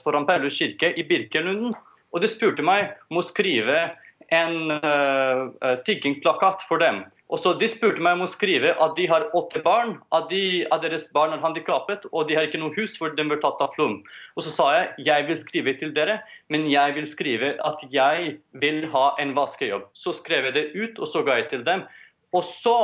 foran 0.00 0.24
Paulus 0.24 0.56
kirke 0.56 0.88
i 0.96 1.02
Birkelunden. 1.04 1.74
Og 2.16 2.22
de 2.22 2.30
spurte 2.32 2.64
meg 2.64 2.94
om 3.12 3.18
å 3.20 3.26
skrive 3.26 3.90
en 4.32 4.70
uh, 4.70 5.50
tiggingplakat 5.86 6.62
for 6.68 6.80
dem. 6.82 7.02
Og 7.32 7.40
så 7.40 7.54
De 7.58 7.66
spurte 7.70 8.02
meg 8.04 8.18
om 8.18 8.26
å 8.26 8.30
skrive 8.30 8.74
at 8.84 8.92
de 8.98 9.06
har 9.10 9.26
åtte 9.36 9.62
barn, 9.64 9.96
at, 10.14 10.28
de, 10.30 10.62
at 10.74 10.84
deres 10.84 11.06
barn 11.16 11.32
er 11.34 11.42
handikappet 11.42 12.04
og 12.12 12.28
de 12.28 12.36
har 12.36 12.46
ikke 12.46 12.60
noe 12.60 12.74
hus 12.76 12.98
for 13.00 13.14
de 13.16 13.24
blir 13.26 13.40
tatt 13.42 13.62
av 13.64 13.72
flom. 13.74 13.96
Og 14.36 14.46
så 14.46 14.52
sa 14.54 14.68
jeg 14.76 15.06
jeg 15.08 15.26
vil 15.30 15.40
skrive 15.40 15.74
til 15.80 15.94
dere, 15.96 16.20
men 16.52 16.68
jeg 16.70 16.94
vil 16.98 17.08
skrive 17.08 17.54
at 17.64 17.82
jeg 17.90 18.36
vil 18.62 18.84
ha 18.92 19.06
en 19.22 19.34
vaskejobb. 19.36 19.88
Så 19.96 20.14
skrev 20.20 20.50
jeg 20.50 20.56
det 20.58 20.66
ut, 20.76 21.00
og 21.00 21.10
så 21.10 21.24
ga 21.26 21.40
jeg 21.40 21.50
til 21.50 21.64
dem. 21.66 21.86
Og 22.36 22.44
så, 22.46 22.78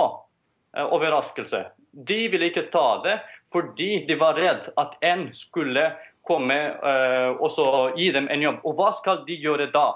uh, 0.75 0.87
overraskelse, 0.89 1.67
de 1.93 2.21
ville 2.33 2.51
ikke 2.51 2.71
ta 2.73 3.03
det 3.05 3.21
fordi 3.51 4.05
de 4.07 4.15
var 4.15 4.39
redd 4.39 4.69
at 4.79 4.93
en 5.03 5.29
skulle 5.35 5.89
komme 6.27 6.59
uh, 6.81 7.35
og 7.43 7.99
gi 7.99 8.13
dem 8.15 8.29
en 8.31 8.45
jobb. 8.45 8.61
Og 8.65 8.79
hva 8.79 8.93
skal 8.99 9.25
de 9.27 9.37
gjøre 9.43 9.71
da? 9.75 9.89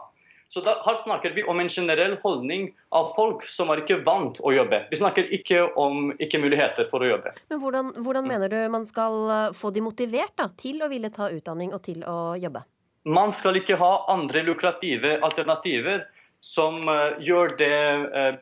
Så 0.53 0.63
da, 0.63 0.77
Her 0.85 0.99
snakker 1.03 1.35
vi 1.35 1.43
om 1.51 1.59
en 1.61 1.69
generell 1.73 2.19
holdning 2.23 2.69
av 2.95 3.13
folk 3.17 3.43
som 3.51 3.73
er 3.73 3.83
ikke 3.83 4.03
vant 4.07 4.39
å 4.45 4.53
jobbe. 4.55 4.85
Vi 4.91 5.01
snakker 5.01 5.33
ikke 5.35 5.65
om 5.81 6.13
ikke 6.23 6.39
muligheter 6.43 6.87
for 6.91 7.03
å 7.03 7.09
jobbe. 7.15 7.35
Men 7.51 7.63
hvordan, 7.63 7.91
hvordan 8.05 8.29
mener 8.29 8.53
du 8.53 8.61
man 8.71 8.87
skal 8.87 9.19
eh, 9.31 9.49
få 9.57 9.73
de 9.75 9.83
motivert 9.83 10.37
da, 10.39 10.51
til 10.55 10.85
å 10.85 10.91
ville 10.93 11.11
ta 11.15 11.33
utdanning 11.33 11.75
og 11.75 11.83
til 11.89 12.05
å 12.07 12.37
jobbe? 12.39 12.67
man 13.05 13.33
skal 13.33 13.61
ikke 13.61 13.77
ha 13.81 13.93
andre 14.13 14.43
lukrative 14.47 15.19
alternativer 15.25 16.07
som 16.45 16.89
uh, 16.89 17.17
gjør 17.25 17.55
det 17.57 17.77
eh, 18.21 18.35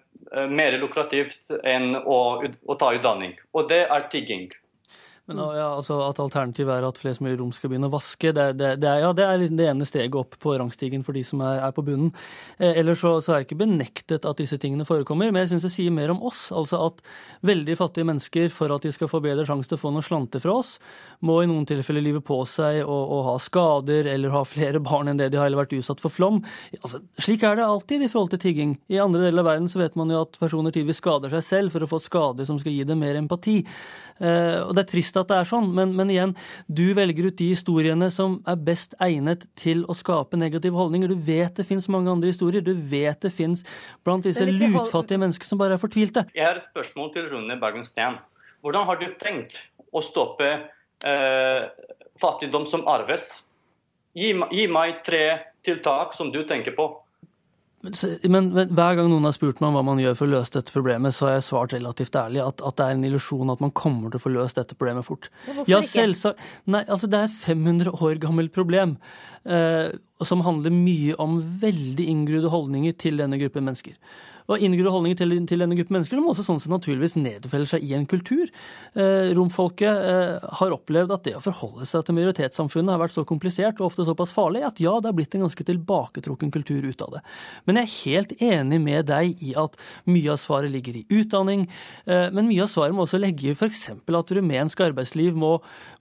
mer 0.51 0.75
lukrativt 0.79 1.53
enn 1.67 1.95
å, 1.99 2.19
å 2.43 2.75
ta 2.79 2.91
utdanning. 2.97 3.37
Og 3.55 3.69
det 3.71 3.85
er 3.87 4.07
tigging. 4.11 4.49
Men 5.31 5.39
ja, 5.39 5.69
altså 5.77 6.01
At 6.03 6.19
alternativet 6.19 6.73
er 6.75 6.85
at 6.87 6.99
flest 6.99 7.23
mulig 7.23 7.37
rom 7.39 7.53
skal 7.55 7.71
begynne 7.71 7.87
å 7.87 7.93
vaske, 7.93 8.33
det, 8.35 8.47
det, 8.59 8.73
det, 8.83 8.89
er, 8.91 9.05
ja, 9.05 9.13
det 9.15 9.27
er 9.27 9.45
det 9.55 9.69
ene 9.71 9.87
steget 9.87 10.17
opp 10.19 10.35
på 10.43 10.57
rangstigen 10.59 11.05
for 11.07 11.15
de 11.15 11.23
som 11.27 11.45
er, 11.47 11.61
er 11.63 11.75
på 11.77 11.85
bunnen. 11.87 12.11
Eh, 12.59 12.81
ellers 12.81 13.05
så, 13.05 13.13
så 13.23 13.35
er 13.37 13.43
jeg 13.43 13.53
ikke 13.53 13.61
benektet 13.61 14.27
at 14.27 14.41
disse 14.43 14.59
tingene 14.59 14.87
forekommer, 14.89 15.31
men 15.31 15.45
jeg 15.45 15.53
syns 15.53 15.69
det 15.69 15.73
sier 15.77 15.95
mer 15.95 16.11
om 16.11 16.25
oss. 16.27 16.49
Altså 16.51 16.81
at 16.89 16.99
veldig 17.47 17.77
fattige 17.79 18.09
mennesker, 18.09 18.51
for 18.51 18.75
at 18.75 18.83
de 18.83 18.91
skal 18.95 19.11
få 19.13 19.23
bedre 19.23 19.47
sjanse 19.47 19.71
til 19.71 19.79
å 19.79 19.83
få 19.85 19.93
noe 19.95 20.03
slanter 20.03 20.43
fra 20.43 20.57
oss, 20.59 20.75
må 21.23 21.39
i 21.45 21.51
noen 21.51 21.69
tilfeller 21.71 22.03
live 22.03 22.25
på 22.27 22.41
seg 22.51 22.81
og, 22.83 22.91
og 22.91 23.23
ha 23.31 23.37
skader 23.47 24.11
eller 24.11 24.35
ha 24.35 24.43
flere 24.49 24.83
barn 24.83 25.13
enn 25.13 25.23
det 25.23 25.31
de 25.31 25.39
har, 25.39 25.47
eller 25.47 25.63
vært 25.63 25.77
utsatt 25.79 26.03
for 26.03 26.11
flom. 26.11 26.43
Altså, 26.81 26.99
slik 27.23 27.47
er 27.47 27.61
det 27.61 27.69
alltid 27.69 28.03
i 28.03 28.11
forhold 28.11 28.35
til 28.35 28.43
tigging. 28.43 28.75
I 28.91 28.99
andre 29.05 29.23
deler 29.29 29.47
av 29.47 29.53
verden 29.53 29.71
så 29.71 29.85
vet 29.85 29.95
man 29.99 30.11
jo 30.11 30.25
at 30.27 30.43
personer 30.43 30.75
tidvis 30.75 30.99
skader 30.99 31.31
seg 31.39 31.47
selv 31.47 31.77
for 31.77 31.87
å 31.87 31.93
få 31.95 32.03
skader 32.03 32.51
som 32.51 32.59
skal 32.59 32.75
gi 32.75 32.91
dem 32.91 33.07
mer 33.07 33.23
empati. 33.23 33.61
Eh, 34.19 34.59
og 34.63 34.75
det 34.75 34.85
er 34.85 34.91
trist 34.91 35.12
at 35.21 35.29
det 35.31 35.39
er 35.41 35.49
sånn, 35.49 35.71
men, 35.75 35.95
men 35.99 36.11
igjen, 36.13 36.35
du 36.69 36.85
velger 36.97 37.29
ut 37.29 37.39
de 37.39 37.49
historiene 37.53 38.09
som 38.15 38.39
er 38.49 38.57
best 38.57 38.97
egnet 39.03 39.47
til 39.59 39.85
å 39.91 39.97
skape 39.99 40.39
negative 40.41 40.79
holdninger. 40.79 41.13
Du 41.13 41.27
vet 41.27 41.57
det 41.59 41.67
fins 41.69 41.89
mange 41.93 42.13
andre 42.13 42.33
historier. 42.33 42.65
Du 42.65 42.75
vet 42.75 43.21
det 43.23 43.33
fins 43.35 43.65
blant 44.05 44.25
disse 44.27 44.45
lutfattige 44.47 45.19
hold- 45.19 45.25
mennesker 45.27 45.49
som 45.49 45.61
bare 45.61 45.77
er 45.77 45.83
fortvilte. 45.83 46.27
Jeg 46.37 46.47
har 46.47 46.63
et 46.63 46.69
spørsmål 46.71 47.13
til 47.15 47.29
Rune 47.33 47.59
Bergen 47.61 47.85
Steen. 47.89 48.19
Hvordan 48.63 48.87
har 48.87 49.01
du 49.01 49.07
tenkt 49.19 49.59
å 49.93 50.03
stoppe 50.05 50.49
eh, 51.05 51.63
fattigdom 52.23 52.67
som 52.71 52.87
arves? 52.89 53.43
Gi, 54.15 54.35
gi 54.53 54.67
meg 54.69 55.03
tre 55.07 55.25
tiltak 55.65 56.15
som 56.15 56.31
du 56.33 56.43
tenker 56.47 56.77
på. 56.77 56.89
Men, 57.83 58.53
men, 58.55 58.71
hver 58.71 58.95
gang 58.95 59.09
noen 59.11 59.27
har 59.27 59.35
spurt 59.35 59.59
meg 59.59 59.73
om 59.73 59.77
hva 59.79 59.83
man 59.89 59.99
gjør 59.99 60.15
for 60.15 60.29
å 60.29 60.33
løse 60.37 60.55
dette 60.55 60.75
problemet, 60.75 61.17
så 61.17 61.27
har 61.27 61.37
jeg 61.37 61.47
svart 61.49 61.75
relativt 61.75 62.19
ærlig 62.19 62.45
at, 62.45 62.63
at 62.63 62.79
det 62.79 62.87
er 62.87 62.95
en 62.95 63.07
illusjon 63.09 63.51
at 63.51 63.65
man 63.65 63.75
kommer 63.75 64.13
til 64.13 64.21
å 64.21 64.23
få 64.23 64.33
løst 64.37 64.61
dette 64.61 64.77
problemet 64.79 65.07
fort. 65.09 65.27
Hvorfor 65.49 65.71
ja, 65.73 65.81
selvsagt. 65.83 66.45
Nei, 66.71 66.85
altså 66.87 67.11
det 67.11 67.19
er 67.19 67.31
et 67.31 67.41
500 67.43 67.91
år 67.99 68.21
gammelt 68.23 68.55
problem. 68.55 68.95
Eh, 69.43 69.91
som 70.23 70.45
handler 70.47 70.71
mye 70.71 71.17
om 71.19 71.41
veldig 71.63 72.07
inngrodde 72.13 72.53
holdninger 72.53 72.95
til 73.03 73.19
denne 73.19 73.41
gruppen 73.43 73.67
mennesker. 73.67 73.99
Og 74.53 74.61
inngrodde 74.61 74.93
holdninger 74.93 75.21
til, 75.23 75.35
til 75.49 75.65
denne 75.65 75.77
gruppen 75.79 75.97
mennesker 75.97 76.19
som 76.19 76.29
også 76.29 76.45
sånn 76.47 76.61
sett 76.63 76.73
naturligvis 76.73 77.17
nedfeller 77.17 77.69
seg 77.69 77.85
i 77.87 77.95
en 77.97 78.07
kultur. 78.09 78.51
Eh, 78.93 79.33
romfolket 79.37 79.89
eh, 80.13 80.47
har 80.61 80.75
opplevd 80.75 81.15
at 81.15 81.25
det 81.29 81.37
å 81.39 81.45
forholde 81.45 81.89
seg 81.89 82.05
til 82.07 82.19
majoritetssamfunnet 82.19 82.93
har 82.93 83.01
vært 83.01 83.17
så 83.17 83.25
komplisert 83.29 83.81
og 83.81 83.91
ofte 83.91 84.07
såpass 84.09 84.35
farlig 84.35 84.65
at 84.67 84.83
ja, 84.83 84.95
det 85.01 85.11
har 85.11 85.17
blitt 85.17 85.37
en 85.39 85.47
ganske 85.47 85.67
tilbaketrukken 85.69 86.53
kultur 86.53 86.85
ut 86.85 87.05
av 87.07 87.17
det. 87.17 87.23
Men 87.69 87.81
jeg 87.81 87.89
er 87.89 87.97
helt 87.97 88.35
enig 88.43 88.81
med 88.85 89.09
deg 89.09 89.43
i 89.43 89.55
at 89.59 89.79
mye 90.11 90.35
av 90.35 90.41
svaret 90.43 90.73
ligger 90.75 91.01
i 91.01 91.05
utdanning, 91.09 91.65
eh, 92.07 92.29
men 92.35 92.49
mye 92.51 92.67
av 92.67 92.73
svaret 92.73 92.97
må 92.97 93.07
også 93.07 93.21
legge 93.23 93.51
i 93.51 93.57
f.eks. 93.57 93.89
at 93.93 94.35
rumensk 94.37 94.85
arbeidsliv 94.85 95.39
må, 95.39 95.55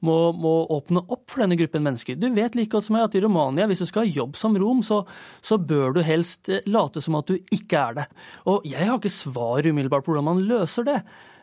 må, 0.03 0.17
må 0.35 0.55
åpne 0.75 1.05
opp 1.07 1.29
for 1.31 1.45
denne 1.45 1.57
gruppen 1.59 1.85
mennesker. 1.85 2.19
Du 2.19 2.27
vet 2.35 2.57
like 2.57 2.73
godt 2.73 2.87
som 2.87 2.97
meg 2.97 3.07
at 3.07 3.17
i 3.17 3.23
Romania, 3.23 3.67
hvis 3.69 3.83
du 3.83 3.87
skal 3.89 4.05
ha 4.05 4.15
jobb 4.21 4.37
som 4.39 4.57
rom, 4.59 4.83
så, 4.85 5.01
så 5.45 5.57
bør 5.57 5.95
du 5.95 6.03
helst 6.05 6.51
eh, 6.51 6.63
late 6.69 7.03
som 7.03 7.17
at 7.19 7.31
du 7.31 7.37
ikke 7.53 7.79
er 7.79 8.01
det. 8.01 8.07
Og 8.49 8.65
jeg 8.65 8.87
har 8.87 8.97
ikke 8.97 9.13
svar 9.13 9.67
umiddelbart 9.67 10.05
på 10.05 10.13
hvordan 10.13 10.29
man 10.31 10.41
løser 10.47 10.87
det. 10.87 10.99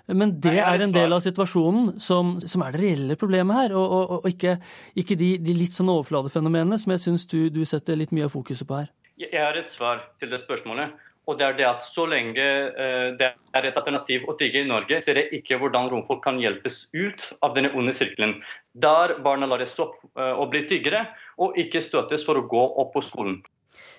Men 0.09 0.33
det 0.41 0.57
er 0.63 0.81
en 0.81 0.93
del 0.95 1.13
av 1.13 1.21
situasjonen 1.21 1.99
som, 2.01 2.39
som 2.41 2.63
er 2.65 2.73
det 2.73 2.81
reelle 2.81 3.17
problemet 3.21 3.59
her, 3.59 3.75
og, 3.77 3.91
og, 3.93 4.13
og 4.19 4.31
ikke, 4.31 4.55
ikke 4.97 5.19
de, 5.21 5.35
de 5.45 5.57
litt 5.57 5.77
sånn 5.77 5.91
overfladefenomenene 5.93 6.79
som 6.81 6.95
jeg 6.95 7.03
syns 7.03 7.27
du, 7.29 7.51
du 7.53 7.61
setter 7.69 7.99
litt 8.01 8.15
mye 8.17 8.25
av 8.25 8.33
fokuset 8.33 8.69
på 8.69 8.81
her. 8.81 8.89
Jeg 9.21 9.37
har 9.37 9.59
et 9.59 9.69
svar 9.69 10.07
til 10.23 10.33
det 10.33 10.41
spørsmålet. 10.41 10.97
Og 11.29 11.37
det 11.37 11.45
er 11.45 11.57
det 11.59 11.67
at 11.69 11.83
så 11.85 12.07
lenge 12.09 12.41
eh, 12.41 13.11
det 13.21 13.27
er 13.29 13.67
et 13.69 13.77
alternativ 13.77 14.25
å 14.33 14.35
tigge 14.41 14.63
i 14.63 14.69
Norge, 14.69 15.03
ser 15.05 15.21
jeg 15.21 15.43
ikke 15.43 15.59
hvordan 15.61 15.91
romfolk 15.93 16.23
kan 16.25 16.39
hjelpes 16.41 16.87
ut 16.97 17.27
av 17.45 17.53
denne 17.53 17.75
onde 17.77 17.93
sirkelen. 17.93 18.39
Der 18.73 19.19
barna 19.25 19.51
læres 19.51 19.77
opp 19.83 19.99
og 20.15 20.41
å 20.47 20.49
bli 20.49 20.65
tiggere, 20.71 21.05
og 21.37 21.59
ikke 21.61 21.85
støtes 21.85 22.25
for 22.25 22.41
å 22.41 22.47
gå 22.49 22.65
opp 22.81 22.95
på 22.97 23.05
skolen. 23.05 23.43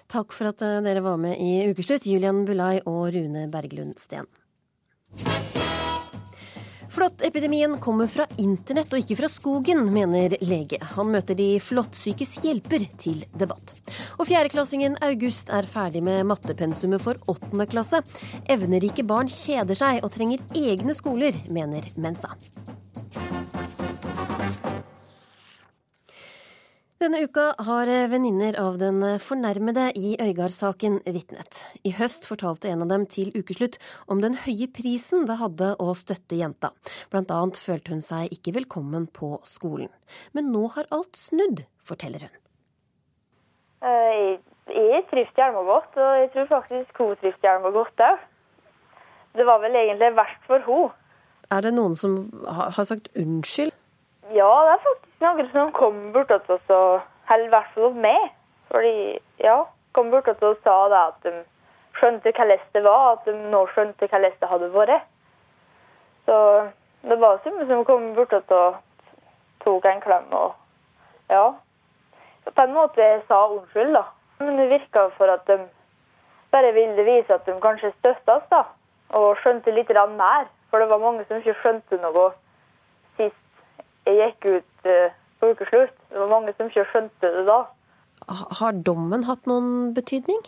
Takk 0.10 0.34
for 0.34 0.50
at 0.50 0.62
eh, 0.66 0.80
dere 0.86 1.04
var 1.06 1.20
med 1.22 1.38
i 1.38 1.70
Ukeslutt, 1.70 2.08
Julian 2.10 2.42
Bulai 2.48 2.80
og 2.90 3.12
Rune 3.14 3.46
Berglund 3.52 4.00
Steen. 4.02 4.26
Flåttepidemien 6.90 7.76
kommer 7.80 8.10
fra 8.10 8.26
internett 8.42 8.90
og 8.92 9.04
ikke 9.04 9.20
fra 9.20 9.30
skogen, 9.30 9.86
mener 9.94 10.34
lege. 10.42 10.80
Han 10.98 11.12
møter 11.14 11.38
de 11.38 11.52
flåttsykes 11.62 12.40
hjelper 12.44 12.88
til 13.00 13.22
debatt. 13.38 13.76
Og 14.18 14.26
fjerdeklassingen 14.28 14.98
August 15.06 15.54
er 15.54 15.70
ferdig 15.70 16.02
med 16.04 16.26
mattepensumet 16.32 17.06
for 17.06 17.22
åttende 17.30 17.70
klasse. 17.70 18.02
Evnerike 18.50 19.06
barn 19.08 19.30
kjeder 19.30 19.78
seg 19.78 20.02
og 20.02 20.12
trenger 20.18 20.42
egne 20.58 20.98
skoler, 20.98 21.38
mener 21.54 21.86
Mensa. 22.02 22.34
Denne 27.00 27.22
uka 27.24 27.54
har 27.64 27.88
venninner 28.12 28.58
av 28.60 28.76
den 28.76 29.00
fornærmede 29.24 29.86
i 29.96 30.18
Øygard-saken 30.20 30.98
vitnet. 31.06 31.62
I 31.88 31.94
høst 31.96 32.26
fortalte 32.28 32.68
en 32.68 32.84
av 32.84 32.90
dem 32.92 33.06
til 33.08 33.30
ukeslutt 33.40 33.78
om 34.12 34.20
den 34.20 34.36
høye 34.36 34.68
prisen 34.68 35.24
det 35.30 35.38
hadde 35.40 35.70
å 35.80 35.94
støtte 35.96 36.36
jenta. 36.36 36.74
Blant 37.08 37.32
annet 37.32 37.56
følte 37.56 37.94
hun 37.96 38.04
seg 38.04 38.36
ikke 38.36 38.52
velkommen 38.58 39.08
på 39.16 39.38
skolen. 39.48 39.88
Men 40.36 40.52
nå 40.52 40.66
har 40.76 40.92
alt 40.92 41.16
snudd, 41.16 41.64
forteller 41.88 42.28
hun. 42.28 42.36
Eh, 43.88 44.12
Jeg, 44.20 44.38
jeg 44.76 45.06
trives 45.08 45.40
hjemme 45.40 45.64
godt, 45.72 45.96
og 45.96 46.12
jeg 46.20 46.32
tror 46.34 46.52
faktisk 46.52 47.00
hun 47.00 47.16
trives 47.24 47.40
hjemme 47.48 47.72
godt 47.80 48.04
òg. 48.10 48.26
Det 49.40 49.46
var 49.48 49.64
vel 49.64 49.80
egentlig 49.86 50.18
verst 50.20 50.50
for 50.52 50.68
henne. 50.68 50.92
Er 51.48 51.64
det 51.64 51.78
noen 51.80 51.96
som 51.96 52.20
har 52.44 52.76
har 52.76 52.92
sagt 52.92 53.08
unnskyld? 53.16 53.72
Ja, 54.36 54.52
det 54.68 54.76
er 54.76 54.84
faktisk 54.84 55.09
noen 55.22 55.50
som 55.52 55.72
kom 55.72 56.12
bort 56.14 56.28
til 56.28 56.56
oss 56.56 56.74
Eller 57.30 57.46
i 57.46 57.54
hvert 57.54 57.72
fall 57.76 57.94
meg. 57.94 58.32
Fordi, 58.72 59.20
ja, 59.42 59.64
kom 59.94 60.12
bort 60.12 60.26
til 60.26 60.36
oss 60.36 60.58
og 60.58 60.64
sa 60.64 60.76
det 60.90 61.00
at 61.00 61.24
de 61.24 61.32
skjønte 62.00 62.32
hvordan 62.32 62.60
det 62.74 62.84
var, 62.84 63.12
at 63.14 63.26
de 63.26 63.34
nå 63.52 63.64
skjønte 63.74 64.08
hvordan 64.08 64.38
det 64.42 64.50
hadde 64.50 64.74
vært. 64.74 65.08
Så 66.26 66.36
det 67.10 67.18
var 67.20 67.40
som 67.44 67.68
som 67.68 67.86
kom 67.86 68.14
bort 68.16 68.30
til 68.30 68.38
oss 68.38 68.52
og 68.52 68.78
tok 69.66 69.86
en 69.86 70.02
klem 70.02 70.34
og 70.34 70.54
Ja. 71.30 71.54
Så 72.44 72.52
på 72.52 72.62
en 72.62 72.74
måte 72.74 73.22
sa 73.28 73.48
unnskyld, 73.48 73.94
da. 73.94 74.04
Men 74.40 74.58
det 74.58 74.70
virka 74.70 75.10
for 75.18 75.30
at 75.30 75.46
de 75.48 75.60
bare 76.52 76.72
ville 76.74 77.04
vise 77.04 77.34
at 77.34 77.46
de 77.46 77.54
kanskje 77.62 77.92
støtta 78.00 78.38
oss, 78.40 78.48
da. 78.50 78.64
Og 79.10 79.38
skjønte 79.38 79.72
litt 79.72 79.90
mer. 80.18 80.48
For 80.70 80.80
det 80.80 80.90
var 80.90 80.98
mange 80.98 81.26
som 81.26 81.38
ikke 81.38 81.58
skjønte 81.62 81.98
noe 82.02 82.32
jeg 84.10 84.20
gikk 84.20 84.48
ut 84.58 84.90
eh, 84.92 85.18
på 85.40 85.52
ukeslutt. 85.54 85.96
Det 86.10 86.20
var 86.20 86.32
mange 86.34 86.54
som 86.58 86.70
ikke 86.70 86.88
skjønte 86.92 87.34
det 87.36 87.46
da. 87.48 87.60
Har 88.60 88.78
dommen 88.86 89.26
hatt 89.30 89.48
noen 89.50 89.94
betydning? 89.96 90.42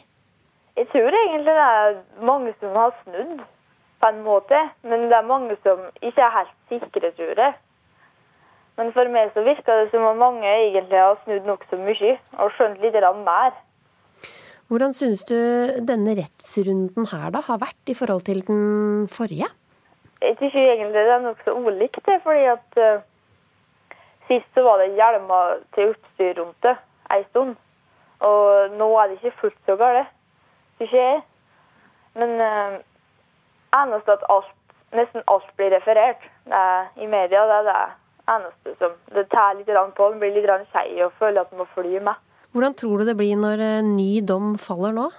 Jeg 0.78 0.88
tror 0.92 1.16
egentlig 1.16 1.56
det 1.56 1.66
er 1.66 1.98
mange 2.26 2.54
som 2.60 2.76
har 2.76 2.94
snudd 3.04 3.42
på 4.02 4.10
en 4.10 4.22
måte, 4.26 4.60
men 4.88 5.10
det 5.12 5.18
er 5.18 5.28
mange 5.28 5.58
som 5.66 5.84
ikke 6.02 6.24
er 6.26 6.38
helt 6.38 6.56
sikre, 6.72 7.12
tror 7.18 7.44
jeg. 7.46 7.58
Men 8.80 8.94
for 8.96 9.10
meg 9.14 9.34
så 9.36 9.44
virker 9.46 9.84
det 9.84 9.92
som 9.92 10.06
om 10.08 10.18
mange 10.18 10.48
egentlig 10.48 10.98
har 10.98 11.20
snudd 11.26 11.46
nokså 11.50 11.78
mye 11.82 12.16
og 12.40 12.56
skjønt 12.56 12.82
litt 12.82 12.98
mer. 13.26 13.54
Hvordan 14.72 14.94
synes 14.96 15.26
du 15.28 15.36
denne 15.84 16.16
rettsrunden 16.16 17.08
her 17.12 17.32
da 17.36 17.42
har 17.44 17.60
vært 17.60 17.92
i 17.92 17.96
forhold 18.00 18.24
til 18.24 18.40
den 18.48 19.08
forrige? 19.12 19.50
Jeg 20.22 20.38
synes 20.40 20.56
egentlig 20.56 20.94
det 20.96 21.12
er 21.12 21.26
nokså 21.26 21.56
ulikt, 21.60 22.08
fordi 22.24 22.46
at 22.48 22.78
eh, 22.80 23.02
sist 24.32 24.48
så 24.56 24.64
var 24.64 24.80
det 24.80 24.94
hjelmer 24.96 25.60
til 25.76 25.92
utstyr 25.92 26.40
rundt 26.40 26.64
det 26.64 26.78
en 27.12 27.28
stund. 27.30 27.56
Og 28.24 28.76
nå 28.80 28.88
er 29.00 29.10
det 29.10 29.20
ikke 29.20 29.40
fullt 29.42 29.62
så 29.68 29.76
galt, 29.76 30.12
synes 30.78 30.94
jeg. 30.96 31.22
Men 32.16 32.36
eh, 32.42 32.78
eneste 33.82 34.16
at 34.18 34.28
alt, 34.30 34.54
nesten 34.96 35.26
alt 35.32 35.50
blir 35.58 35.74
referert 35.76 36.24
er, 36.46 36.88
i 36.96 37.08
media, 37.08 37.44
det 37.50 37.58
er 37.58 37.68
det 37.68 37.80
eneste 38.36 38.76
som 38.80 38.96
det 39.16 39.28
tar 39.34 39.58
litt 39.58 39.72
på. 39.98 40.10
Man 40.10 40.22
blir 40.22 40.36
litt 40.36 40.70
skei 40.72 41.02
og 41.04 41.16
føler 41.20 41.42
at 41.42 41.52
man 41.52 41.66
må 41.66 41.68
fly 41.76 42.00
med. 42.00 42.16
Hvordan 42.52 42.74
tror 42.76 43.00
du 43.00 43.06
det 43.08 43.18
blir 43.18 43.36
når 43.40 43.64
ny 43.88 44.22
dom 44.28 44.58
faller 44.60 44.96
nå? 44.96 45.10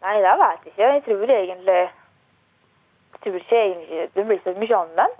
Nei, 0.00 0.20
det 0.24 0.36
vet 0.40 0.64
jeg 0.64 0.72
ikke. 0.72 0.82
Jeg 0.82 1.02
tror 1.04 1.32
egentlig 1.36 1.80
jeg 3.10 3.32
tror 3.32 3.40
ikke 3.40 3.56
egentlig 3.60 4.08
det 4.14 4.26
blir 4.26 4.38
så 4.44 4.52
mye 4.56 4.76
annerledes. 4.76 5.16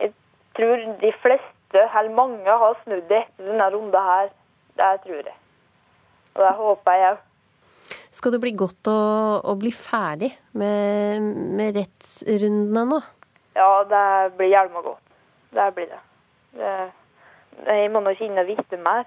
Jeg 0.00 0.12
tror 0.56 0.76
de 1.02 1.12
fleste, 1.22 1.51
eller 1.74 2.14
mange, 2.14 2.56
har 2.64 2.78
snudd 2.84 3.10
etter 3.10 3.46
denne 3.48 3.68
runden 3.72 4.08
her. 4.08 4.32
Det 4.76 4.90
tror 5.04 5.20
jeg. 5.20 5.36
Og 6.34 6.42
det 6.44 6.52
håper 6.58 6.98
jeg 6.98 7.12
òg. 7.12 7.28
Skal 8.12 8.34
det 8.34 8.40
bli 8.42 8.52
godt 8.56 8.88
å, 8.92 8.98
å 9.48 9.54
bli 9.58 9.72
ferdig 9.72 10.30
med, 10.58 11.24
med 11.56 11.76
rettsrundene 11.76 12.84
nå? 12.88 13.00
Ja, 13.56 13.70
det 13.88 14.04
blir 14.36 14.52
hjelma 14.52 14.82
godt. 14.84 15.00
Det 15.52 15.68
blir 15.76 15.88
det. 15.90 16.00
det. 16.60 16.76
Jeg 17.66 17.90
må 17.92 18.00
nok 18.04 18.20
inn 18.24 18.40
og 18.40 18.48
vite 18.48 18.78
mer. 18.80 19.04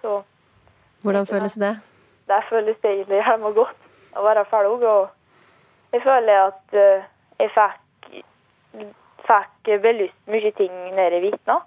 Så 0.00 0.20
Hvordan 1.04 1.28
føles 1.28 1.56
det? 1.60 1.74
Det 2.28 2.40
føles 2.48 2.80
egentlig 2.84 3.20
hjelma 3.20 3.52
godt 3.56 4.16
å 4.16 4.24
være 4.24 4.46
ferdig. 4.52 4.92
Og 4.92 5.96
jeg 5.96 6.04
føler 6.04 6.46
at 6.46 6.78
eh, 6.80 7.04
jeg 7.42 7.52
fikk, 7.56 8.24
fikk 9.28 9.72
belyst 9.84 10.32
mye 10.32 10.52
ting 10.56 10.72
nede 10.96 11.20
i 11.20 11.24
Vitna 11.28 11.60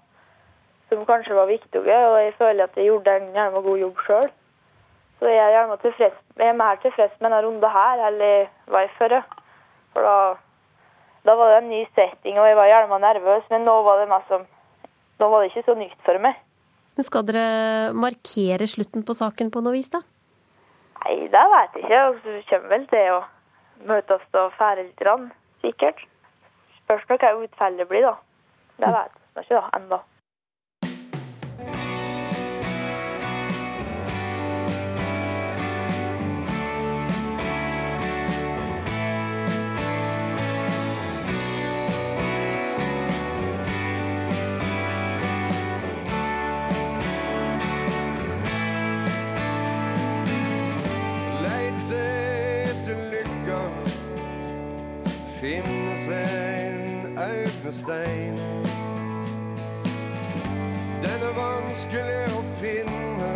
som 0.90 1.06
kanskje 1.06 1.36
var 1.36 1.50
viktige, 1.50 1.98
og 2.10 2.18
jeg 2.24 2.34
føler 2.38 2.64
at 2.64 2.78
jeg 2.78 2.90
gjorde 2.90 3.16
en 3.18 3.34
jævla 3.36 3.62
god 3.62 3.78
jobb 3.84 4.04
sjøl. 4.06 4.28
Så 5.20 5.30
jeg 5.32 5.42
er 5.44 5.54
gjerne 5.56 5.78
tilfreds, 5.82 6.20
jeg 6.38 6.48
er 6.48 6.58
mer 6.58 6.76
tilfreds 6.82 7.16
med 7.20 7.30
denne 7.30 7.46
runden 7.46 7.72
her 7.74 8.04
enn 8.08 8.20
jeg 8.22 8.50
var 8.74 8.86
i 8.86 8.92
forrige. 8.98 9.24
For 9.94 10.06
da, 10.06 10.18
da 11.26 11.36
var 11.40 11.54
det 11.54 11.64
en 11.64 11.72
ny 11.72 11.80
setting, 11.96 12.38
og 12.38 12.48
jeg 12.48 12.60
var 12.60 12.70
gjerne 12.70 13.00
nervøs, 13.02 13.48
men 13.50 13.66
nå 13.66 13.82
var 13.88 14.06
som 14.28 14.46
Nå 15.18 15.32
var 15.32 15.42
det 15.42 15.50
ikke 15.50 15.66
så 15.66 15.74
nytt 15.74 15.98
for 16.06 16.22
meg. 16.22 16.36
Men 16.94 17.06
skal 17.06 17.24
dere 17.26 17.94
markere 17.98 18.68
slutten 18.70 19.02
på 19.06 19.16
saken 19.18 19.50
på 19.50 19.64
noe 19.66 19.74
vis, 19.74 19.90
da? 19.90 20.04
Nei, 21.00 21.16
det 21.34 21.46
vet 21.54 21.74
jeg 21.74 21.84
ikke. 21.84 22.02
Og 22.04 22.20
så 22.22 22.36
kommer 22.52 22.74
vel 22.76 22.86
til 22.92 23.10
å 23.16 23.18
møtes 23.90 24.38
og 24.38 24.54
fære 24.60 24.84
litt, 24.84 24.96
grann, 25.02 25.32
sikkert. 25.66 26.04
Spørs 26.84 27.10
hva 27.10 27.34
utfallet 27.34 27.90
blir, 27.90 28.06
da. 28.06 28.14
Det 28.78 28.94
vet 28.94 29.18
jeg 29.18 29.48
ikke 29.48 29.58
da, 29.58 29.66
ennå. 29.80 30.00
En 57.68 57.74
stein. 57.74 58.38
Den 61.02 61.24
er 61.30 61.34
vanskelig 61.36 62.24
å 62.38 62.44
finne 62.62 63.32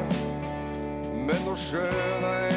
Men 1.27 1.43
nå 1.45 1.55
skjønner 1.59 2.39
jeg 2.39 2.50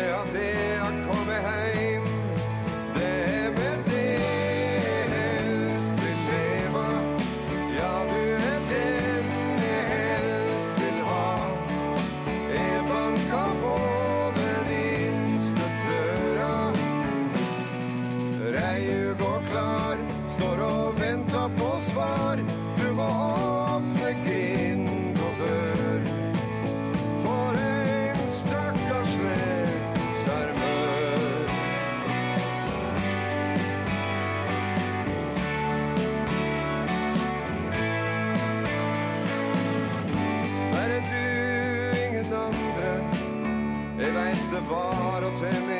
var 44.71 45.23
og 45.27 45.39
til 45.39 45.74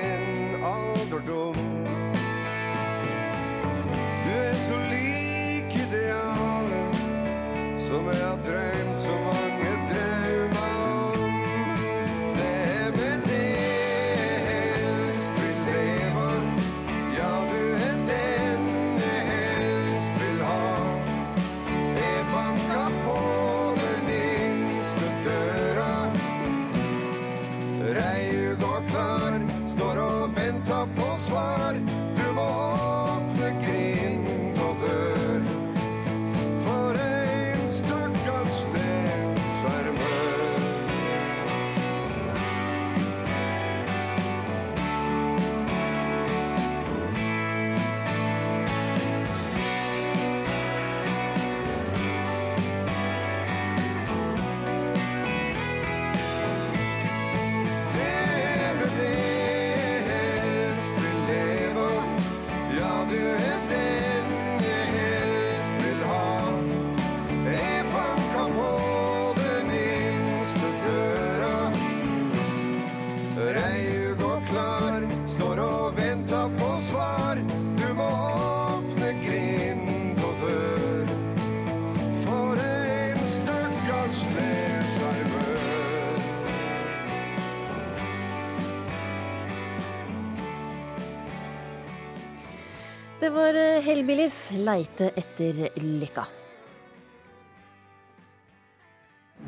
var 93.35 93.55
eh, 93.55 93.83
Hellbillies 93.83 94.51
leite 94.63 95.11
etter 95.19 95.69
lykka. 95.83 96.25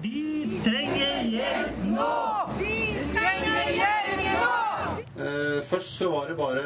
Vi 0.02 0.22
trenger 0.64 1.22
hjelp 1.30 1.84
nå! 1.92 2.10
Vi 2.58 2.74
trenger 3.14 3.70
hjelp 3.76 4.24
nå! 4.26 4.48
Eh, 5.16 5.60
først 5.70 5.92
så 6.00 6.10
var 6.12 6.26
det 6.28 6.38
bare 6.40 6.64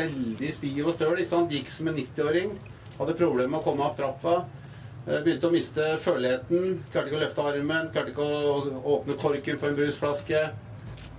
veldig 0.00 0.50
stiv 0.54 0.82
og 0.90 0.96
støl. 0.98 1.22
Han? 1.30 1.46
Gikk 1.52 1.70
som 1.72 1.92
en 1.92 2.00
90-åring. 2.00 2.56
Hadde 2.98 3.16
problemer 3.20 3.54
med 3.54 3.60
å 3.60 3.66
komme 3.68 3.86
opp 3.86 3.96
trappa. 4.00 4.40
Eh, 5.06 5.22
begynte 5.22 5.48
å 5.48 5.54
miste 5.54 5.86
føleligheten. 6.04 6.82
Klarte 6.90 7.12
ikke 7.12 7.20
å 7.20 7.22
løfte 7.22 7.46
armen. 7.52 7.88
Klarte 7.94 8.12
ikke 8.12 8.26
å 8.26 8.82
åpne 8.98 9.16
korken 9.22 9.62
på 9.62 9.70
en 9.70 9.78
brusflaske. 9.78 10.42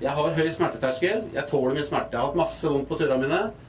Jeg 0.04 0.16
har 0.20 0.36
høy 0.36 0.52
smerteterskel. 0.52 1.26
Jeg 1.32 1.48
tåler 1.50 1.80
mye 1.80 1.88
smerte. 1.88 2.14
Jeg 2.14 2.22
har 2.22 2.30
hatt 2.30 2.44
masse 2.44 2.68
vondt 2.68 2.92
på 2.92 3.00
turene 3.00 3.24
mine. 3.24 3.69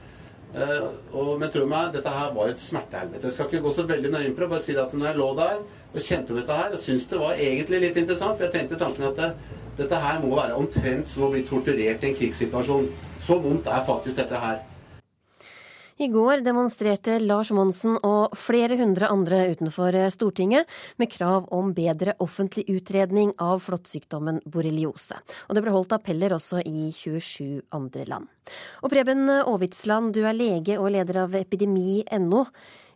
Eh, 0.51 0.87
og, 1.15 1.37
men 1.39 1.51
tro 1.51 1.63
meg, 1.69 1.93
dette 1.95 2.11
her 2.11 2.33
var 2.35 2.51
et 2.51 2.59
smertehelvete. 2.59 3.29
Jeg 3.29 3.35
skal 3.37 3.47
ikke 3.47 3.63
gå 3.63 3.71
så 3.75 3.85
veldig 3.87 4.11
nøye 4.11 4.27
inn 4.27 4.35
på 4.35 4.43
det. 4.43 4.49
Bare 4.51 4.65
si 4.65 4.75
at 4.75 4.95
når 4.95 5.11
jeg 5.11 5.19
lå 5.21 5.29
der 5.39 5.61
og 5.61 6.01
kjente 6.07 6.33
på 6.33 6.39
dette 6.41 6.57
her, 6.57 6.73
og 6.75 6.83
syntes 6.83 7.07
det 7.11 7.21
var 7.21 7.45
egentlig 7.45 7.81
litt 7.85 8.01
interessant, 8.01 8.35
for 8.35 8.47
jeg 8.47 8.55
tenkte 8.57 8.79
tanken 8.81 9.07
at 9.11 9.21
det, 9.21 9.29
dette 9.79 10.01
her 10.03 10.19
må 10.23 10.33
være 10.35 10.57
omtrent 10.59 11.07
som 11.07 11.27
å 11.27 11.31
bli 11.31 11.45
torturert 11.47 12.03
i 12.03 12.11
en 12.11 12.19
krigssituasjon. 12.19 12.91
Så 13.23 13.39
vondt 13.43 13.69
er 13.71 13.87
faktisk 13.87 14.19
dette 14.19 14.43
her. 14.43 14.59
I 16.01 16.07
går 16.07 16.41
demonstrerte 16.41 17.19
Lars 17.21 17.51
Monsen 17.53 17.93
og 18.01 18.33
flere 18.33 18.73
hundre 18.79 19.05
andre 19.13 19.43
utenfor 19.51 19.93
Stortinget 20.09 20.69
med 20.97 21.11
krav 21.13 21.45
om 21.53 21.75
bedre 21.77 22.15
offentlig 22.25 22.63
utredning 22.73 23.35
av 23.37 23.61
flåttsykdommen 23.61 24.39
borreliose. 24.49 25.19
Og 25.45 25.53
det 25.53 25.61
ble 25.61 25.75
holdt 25.75 25.93
appeller 25.93 26.33
også 26.33 26.63
i 26.65 26.87
27 26.89 27.61
andre 27.77 28.07
land. 28.09 28.31
Og 28.81 28.89
Preben 28.89 29.29
Aavitsland, 29.29 30.15
du 30.17 30.23
er 30.25 30.33
lege 30.33 30.79
og 30.81 30.89
leder 30.95 31.21
av 31.27 31.37
epidemi.no. 31.37 32.47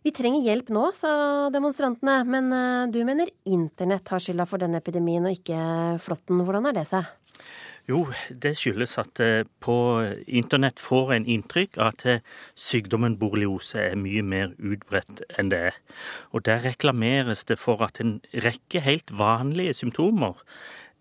Vi 0.02 0.14
trenger 0.14 0.42
hjelp 0.42 0.74
nå, 0.74 0.88
sa 0.98 1.12
demonstrantene, 1.54 2.24
men 2.26 2.50
eh, 2.54 2.88
du 2.90 2.98
mener 3.06 3.30
internett 3.46 4.10
har 4.10 4.22
skylda 4.22 4.48
for 4.50 4.62
denne 4.62 4.82
epidemien 4.82 5.30
og 5.30 5.38
ikke 5.38 5.62
flåtten. 6.02 6.42
Hvordan 6.42 6.66
har 6.66 6.74
det 6.74 6.88
seg? 6.90 7.06
Jo, 7.86 8.00
det 8.42 8.56
skyldes 8.58 8.96
at 8.98 9.20
eh, 9.22 9.44
på 9.62 9.74
internett 10.26 10.80
får 10.82 11.12
en 11.14 11.26
inntrykk 11.30 11.76
av 11.78 11.92
at 11.92 12.00
eh, 12.10 12.24
sykdommen 12.58 13.14
borreliose 13.20 13.78
er 13.92 14.00
mye 14.00 14.24
mer 14.26 14.56
utbredt 14.58 15.22
enn 15.38 15.52
det 15.52 15.60
er. 15.68 15.76
Og 16.34 16.42
der 16.48 16.64
reklameres 16.64 17.44
det 17.46 17.60
for 17.62 17.84
at 17.86 18.00
en 18.02 18.16
rekke 18.42 18.82
helt 18.82 19.14
vanlige 19.14 19.76
symptomer 19.78 20.42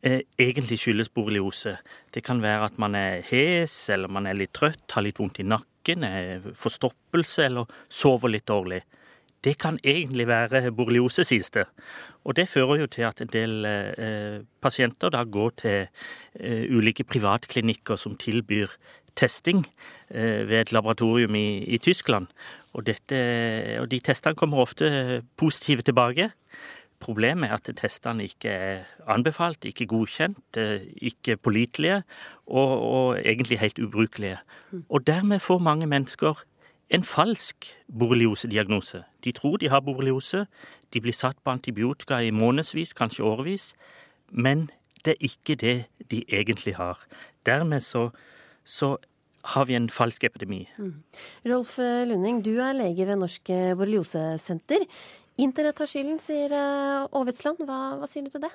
eh, 0.06 0.22
egentlig 0.38 0.78
skyldes 0.84 1.10
borreliose. 1.10 1.80
Det 2.14 2.22
kan 2.28 2.46
være 2.46 2.70
at 2.70 2.78
man 2.78 2.94
er 3.00 3.26
hes, 3.32 3.74
eller 3.90 4.12
man 4.12 4.30
er 4.30 4.38
litt 4.38 4.54
trøtt, 4.54 4.86
har 4.94 5.08
litt 5.08 5.18
vondt 5.18 5.42
i 5.42 5.48
nakken, 5.50 6.06
er 6.06 6.46
forstoppelse 6.54 7.50
eller 7.50 7.74
sover 7.90 8.36
litt 8.36 8.46
dårlig. 8.54 8.84
Det 9.46 9.58
kan 9.62 9.78
egentlig 9.84 10.28
være 10.28 10.72
borreliose, 10.74 11.24
sies 11.24 11.52
det. 11.54 11.68
Og 12.26 12.36
det 12.36 12.48
fører 12.50 12.82
jo 12.82 12.88
til 12.90 13.06
at 13.06 13.22
en 13.22 13.30
del 13.30 13.66
eh, 13.70 14.42
pasienter 14.62 15.14
da 15.14 15.22
går 15.24 15.52
til 15.62 15.80
eh, 15.86 16.66
ulike 16.74 17.06
privatklinikker 17.06 18.00
som 18.02 18.18
tilbyr 18.18 18.74
testing 19.16 19.66
eh, 20.10 20.48
ved 20.50 20.60
et 20.60 20.72
laboratorium 20.72 21.36
i, 21.36 21.64
i 21.64 21.78
Tyskland. 21.78 22.28
Og, 22.74 22.86
dette, 22.88 23.20
og 23.80 23.92
de 23.92 24.00
testene 24.04 24.36
kommer 24.36 24.66
ofte 24.66 25.22
positive 25.38 25.86
tilbake. 25.86 26.32
Problemet 27.00 27.50
er 27.52 27.60
at 27.60 27.70
testene 27.78 28.26
ikke 28.26 28.50
er 28.50 28.84
anbefalt, 29.12 29.66
ikke 29.68 29.88
godkjent, 29.92 30.58
eh, 30.58 30.84
ikke 30.98 31.38
pålitelige 31.38 32.02
og, 32.48 32.82
og 32.82 33.20
egentlig 33.20 33.60
helt 33.60 33.80
ubrukelige. 33.80 34.40
Og 34.90 35.08
dermed 35.08 35.40
får 35.40 35.60
mange 35.60 35.88
mennesker 35.88 36.44
en 36.90 37.04
falsk 37.04 37.72
borreliosediagnose. 38.00 39.04
De 39.24 39.32
tror 39.32 39.58
de 39.58 39.70
har 39.70 39.82
borreliose, 39.82 40.46
de 40.94 41.02
blir 41.02 41.14
satt 41.14 41.38
på 41.44 41.52
antibiotika 41.52 42.22
i 42.22 42.32
månedsvis, 42.32 42.94
kanskje 42.94 43.26
årevis, 43.26 43.74
men 44.30 44.70
det 45.06 45.16
er 45.16 45.28
ikke 45.30 45.56
det 45.56 45.76
de 46.12 46.24
egentlig 46.30 46.76
har. 46.76 47.02
Dermed 47.46 47.82
så, 47.82 48.10
så 48.64 48.96
har 49.56 49.66
vi 49.66 49.76
en 49.78 49.90
falsk 49.90 50.24
epidemi. 50.24 50.66
Rolf 51.46 51.78
Lunding, 51.78 52.46
du 52.46 52.58
er 52.60 52.74
lege 52.74 53.08
ved 53.08 53.22
Norsk 53.22 53.50
borreliosesenter. 53.78 54.86
Internett 55.38 55.82
har 55.82 55.90
skylden, 55.90 56.20
sier 56.24 56.54
eh, 56.56 57.10
Aavitsland. 57.12 57.60
Hva, 57.68 57.98
hva 58.00 58.08
sier 58.08 58.24
du 58.24 58.32
til 58.32 58.46
det? 58.46 58.54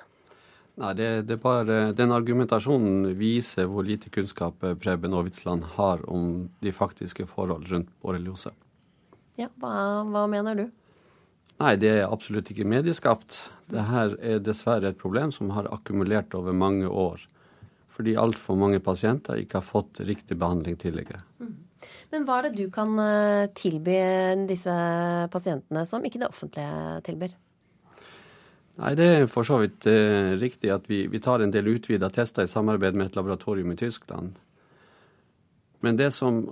Nei, 0.81 0.93
det, 0.97 1.09
det 1.29 1.37
bare, 1.43 1.91
Den 1.93 2.13
argumentasjonen 2.15 3.11
viser 3.19 3.67
hvor 3.69 3.85
lite 3.85 4.09
kunnskap 4.13 4.57
Preben 4.59 4.79
Preben 4.81 5.13
Aavitsland 5.13 5.67
har 5.77 6.01
om 6.09 6.47
de 6.59 6.73
faktiske 6.73 7.27
forhold 7.29 7.69
rundt 7.69 7.91
borreliose. 8.01 8.49
Ja, 9.37 9.51
hva, 9.61 10.01
hva 10.09 10.25
mener 10.31 10.57
du? 10.57 10.63
Nei, 11.61 11.75
det 11.77 11.91
er 11.99 12.07
absolutt 12.09 12.49
ikke 12.49 12.65
medieskapt. 12.65 13.37
Det 13.69 13.83
her 13.85 14.15
er 14.17 14.41
dessverre 14.41 14.89
et 14.89 14.97
problem 14.97 15.29
som 15.35 15.53
har 15.53 15.69
akkumulert 15.69 16.33
over 16.37 16.55
mange 16.57 16.89
år. 16.89 17.21
Fordi 17.91 18.17
altfor 18.17 18.57
mange 18.57 18.81
pasienter 18.81 19.37
ikke 19.43 19.59
har 19.59 19.67
fått 19.67 20.01
riktig 20.07 20.39
behandling 20.41 20.79
tidligere. 20.81 21.21
Men 22.11 22.25
hva 22.25 22.39
er 22.39 22.49
det 22.49 22.57
du 22.57 22.73
kan 22.73 22.97
eh, 23.03 23.51
tilby 23.57 23.99
disse 24.49 24.73
pasientene 25.33 25.85
som 25.89 26.01
ikke 26.07 26.23
det 26.23 26.31
offentlige 26.31 26.97
tilbyr? 27.05 27.37
Nei, 28.81 28.95
Det 28.97 29.05
er 29.05 29.27
for 29.29 29.45
så 29.45 29.59
vidt 29.61 29.85
eh, 29.85 30.33
riktig 30.41 30.71
at 30.73 30.87
vi, 30.89 31.03
vi 31.05 31.19
tar 31.21 31.43
en 31.43 31.51
del 31.53 31.69
utvida 31.69 32.09
tester 32.09 32.47
i 32.47 32.49
samarbeid 32.49 32.95
med 32.97 33.11
et 33.11 33.17
laboratorium 33.19 33.75
i 33.75 33.77
Tyskland. 33.77 34.39
Men 35.85 35.99
det 35.99 36.09
som 36.15 36.47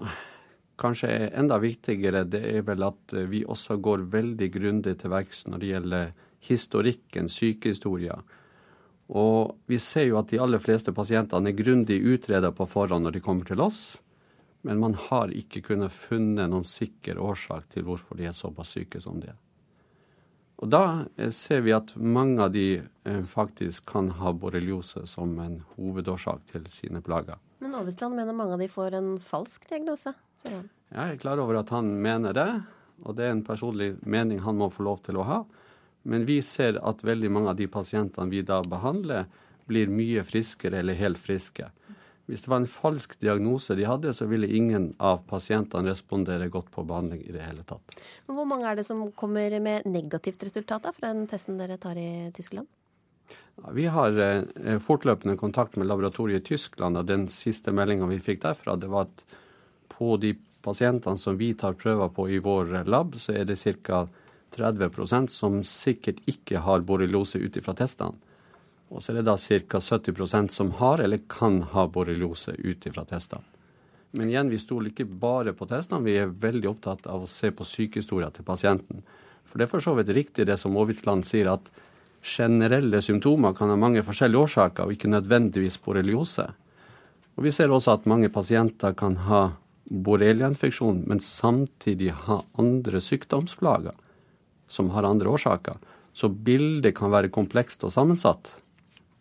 kanskje 0.80 1.10
er 1.10 1.34
enda 1.42 1.58
viktigere, 1.62 2.28
det 2.30 2.44
er 2.52 2.68
vel 2.68 2.86
at 2.86 3.16
eh, 3.18 3.26
vi 3.32 3.42
også 3.50 3.80
går 3.82 4.06
veldig 4.14 4.52
grundig 4.54 5.00
til 5.02 5.14
verks 5.16 5.48
når 5.50 5.64
det 5.64 5.74
gjelder 5.74 6.14
historikken, 6.46 7.34
sykehistoria. 7.34 8.20
Og 9.10 9.58
vi 9.66 9.82
ser 9.82 10.06
jo 10.12 10.22
at 10.22 10.30
de 10.30 10.38
aller 10.38 10.62
fleste 10.62 10.94
pasientene 10.94 11.50
er 11.50 11.58
grundig 11.58 11.98
utreda 12.14 12.54
på 12.54 12.70
forhånd 12.70 13.10
når 13.10 13.18
de 13.18 13.26
kommer 13.26 13.50
til 13.50 13.66
oss. 13.66 13.98
Men 14.62 14.78
man 14.78 14.94
har 15.10 15.34
ikke 15.34 15.66
kunnet 15.66 15.98
funnet 15.98 16.52
noen 16.52 16.68
sikker 16.68 17.18
årsak 17.18 17.72
til 17.74 17.90
hvorfor 17.90 18.22
de 18.22 18.30
er 18.30 18.38
såpass 18.38 18.78
syke 18.78 19.02
som 19.02 19.18
de 19.18 19.34
er. 19.34 19.40
Og 20.60 20.72
da 20.72 21.06
eh, 21.16 21.32
ser 21.36 21.64
vi 21.64 21.74
at 21.76 21.94
mange 21.96 22.44
av 22.44 22.52
de 22.56 22.82
eh, 22.82 23.22
faktisk 23.28 23.86
kan 23.94 24.12
ha 24.20 24.34
borreliose 24.36 25.06
som 25.08 25.38
en 25.40 25.62
hovedårsak 25.78 26.52
til 26.52 26.68
sine 26.72 27.02
plager. 27.06 27.40
Men 27.64 27.78
Aavitsland 27.80 28.16
mener 28.16 28.36
mange 28.36 28.58
av 28.58 28.64
de 28.64 28.68
får 28.72 28.98
en 29.00 29.14
falsk 29.24 29.70
diagnose, 29.72 30.14
sier 30.44 30.58
han. 30.58 30.68
Jeg 30.90 31.16
er 31.16 31.22
klar 31.22 31.40
over 31.40 31.60
at 31.60 31.72
han 31.72 31.90
mener 32.02 32.36
det, 32.36 32.50
og 33.06 33.16
det 33.16 33.28
er 33.28 33.36
en 33.36 33.46
personlig 33.46 33.94
mening 34.04 34.42
han 34.44 34.58
må 34.60 34.72
få 34.74 34.84
lov 34.88 35.04
til 35.06 35.20
å 35.22 35.28
ha. 35.28 35.40
Men 36.10 36.26
vi 36.28 36.40
ser 36.44 36.80
at 36.82 37.04
veldig 37.06 37.30
mange 37.32 37.52
av 37.52 37.60
de 37.60 37.68
pasientene 37.72 38.32
vi 38.32 38.42
da 38.48 38.62
behandler, 38.66 39.28
blir 39.70 39.92
mye 39.94 40.24
friskere 40.26 40.80
eller 40.82 40.98
helt 40.98 41.20
friske. 41.22 41.68
Hvis 42.30 42.44
det 42.46 42.52
var 42.52 42.62
en 42.62 42.70
falsk 42.70 43.16
diagnose 43.24 43.74
de 43.74 43.88
hadde, 43.90 44.12
så 44.14 44.28
ville 44.30 44.48
ingen 44.54 44.92
av 45.02 45.24
pasientene 45.30 45.90
respondere 45.90 46.50
godt 46.54 46.70
på 46.72 46.84
behandling 46.86 47.24
i 47.26 47.34
det 47.34 47.42
hele 47.42 47.66
tatt. 47.66 47.96
Men 48.28 48.38
hvor 48.38 48.46
mange 48.52 48.70
er 48.70 48.78
det 48.78 48.86
som 48.86 49.02
kommer 49.18 49.56
med 49.66 49.88
negativt 49.90 50.46
resultat 50.46 50.86
da, 50.86 50.94
fra 50.94 51.10
den 51.10 51.26
testen 51.32 51.58
dere 51.58 51.80
tar 51.82 51.98
i 51.98 52.30
Tyskland? 52.36 52.70
Vi 53.74 53.90
har 53.92 54.16
eh, 54.22 54.78
fortløpende 54.80 55.40
kontakt 55.42 55.76
med 55.76 55.90
laboratoriet 55.90 56.46
i 56.46 56.54
Tyskland, 56.54 57.02
og 57.02 57.10
den 57.10 57.26
siste 57.34 57.74
meldinga 57.76 58.08
vi 58.14 58.22
fikk 58.24 58.46
derfra, 58.46 58.78
det 58.78 58.92
var 58.94 59.10
at 59.10 59.26
på 59.90 60.16
de 60.22 60.36
pasientene 60.62 61.18
som 61.18 61.38
vi 61.40 61.56
tar 61.58 61.78
prøver 61.80 62.14
på 62.14 62.30
i 62.30 62.40
vår 62.44 62.84
lab, 62.86 63.18
så 63.18 63.36
er 63.42 63.50
det 63.50 63.60
ca. 63.60 64.06
30% 64.50 65.30
som 65.30 65.60
sikkert 65.66 66.24
ikke 66.30 66.62
har 66.66 66.82
borreliose 66.82 67.38
ut 67.38 67.58
ifra 67.60 67.76
testene. 67.78 68.18
Og 68.90 69.04
så 69.04 69.12
er 69.12 69.20
det 69.20 69.28
da 69.30 69.38
ca. 69.38 69.80
70% 69.80 70.54
som 70.54 70.72
har 70.80 71.04
eller 71.04 71.22
kan 71.30 71.62
ha 71.74 71.86
borreliose 71.88 72.56
ut 72.58 72.86
ifra 72.90 73.06
testene. 73.06 73.46
Men 74.12 74.32
igjen, 74.32 74.50
vi 74.50 74.58
stoler 74.58 74.90
ikke 74.90 75.06
bare 75.06 75.54
på 75.54 75.68
testene, 75.70 76.02
vi 76.02 76.16
er 76.18 76.32
veldig 76.34 76.72
opptatt 76.72 77.06
av 77.06 77.24
å 77.24 77.30
se 77.30 77.52
på 77.54 77.68
sykehistoria 77.68 78.32
til 78.34 78.48
pasienten. 78.48 79.04
For 79.46 79.62
det 79.62 79.68
er 79.68 79.72
for 79.76 79.86
så 79.86 79.94
vidt 79.98 80.10
riktig 80.18 80.48
det 80.50 80.58
som 80.58 80.78
Aavitsland 80.78 81.28
sier, 81.28 81.52
at 81.54 81.70
generelle 82.26 83.02
symptomer 83.06 83.54
kan 83.56 83.70
ha 83.70 83.78
mange 83.80 84.02
forskjellige 84.06 84.48
årsaker, 84.48 84.88
og 84.88 84.98
ikke 84.98 85.12
nødvendigvis 85.14 85.78
borreliose. 85.86 86.48
Og 87.38 87.46
vi 87.46 87.54
ser 87.54 87.72
også 87.72 88.00
at 88.00 88.10
mange 88.10 88.32
pasienter 88.34 88.98
kan 88.98 89.16
ha 89.30 89.44
borreliainfeksjon, 89.90 91.04
men 91.10 91.22
samtidig 91.24 92.12
ha 92.26 92.42
andre 92.62 93.02
sykdomsplager 93.02 93.96
som 94.70 94.90
har 94.94 95.08
andre 95.08 95.30
årsaker. 95.30 95.78
Så 96.14 96.30
bildet 96.30 96.98
kan 96.98 97.14
være 97.14 97.32
komplekst 97.34 97.86
og 97.86 97.94
sammensatt. 97.94 98.52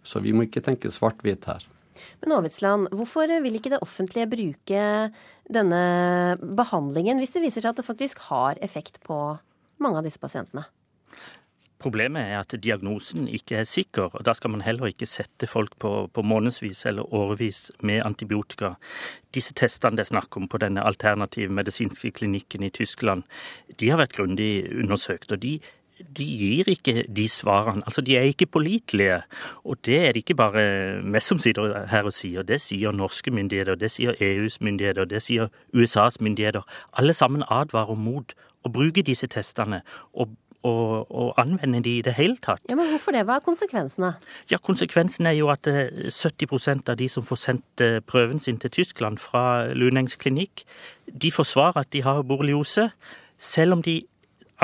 Så 0.08 0.22
vi 0.24 0.32
må 0.32 0.46
ikke 0.46 0.64
tenke 0.64 0.92
svart-hvitt 0.92 1.48
her. 1.50 1.66
Men 2.22 2.36
Aavitsland, 2.36 2.88
hvorfor 2.94 3.30
vil 3.42 3.58
ikke 3.58 3.74
det 3.74 3.82
offentlige 3.84 4.30
bruke 4.30 4.82
denne 5.50 5.82
behandlingen 6.38 7.20
hvis 7.20 7.34
det 7.34 7.44
viser 7.44 7.64
seg 7.64 7.72
at 7.72 7.80
det 7.82 7.88
faktisk 7.88 8.22
har 8.30 8.60
effekt 8.64 9.00
på 9.06 9.18
mange 9.82 10.00
av 10.00 10.06
disse 10.06 10.22
pasientene? 10.22 10.66
Problemet 11.78 12.26
er 12.26 12.40
at 12.40 12.54
diagnosen 12.58 13.28
ikke 13.30 13.60
er 13.60 13.68
sikker, 13.70 14.08
og 14.10 14.24
da 14.26 14.32
skal 14.34 14.50
man 14.50 14.64
heller 14.66 14.90
ikke 14.90 15.06
sette 15.06 15.46
folk 15.46 15.76
på, 15.78 15.92
på 16.10 16.24
månedsvis 16.26 16.80
eller 16.90 17.06
årevis 17.14 17.68
med 17.86 18.02
antibiotika. 18.02 18.72
Disse 19.34 19.54
testene 19.54 19.94
det 19.94 20.08
er 20.08 20.10
snakk 20.10 20.34
om 20.40 20.48
på 20.50 20.58
denne 20.58 20.82
alternative 20.82 21.54
medisinske 21.54 22.10
klinikken 22.18 22.66
i 22.66 22.72
Tyskland, 22.74 23.22
de 23.78 23.92
har 23.92 24.02
vært 24.02 24.16
grundig 24.18 24.66
undersøkt. 24.74 25.30
og 25.30 25.38
de 25.38 25.60
de 26.16 26.24
gir 26.24 26.68
ikke 26.70 27.04
de 27.16 27.28
svarene. 27.28 27.82
Altså, 27.86 28.00
de 28.00 28.16
er 28.16 28.22
ikke 28.22 28.46
pålitelige. 28.46 29.22
Og 29.64 29.76
det 29.86 29.98
er 29.98 30.12
det 30.12 30.16
ikke 30.16 30.34
bare 30.34 31.02
vi 31.02 31.20
som 31.20 31.38
sitter 31.38 31.86
her 31.86 32.02
og 32.02 32.12
sier. 32.12 32.42
Det 32.42 32.60
sier 32.60 32.92
norske 32.92 33.30
myndigheter, 33.30 33.74
det 33.74 33.90
sier 33.90 34.14
EUs 34.20 34.60
myndigheter, 34.60 35.04
det 35.04 35.22
sier 35.22 35.48
USAs 35.74 36.20
myndigheter. 36.20 36.62
Alle 36.92 37.14
sammen 37.14 37.44
advarer 37.50 37.94
mot 37.94 38.34
å 38.64 38.70
bruke 38.72 39.02
disse 39.02 39.26
testene 39.30 39.80
og, 40.12 40.34
og, 40.66 41.10
og 41.10 41.34
anvende 41.38 41.82
de 41.84 41.98
i 41.98 42.02
det 42.02 42.14
hele 42.18 42.36
tatt. 42.42 42.62
Ja, 42.68 42.74
Men 42.74 42.90
hvorfor 42.90 43.14
det? 43.14 43.24
Hva 43.26 43.38
er 43.38 43.46
konsekvensene? 43.46 44.12
Ja, 44.50 44.58
Konsekvensen 44.58 45.26
er 45.26 45.36
jo 45.38 45.50
at 45.54 45.66
eh, 45.66 45.90
70 46.10 46.88
av 46.88 46.96
de 46.98 47.08
som 47.08 47.26
får 47.26 47.42
sendt 47.44 47.84
eh, 47.84 48.00
prøven 48.00 48.40
sin 48.40 48.58
til 48.58 48.70
Tyskland 48.70 49.18
fra 49.22 49.72
Lunengs 49.74 50.16
klinikk, 50.16 50.64
de 51.06 51.32
forsvarer 51.32 51.84
at 51.84 51.92
de 51.92 52.02
har 52.02 52.22
borreliose, 52.22 52.90
selv 53.38 53.78
om 53.78 53.82
de 53.82 54.02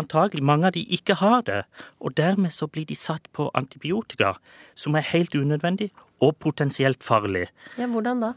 antagelig 0.01 0.43
mange 0.43 0.67
av 0.67 0.75
de 0.77 0.85
ikke 0.97 1.15
har 1.21 1.43
det. 1.47 1.63
Og 2.01 2.17
dermed 2.17 2.51
så 2.51 2.67
blir 2.67 2.87
de 2.87 2.97
satt 2.99 3.29
på 3.33 3.51
antibiotika, 3.55 4.35
som 4.75 4.95
er 4.95 5.07
helt 5.13 5.35
unødvendig 5.35 5.91
og 6.21 6.37
potensielt 6.37 7.05
farlig. 7.05 7.49
Ja, 7.79 7.87
Hvordan 7.87 8.23
da? 8.23 8.33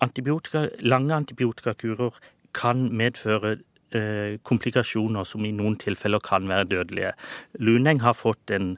Antibiotika, 0.00 0.68
lange 0.80 1.14
antibiotikakurer 1.14 2.18
kan 2.54 2.88
medføre 2.92 3.58
eh, 3.94 4.38
komplikasjoner 4.42 5.24
som 5.24 5.44
i 5.44 5.54
noen 5.54 5.78
tilfeller 5.80 6.20
kan 6.24 6.48
være 6.48 6.68
dødelige. 6.72 7.12
Luneng 7.58 8.02
har 8.02 8.16
fått 8.16 8.50
en 8.50 8.76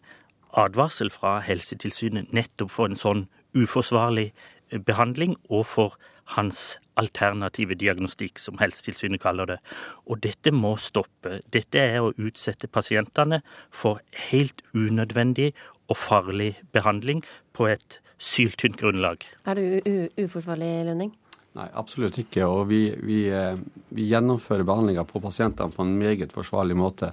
advarsel 0.57 1.11
fra 1.11 1.39
Helsetilsynet 1.45 2.33
nettopp 2.33 2.71
for 2.71 2.89
en 2.89 2.99
sånn 2.99 3.27
uforsvarlig 3.59 4.31
eh, 4.71 4.79
behandling, 4.79 5.37
og 5.51 5.67
for 5.67 5.99
hans 6.37 6.79
alternative 6.99 7.77
diagnostikk, 7.79 8.41
som 8.43 8.59
Helsetilsynet 8.61 9.23
kaller 9.23 9.55
det. 9.55 9.59
Og 10.07 10.21
dette 10.25 10.53
må 10.55 10.75
stoppe. 10.83 11.41
Dette 11.55 11.81
er 11.81 12.03
å 12.03 12.13
utsette 12.17 12.71
pasientene 12.71 13.43
for 13.71 14.03
helt 14.29 14.63
unødvendig 14.75 15.53
og 15.89 15.97
farlig 15.97 16.53
behandling 16.75 17.23
på 17.57 17.71
et 17.71 18.01
syltynt 18.19 18.79
grunnlag. 18.81 19.25
Er 19.47 19.59
det 19.59 19.65
u 19.65 19.81
u 19.87 20.27
uforsvarlig, 20.27 20.73
Lønning? 20.91 21.15
Nei, 21.59 21.69
absolutt 21.75 22.19
ikke. 22.21 22.45
Og 22.47 22.69
vi, 22.71 22.83
vi, 23.03 23.23
eh, 23.35 23.57
vi 23.95 24.11
gjennomfører 24.11 24.67
behandlinga 24.69 25.07
på 25.09 25.23
pasientene 25.23 25.75
på 25.75 25.87
en 25.87 25.97
meget 25.99 26.35
forsvarlig 26.35 26.77
måte. 26.79 27.11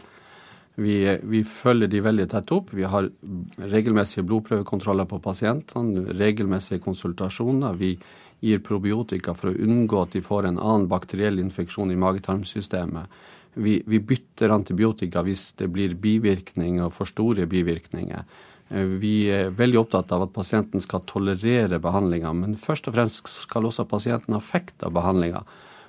Vi, 0.76 0.98
vi 1.24 1.42
følger 1.48 1.88
de 1.88 2.02
veldig 2.04 2.28
tett 2.34 2.52
opp. 2.52 2.74
Vi 2.76 2.84
har 2.84 3.08
regelmessige 3.72 4.26
blodprøvekontroller 4.28 5.08
på 5.08 5.22
pasientene, 5.24 6.04
regelmessige 6.20 6.84
konsultasjoner. 6.84 7.78
Vi 7.80 7.94
gir 8.46 8.62
probiotika 8.66 9.34
for 9.34 9.52
å 9.52 9.58
unngå 9.66 10.02
at 10.04 10.16
de 10.16 10.22
får 10.26 10.50
en 10.50 10.60
annen 10.62 10.90
bakteriell 10.92 11.42
infeksjon 11.42 11.94
i 11.94 12.00
magetarmsystemet. 12.00 13.22
Vi, 13.56 13.80
vi 13.88 14.02
bytter 14.04 14.52
antibiotika 14.52 15.24
hvis 15.26 15.54
det 15.60 15.70
blir 15.74 15.96
bivirkninger, 16.00 16.92
for 16.94 17.10
store 17.10 17.48
bivirkninger. 17.50 18.26
Eh, 18.70 18.90
Vi 19.02 19.16
er 19.32 19.54
veldig 19.56 19.80
opptatt 19.86 20.12
av 20.16 20.28
at 20.28 20.34
pasienten 20.36 20.84
skal 20.84 21.06
tolerere 21.08 21.80
behandlinga, 21.82 22.34
men 22.36 22.58
først 22.60 22.90
og 22.90 22.98
fremst 22.98 23.32
skal 23.48 23.70
også 23.70 23.88
pasienten 23.90 24.36
ha 24.36 24.42
effekt 24.42 24.84
av 24.84 24.94
behandlinga. 24.98 25.46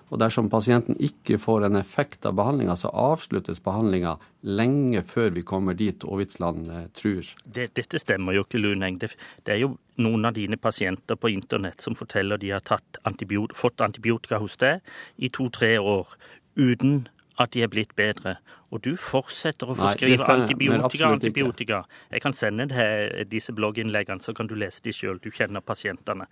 Og 0.07 0.21
dersom 0.23 0.47
pasienten 0.51 0.95
ikke 1.03 1.39
får 1.43 1.67
en 1.67 1.79
effekt 1.81 2.27
av 2.29 2.37
behandlinga, 2.39 2.77
så 2.79 2.93
avsluttes 2.95 3.59
behandlinga 3.65 4.15
lenge 4.47 5.03
før 5.03 5.33
vi 5.35 5.43
kommer 5.43 5.75
dit 5.75 6.05
Aavitsland 6.07 6.71
eh, 6.71 6.85
tror. 6.95 7.33
Det, 7.43 7.73
dette 7.75 7.99
stemmer 7.99 8.37
jo 8.37 8.45
ikke, 8.47 8.61
Luneng. 8.63 9.01
Det, 9.03 9.11
det 9.47 9.57
er 9.57 9.63
jo 9.65 9.73
noen 10.03 10.29
av 10.29 10.37
dine 10.37 10.59
pasienter 10.61 11.19
på 11.19 11.33
internett 11.35 11.83
som 11.83 11.99
forteller 11.99 12.39
de 12.39 12.53
har 12.55 12.63
antibiot 13.09 13.57
fått 13.57 13.83
antibiotika 13.83 14.39
hos 14.43 14.55
deg 14.63 14.85
i 15.17 15.33
to-tre 15.33 15.75
år 15.83 16.15
uten 16.57 17.09
at 17.43 17.53
de 17.53 17.65
er 17.67 17.73
blitt 17.73 17.93
bedre. 17.99 18.37
Og 18.75 18.83
du 18.83 18.95
fortsetter 18.99 19.71
å 19.71 19.77
forskrive 19.79 20.19
Nei, 20.23 20.37
antibiotika, 20.43 21.09
og 21.09 21.17
antibiotika. 21.19 21.81
Jeg 22.11 22.23
kan 22.25 22.35
sende 22.35 22.67
deg 22.71 23.27
disse 23.31 23.55
blogginnleggene, 23.57 24.23
så 24.25 24.35
kan 24.37 24.49
du 24.51 24.57
lese 24.59 24.83
de 24.85 24.95
sjøl. 24.97 25.21
Du 25.23 25.29
kjenner 25.35 25.63
pasientene. 25.65 26.27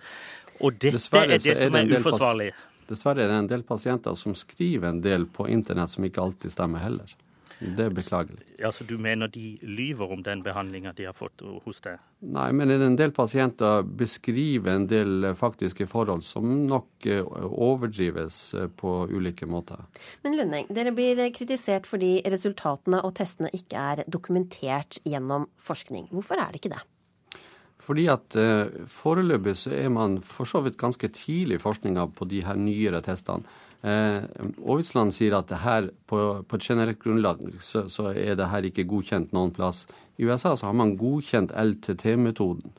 Og 0.61 0.79
dette 0.79 0.97
Dessverre 0.99 1.37
er 1.37 1.43
det 1.43 1.59
som 1.59 1.77
det 1.77 1.85
er 1.85 1.91
del 1.91 1.99
pas- 1.99 2.09
uforsvarlig. 2.09 2.53
Dessverre 2.89 3.24
er 3.24 3.32
det 3.32 3.43
en 3.43 3.51
del 3.51 3.66
pasienter 3.66 4.16
som 4.18 4.37
skriver 4.39 4.91
en 4.91 5.03
del 5.05 5.26
på 5.26 5.49
internett 5.49 5.95
som 5.95 6.05
ikke 6.05 6.22
alltid 6.24 6.53
stemmer 6.53 6.85
heller. 6.85 7.14
Det 7.59 7.85
er 7.87 7.93
beklagelig. 7.95 8.43
Altså, 8.64 8.85
Du 8.85 8.97
mener 8.99 9.28
de 9.28 9.59
lyver 9.62 10.12
om 10.12 10.22
den 10.22 10.43
behandlinga 10.43 10.93
de 10.93 11.07
har 11.09 11.14
fått 11.16 11.43
hos 11.64 11.80
deg? 11.85 12.01
Nei, 12.35 12.51
men 12.53 12.70
en 12.70 12.97
del 12.97 13.12
pasienter 13.14 13.85
beskriver 13.85 14.74
en 14.74 14.87
del 14.91 15.30
eh, 15.30 15.37
faktiske 15.39 15.87
forhold 15.87 16.24
som 16.26 16.49
nok 16.66 17.07
eh, 17.07 17.22
overdrives 17.22 18.39
eh, 18.55 18.68
på 18.68 18.95
ulike 19.11 19.47
måter. 19.47 19.85
Men 20.24 20.39
Lundeng, 20.39 20.68
dere 20.72 20.95
blir 20.97 21.20
kritisert 21.37 21.87
fordi 21.89 22.16
resultatene 22.26 23.03
og 23.05 23.14
testene 23.20 23.53
ikke 23.55 23.87
er 23.95 24.05
dokumentert 24.09 24.99
gjennom 25.05 25.49
forskning. 25.61 26.09
Hvorfor 26.12 26.41
er 26.41 26.53
det 26.53 26.62
ikke 26.62 26.74
det? 26.74 26.82
Fordi 27.85 28.07
at 28.09 28.37
eh, 28.41 28.85
foreløpig 28.89 29.57
så 29.61 29.74
er 29.76 29.91
man 29.93 30.16
for 30.24 30.49
så 30.49 30.62
vidt 30.64 30.80
ganske 30.80 31.09
tidlig 31.12 31.59
i 31.59 31.62
forskninga 31.62 32.07
på 32.16 32.28
de 32.30 32.41
her 32.47 32.57
nyere 32.57 33.03
testene. 33.05 33.45
Eh, 33.85 34.24
Aavitsland 34.64 35.12
sier 35.12 35.37
at 35.37 35.51
det 35.51 35.61
her 35.61 35.91
på, 36.09 36.20
på 36.49 36.57
et 36.57 36.64
generelt 36.64 37.03
grunnlag 37.03 37.43
så, 37.61 37.85
så 37.93 38.14
er 38.14 38.39
det 38.41 38.49
her 38.49 38.64
ikke 38.64 38.87
godkjent 38.89 39.35
noen 39.37 39.53
plass. 39.53 39.85
I 40.16 40.24
USA 40.24 40.55
så 40.57 40.70
har 40.70 40.78
man 40.78 40.97
godkjent 40.97 41.53
LTT-metoden, 41.53 42.72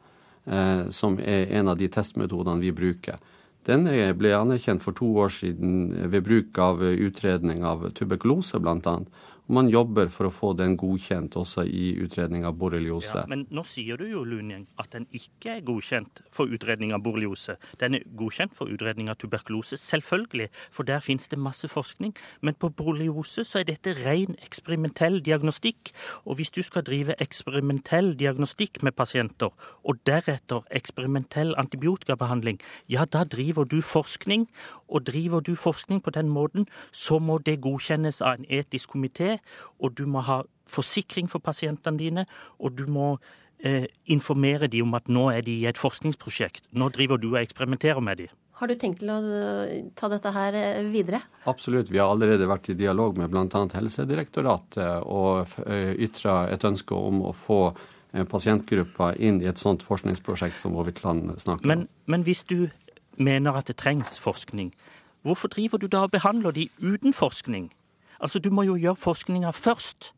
eh, 0.50 0.90
som 0.90 1.20
er 1.22 1.54
en 1.60 1.70
av 1.70 1.78
de 1.78 1.92
testmetodene 1.92 2.64
vi 2.64 2.74
bruker. 2.74 3.22
Den 3.66 3.88
ble 4.18 4.30
anerkjent 4.38 4.84
for 4.86 4.94
to 4.94 5.08
år 5.18 5.32
siden 5.34 5.88
ved 6.14 6.22
bruk 6.28 6.58
av 6.62 6.84
utredning 6.86 7.64
av 7.66 7.88
tuberkulose, 7.98 8.60
blant 8.62 8.86
Og 8.86 9.08
man 9.48 9.70
jobber 9.70 10.10
for 10.10 10.26
å 10.26 10.34
få 10.34 10.52
den 10.58 10.74
godkjent 10.80 11.36
også 11.38 11.66
i 11.70 11.92
utredning 12.02 12.46
av 12.48 12.56
borreliose. 12.58 13.20
Ja, 13.20 13.26
men 13.30 13.44
nå 13.54 13.62
sier 13.70 14.00
du 14.02 14.08
jo, 14.10 14.24
Lunien, 14.26 14.66
at 14.82 14.90
den 14.96 15.06
ikke 15.14 15.58
er 15.58 15.66
godkjent 15.66 16.24
for 16.34 16.50
utredning 16.50 16.96
av 16.96 17.04
borreliose. 17.06 17.58
Den 17.82 18.00
er 18.00 18.06
godkjent 18.18 18.56
for 18.58 18.72
utredning 18.74 19.12
av 19.12 19.20
tuberkulose, 19.22 19.78
selvfølgelig, 19.78 20.50
for 20.74 20.88
der 20.90 21.04
finnes 21.06 21.30
det 21.30 21.38
masse 21.38 21.70
forskning. 21.70 22.16
Men 22.42 22.58
på 22.58 22.72
borreliose 22.74 23.46
så 23.46 23.62
er 23.62 23.70
dette 23.70 23.94
ren 24.00 24.34
eksperimentell 24.46 25.20
diagnostikk. 25.26 25.94
Og 26.26 26.40
hvis 26.40 26.54
du 26.56 26.64
skal 26.66 26.86
drive 26.88 27.18
eksperimentell 27.22 28.16
diagnostikk 28.18 28.82
med 28.82 28.98
pasienter, 28.98 29.54
og 29.86 30.02
deretter 30.10 30.66
eksperimentell 30.74 31.54
antibiotikabehandling, 31.62 32.58
ja, 32.90 33.06
da 33.06 33.24
driver 33.30 33.70
du 33.70 33.82
forskning. 33.86 34.50
Og 34.90 35.06
driver 35.06 35.42
du 35.42 35.56
forskning 35.58 36.02
på 36.02 36.14
den 36.14 36.30
måten, 36.30 36.68
så 36.92 37.20
må 37.20 37.38
det 37.46 37.60
godkjennes 37.62 38.22
av 38.22 38.40
en 38.40 38.50
etisk 38.50 38.94
komité, 38.94 39.35
og 39.80 39.96
du 39.98 40.06
må 40.10 40.24
ha 40.26 40.42
forsikring 40.70 41.30
for 41.32 41.44
pasientene 41.44 42.00
dine, 42.00 42.26
og 42.60 42.78
du 42.78 42.86
må 42.92 43.16
eh, 43.64 43.86
informere 44.12 44.70
dem 44.72 44.90
om 44.90 44.98
at 44.98 45.10
nå 45.12 45.30
er 45.34 45.46
de 45.46 45.60
i 45.62 45.70
et 45.70 45.80
forskningsprosjekt. 45.80 46.70
Nå 46.74 46.90
driver 46.96 47.22
du 47.22 47.32
og 47.34 47.42
eksperimenterer 47.44 48.02
med 48.04 48.24
dem. 48.24 48.34
Har 48.56 48.72
du 48.72 48.78
tenkt 48.80 49.02
til 49.02 49.12
å 49.12 49.18
øh, 49.20 49.74
ta 50.00 50.08
dette 50.12 50.32
her 50.32 50.56
øh, 50.56 50.86
videre? 50.94 51.20
Absolutt. 51.52 51.92
Vi 51.92 52.00
har 52.00 52.14
allerede 52.14 52.48
vært 52.48 52.70
i 52.72 52.78
dialog 52.80 53.18
med 53.20 53.34
bl.a. 53.34 53.66
Helsedirektoratet 53.76 55.04
og 55.04 55.52
ytra 56.00 56.46
et 56.54 56.64
ønske 56.68 56.96
om 56.96 57.26
å 57.28 57.36
få 57.36 57.60
eh, 58.16 58.24
pasientgrupper 58.24 59.20
inn 59.20 59.42
i 59.44 59.52
et 59.52 59.60
sånt 59.60 59.84
forskningsprosjekt 59.84 60.64
som 60.64 60.78
Aavitsland 60.80 61.36
snakker 61.44 61.68
om. 61.68 61.74
Men, 61.74 61.88
men 62.08 62.24
hvis 62.28 62.46
du 62.48 62.70
mener 63.20 63.60
at 63.60 63.68
det 63.68 63.78
trengs 63.84 64.16
forskning, 64.24 64.72
hvorfor 65.28 65.52
driver 65.52 65.82
du 65.82 65.90
da 65.92 66.06
og 66.08 66.16
behandler 66.16 66.56
de 66.56 66.70
uten 66.80 67.16
forskning? 67.16 67.70
Altså, 68.20 68.40
du 68.40 68.52
må 68.52 68.64
jo 68.68 68.78
gjøre 68.80 69.00
forskninga 69.00 69.52
først, 69.56 70.14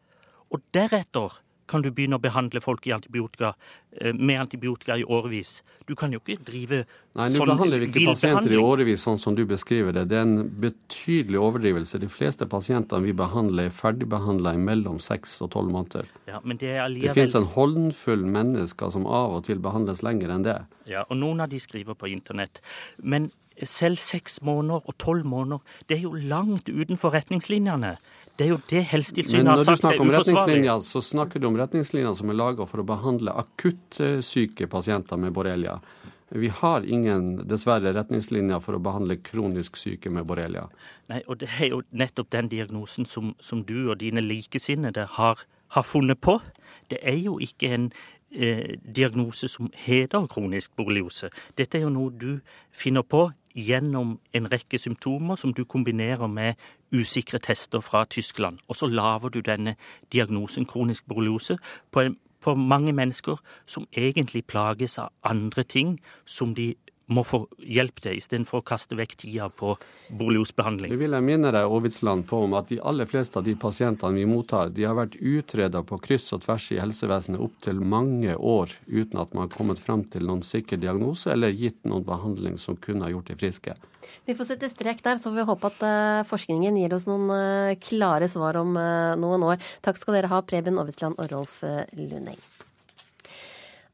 og 0.52 0.64
deretter 0.74 1.42
kan 1.68 1.84
du 1.84 1.90
begynne 1.92 2.18
å 2.18 2.24
behandle 2.24 2.62
folk 2.64 2.88
i 2.88 2.94
antibiotika, 2.96 3.54
eh, 4.00 4.14
med 4.14 4.40
antibiotika 4.40 4.98
i 4.98 5.04
årevis. 5.04 5.62
Du 5.88 5.96
kan 5.96 6.12
jo 6.12 6.20
ikke 6.20 6.44
drive 6.44 6.86
Nei, 7.16 7.30
nå 7.30 7.42
sånn 7.42 7.52
behandler 7.52 7.80
vi 7.80 7.88
ikke 7.88 8.06
pasienter 8.12 8.54
i 8.56 8.60
årevis 8.60 9.04
sånn 9.04 9.20
som 9.20 9.36
du 9.36 9.46
beskriver 9.46 9.94
det. 9.94 10.08
Det 10.12 10.18
er 10.18 10.26
en 10.26 10.50
betydelig 10.64 11.40
overdrivelse. 11.40 12.00
De 12.00 12.08
fleste 12.12 12.48
pasientene 12.48 13.04
vi 13.04 13.14
behandler, 13.14 13.68
er 13.68 13.76
ferdigbehandla 13.76 14.54
i 14.56 14.62
mellom 14.62 15.00
seks 15.00 15.42
og 15.42 15.52
tolv 15.56 15.72
måneder. 15.72 16.08
Ja, 16.28 16.40
men 16.44 16.58
det 16.58 16.76
er 16.76 16.88
Det 16.88 17.14
finnes 17.14 17.36
en 17.36 17.46
håndfull 17.46 18.24
mennesker 18.24 18.92
som 18.92 19.06
av 19.06 19.36
og 19.36 19.44
til 19.46 19.60
behandles 19.60 20.04
lenger 20.04 20.30
enn 20.30 20.44
det. 20.44 20.66
Ja, 20.88 21.04
og 21.10 21.18
noen 21.18 21.42
av 21.42 21.50
de 21.50 21.60
skriver 21.60 21.96
på 21.96 22.08
internett. 22.08 22.62
Men 23.04 23.32
selv 23.66 23.98
seks 24.02 24.42
måneder 24.46 24.86
og 24.86 24.98
tolv 25.02 25.26
måneder, 25.26 25.64
det 25.90 25.98
er 25.98 26.06
jo 26.06 26.14
langt 26.14 26.70
utenfor 26.70 27.16
retningslinjene. 27.16 27.96
Det 28.38 28.46
er 28.46 28.52
jo 28.52 28.60
det 28.70 28.84
Men 28.84 28.90
Helsetilsynet 28.92 29.48
har 29.48 29.58
når 29.58 29.66
du 29.66 29.72
er 29.72 29.80
snakker 29.82 30.02
om 30.02 30.12
retningslinjer, 30.14 30.84
så 30.86 31.02
snakker 31.02 31.42
du 31.42 31.48
om 31.48 31.58
retningslinjer 31.58 32.14
som 32.20 32.30
er 32.30 32.38
laga 32.38 32.68
for 32.70 32.84
å 32.84 32.86
behandle 32.86 33.34
akuttsyke 33.34 34.68
pasienter 34.70 35.18
med 35.18 35.34
borrelia. 35.34 35.80
Vi 36.30 36.50
har 36.52 36.84
ingen, 36.84 37.48
dessverre, 37.48 37.94
retningslinjer 37.96 38.60
for 38.60 38.76
å 38.76 38.82
behandle 38.84 39.16
kronisk 39.24 39.80
syke 39.80 40.12
med 40.12 40.28
borrelia. 40.28 40.66
Nei, 41.08 41.22
og 41.26 41.40
det 41.40 41.48
er 41.56 41.72
jo 41.72 41.82
nettopp 41.96 42.30
den 42.36 42.50
diagnosen 42.52 43.08
som, 43.08 43.32
som 43.40 43.64
du 43.66 43.88
og 43.88 44.02
dine 44.04 44.22
likesinnede 44.22 45.08
har, 45.16 45.42
har 45.72 45.88
funnet 45.88 46.20
på. 46.20 46.38
Det 46.92 47.00
er 47.02 47.16
jo 47.24 47.38
ikke 47.40 47.72
en 47.74 47.90
eh, 48.32 48.76
diagnose 48.84 49.48
som 49.48 49.72
heter 49.74 50.28
kronisk 50.28 50.76
borreliose. 50.76 51.32
Dette 51.58 51.80
er 51.80 51.88
jo 51.88 51.96
noe 51.96 52.12
du 52.12 52.42
finner 52.76 53.08
på 53.08 53.30
gjennom 53.58 54.20
en 54.38 54.52
rekke 54.52 54.78
symptomer 54.78 55.36
som 55.36 55.54
du 55.54 55.64
kombinerer 55.66 56.28
med 56.28 56.54
usikre 56.94 57.40
tester 57.40 57.82
fra 57.82 58.06
Tyskland. 58.06 58.60
Og 58.68 58.76
så 58.76 58.88
lager 58.88 59.30
du 59.30 59.40
denne 59.42 59.76
diagnosen 60.14 60.66
kronisk 60.66 61.08
borreliose 61.08 61.58
på, 61.92 62.06
på 62.42 62.56
mange 62.56 62.94
mennesker 62.94 63.42
som 63.66 63.88
egentlig 63.98 64.46
plages 64.46 64.98
av 64.98 65.10
andre 65.24 65.64
ting 65.64 65.98
som 66.26 66.56
de 66.56 66.76
må 67.08 67.24
få 67.24 67.44
hjelp 67.64 68.02
til, 68.04 68.18
istedenfor 68.20 68.62
å 68.62 68.66
kaste 68.68 68.98
vekk 69.00 69.16
tida 69.22 69.48
på 69.48 69.74
borreliosbehandling. 70.10 70.92
Det 70.92 71.00
vil 71.00 71.16
jeg 71.16 71.26
minne 71.26 71.52
deg 71.56 71.68
Aavitsland, 71.68 72.26
på 72.28 72.42
om 72.46 72.56
at 72.60 72.72
de 72.72 72.80
aller 72.84 73.08
fleste 73.08 73.40
av 73.40 73.46
de 73.48 73.56
pasientene 73.60 74.20
vi 74.20 74.28
mottar, 74.28 74.74
de 74.76 74.84
har 74.88 74.98
vært 74.98 75.16
utreda 75.16 75.84
på 75.88 76.00
kryss 76.04 76.34
og 76.36 76.44
tvers 76.44 76.70
i 76.76 76.82
helsevesenet 76.82 77.44
opptil 77.44 77.80
mange 77.80 78.36
år 78.36 78.76
uten 78.88 79.22
at 79.24 79.34
man 79.34 79.48
har 79.48 79.54
kommet 79.56 79.80
frem 79.82 80.04
til 80.12 80.28
noen 80.28 80.44
sikker 80.46 80.82
diagnose 80.82 81.32
eller 81.32 81.56
gitt 81.56 81.80
noen 81.88 82.06
behandling 82.08 82.60
som 82.62 82.80
kunne 82.80 83.08
ha 83.08 83.14
gjort 83.14 83.32
de 83.32 83.40
friske. 83.40 83.78
Vi 84.28 84.36
får 84.36 84.52
sette 84.52 84.70
strek 84.72 85.00
der, 85.04 85.20
så 85.20 85.32
får 85.32 85.40
vi 85.40 85.48
håpe 85.48 85.72
at 85.72 85.88
øh, 85.88 86.26
forskningen 86.28 86.80
gir 86.80 86.96
oss 86.96 87.08
noen 87.10 87.32
øh, 87.32 87.78
klare 87.84 88.28
svar 88.32 88.60
om 88.60 88.76
øh, 88.80 89.16
noen 89.20 89.48
år. 89.54 89.64
Takk 89.86 90.00
skal 90.00 90.20
dere 90.20 90.32
ha, 90.32 90.44
Preben 90.44 90.80
Aavitsland 90.80 91.20
og 91.20 91.32
Rolf 91.32 91.60
Lundeng. 91.96 92.40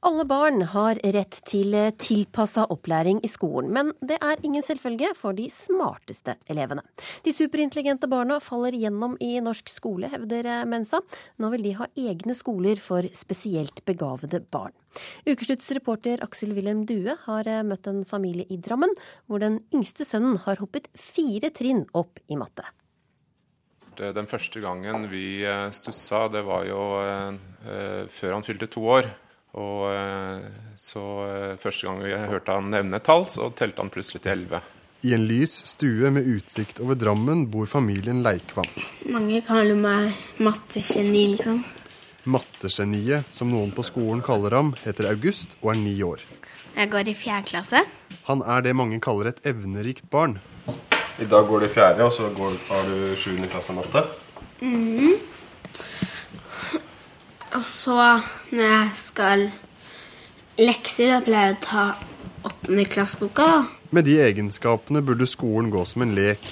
Alle 0.03 0.25
barn 0.27 0.65
har 0.67 0.99
rett 1.15 1.37
til 1.47 1.75
tilpassa 1.95 2.65
opplæring 2.73 3.21
i 3.23 3.29
skolen, 3.31 3.69
men 3.71 3.93
det 4.03 4.17
er 4.19 4.41
ingen 4.43 4.65
selvfølge 4.65 5.13
for 5.15 5.31
de 5.37 5.45
smarteste 5.47 6.35
elevene. 6.51 6.83
De 7.23 7.31
superintelligente 7.31 8.09
barna 8.11 8.41
faller 8.43 8.75
gjennom 8.75 9.15
i 9.23 9.37
norsk 9.39 9.71
skole, 9.71 10.09
hevder 10.11 10.67
Mensa. 10.67 10.99
Nå 11.39 11.53
vil 11.55 11.63
de 11.69 11.73
ha 11.79 11.87
egne 11.95 12.35
skoler 12.35 12.83
for 12.83 13.07
spesielt 13.15 13.79
begavede 13.87 14.43
barn. 14.43 14.75
Ukeslutts 15.23 15.71
reporter 15.79 16.19
Aksel 16.27 16.51
Wilhelm 16.51 16.83
Due 16.89 17.15
har 17.23 17.47
eh, 17.47 17.63
møtt 17.63 17.87
en 17.87 18.03
familie 18.03 18.45
i 18.51 18.59
Drammen, 18.59 18.91
hvor 19.31 19.39
den 19.39 19.61
yngste 19.71 20.03
sønnen 20.03 20.35
har 20.43 20.59
hoppet 20.59 20.91
fire 20.99 21.49
trinn 21.55 21.85
opp 21.95 22.19
i 22.27 22.35
matte. 22.37 22.67
Den 23.97 24.27
første 24.27 24.59
gangen 24.59 25.07
vi 25.11 25.43
eh, 25.45 25.69
stussa, 25.71 26.27
det 26.33 26.43
var 26.47 26.67
jo 26.67 26.85
eh, 26.99 27.35
eh, 27.69 27.99
før 28.09 28.39
han 28.39 28.45
fylte 28.45 28.67
to 28.73 28.83
år. 28.99 29.13
Og 29.53 29.89
eh, 29.93 30.45
så 30.79 31.03
eh, 31.27 31.57
første 31.61 31.85
gang 31.85 31.99
vi 32.01 32.13
hørte 32.13 32.55
han 32.55 32.71
nevne 32.73 32.97
et 32.97 33.05
tall, 33.05 33.27
så 33.29 33.51
telte 33.53 33.83
han 33.83 33.91
plutselig 33.93 34.23
til 34.23 34.33
elleve. 34.33 34.63
I 35.03 35.13
en 35.17 35.25
lys 35.27 35.51
stue 35.67 36.09
med 36.15 36.25
utsikt 36.31 36.79
over 36.79 36.95
Drammen 36.95 37.45
bor 37.51 37.67
familien 37.67 38.21
Leikvam. 38.23 38.69
Mange 39.11 39.41
kaller 39.43 39.75
meg 39.75 40.13
mattegeni, 40.39 41.25
liksom. 41.35 41.59
Mattegeniet, 42.23 43.27
som 43.35 43.51
noen 43.51 43.73
på 43.75 43.83
skolen 43.83 44.23
kaller 44.23 44.55
ham, 44.55 44.71
heter 44.85 45.09
August 45.11 45.57
og 45.59 45.73
er 45.73 45.81
ni 45.81 45.97
år. 46.07 46.23
Jeg 46.73 46.89
går 46.89 47.11
i 47.11 47.17
fjerde 47.19 47.49
klasse. 47.51 47.83
Han 48.29 48.41
er 48.47 48.63
det 48.65 48.73
mange 48.79 48.97
kaller 49.03 49.33
et 49.33 49.43
evnerikt 49.45 50.07
barn. 50.09 50.39
I 51.19 51.27
dag 51.29 51.45
går 51.51 51.61
du 51.61 51.67
i 51.67 51.73
fjerde, 51.75 52.07
og 52.07 52.15
så 52.15 52.31
går, 52.33 52.55
har 52.71 52.87
du 52.87 53.13
sjuende 53.19 53.51
klasse 53.51 53.75
matte. 53.75 54.07
Mhm. 54.63 55.32
Så, 57.83 57.95
når 58.53 58.63
jeg 58.63 58.91
skal 58.95 59.41
lekser, 60.55 61.09
da 61.11 61.23
pleier 61.25 61.49
jeg 61.49 61.57
å 61.57 61.63
ta 61.65 61.85
åttende 62.47 62.85
klasseboka. 62.87 63.47
Med 63.91 64.07
de 64.07 64.19
egenskapene 64.23 65.01
burde 65.03 65.27
skolen 65.27 65.71
gå 65.73 65.83
som 65.89 66.05
en 66.05 66.13
lek. 66.15 66.45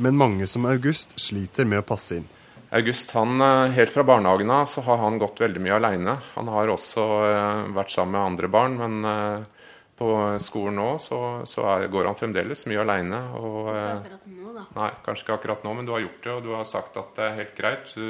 Men 0.00 0.16
mange 0.16 0.48
som 0.48 0.64
August 0.68 1.12
sliter 1.20 1.68
med 1.68 1.82
å 1.82 1.86
passe 1.90 2.20
inn. 2.20 2.30
August, 2.76 3.12
han, 3.16 3.36
eh, 3.40 3.74
helt 3.76 3.92
fra 3.92 4.04
barnehagen 4.04 4.50
av 4.50 4.64
så 4.66 4.80
har 4.86 4.96
han 5.02 5.18
gått 5.18 5.40
veldig 5.44 5.60
mye 5.60 5.76
aleine. 5.76 6.16
Han 6.34 6.48
har 6.48 6.72
også 6.72 7.04
eh, 7.28 7.68
vært 7.76 7.92
sammen 7.92 8.16
med 8.16 8.24
andre 8.32 8.48
barn, 8.48 8.80
men 8.80 9.10
eh, 9.12 9.68
på 9.96 10.10
skolen 10.40 10.80
nå 10.80 10.88
så, 11.00 11.20
så 11.48 11.68
er, 11.74 11.86
går 11.92 12.08
han 12.08 12.16
fremdeles 12.16 12.66
mye 12.68 12.80
aleine. 12.80 13.22
Ikke 13.36 13.84
Akkurat 13.84 14.26
nå, 14.32 14.56
da. 14.56 14.66
Nei, 14.80 14.90
kanskje 15.04 15.26
ikke 15.26 15.38
akkurat 15.38 15.68
nå, 15.68 15.76
men 15.76 15.88
du 15.88 15.94
har 15.94 16.04
gjort 16.04 16.20
det, 16.24 16.34
og 16.34 16.42
du 16.48 16.52
har 16.56 16.68
sagt 16.68 16.96
at 17.00 17.14
det 17.16 17.28
er 17.28 17.40
helt 17.44 17.56
greit. 17.60 17.94
Du, 17.94 18.04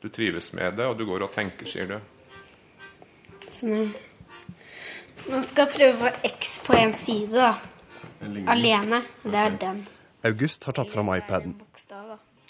du 0.00 0.08
trives 0.08 0.52
med 0.56 0.78
det, 0.80 0.86
og 0.88 0.96
du 0.98 1.04
går 1.08 1.26
og 1.26 1.34
tenker, 1.34 1.68
sier 1.68 1.88
du. 1.90 1.98
Så 3.50 3.66
når 3.66 3.90
man 5.28 5.46
skal 5.48 5.68
prøve 5.70 5.96
å 5.96 6.00
få 6.04 6.30
X 6.30 6.54
på 6.64 6.76
én 6.78 6.94
side, 6.96 7.34
da. 7.36 7.54
Alene. 8.52 9.02
Det 9.24 9.36
er 9.40 9.58
den. 9.60 9.82
August 10.28 10.64
har 10.68 10.76
tatt 10.76 10.92
fram 10.92 11.08
iPaden. 11.14 11.56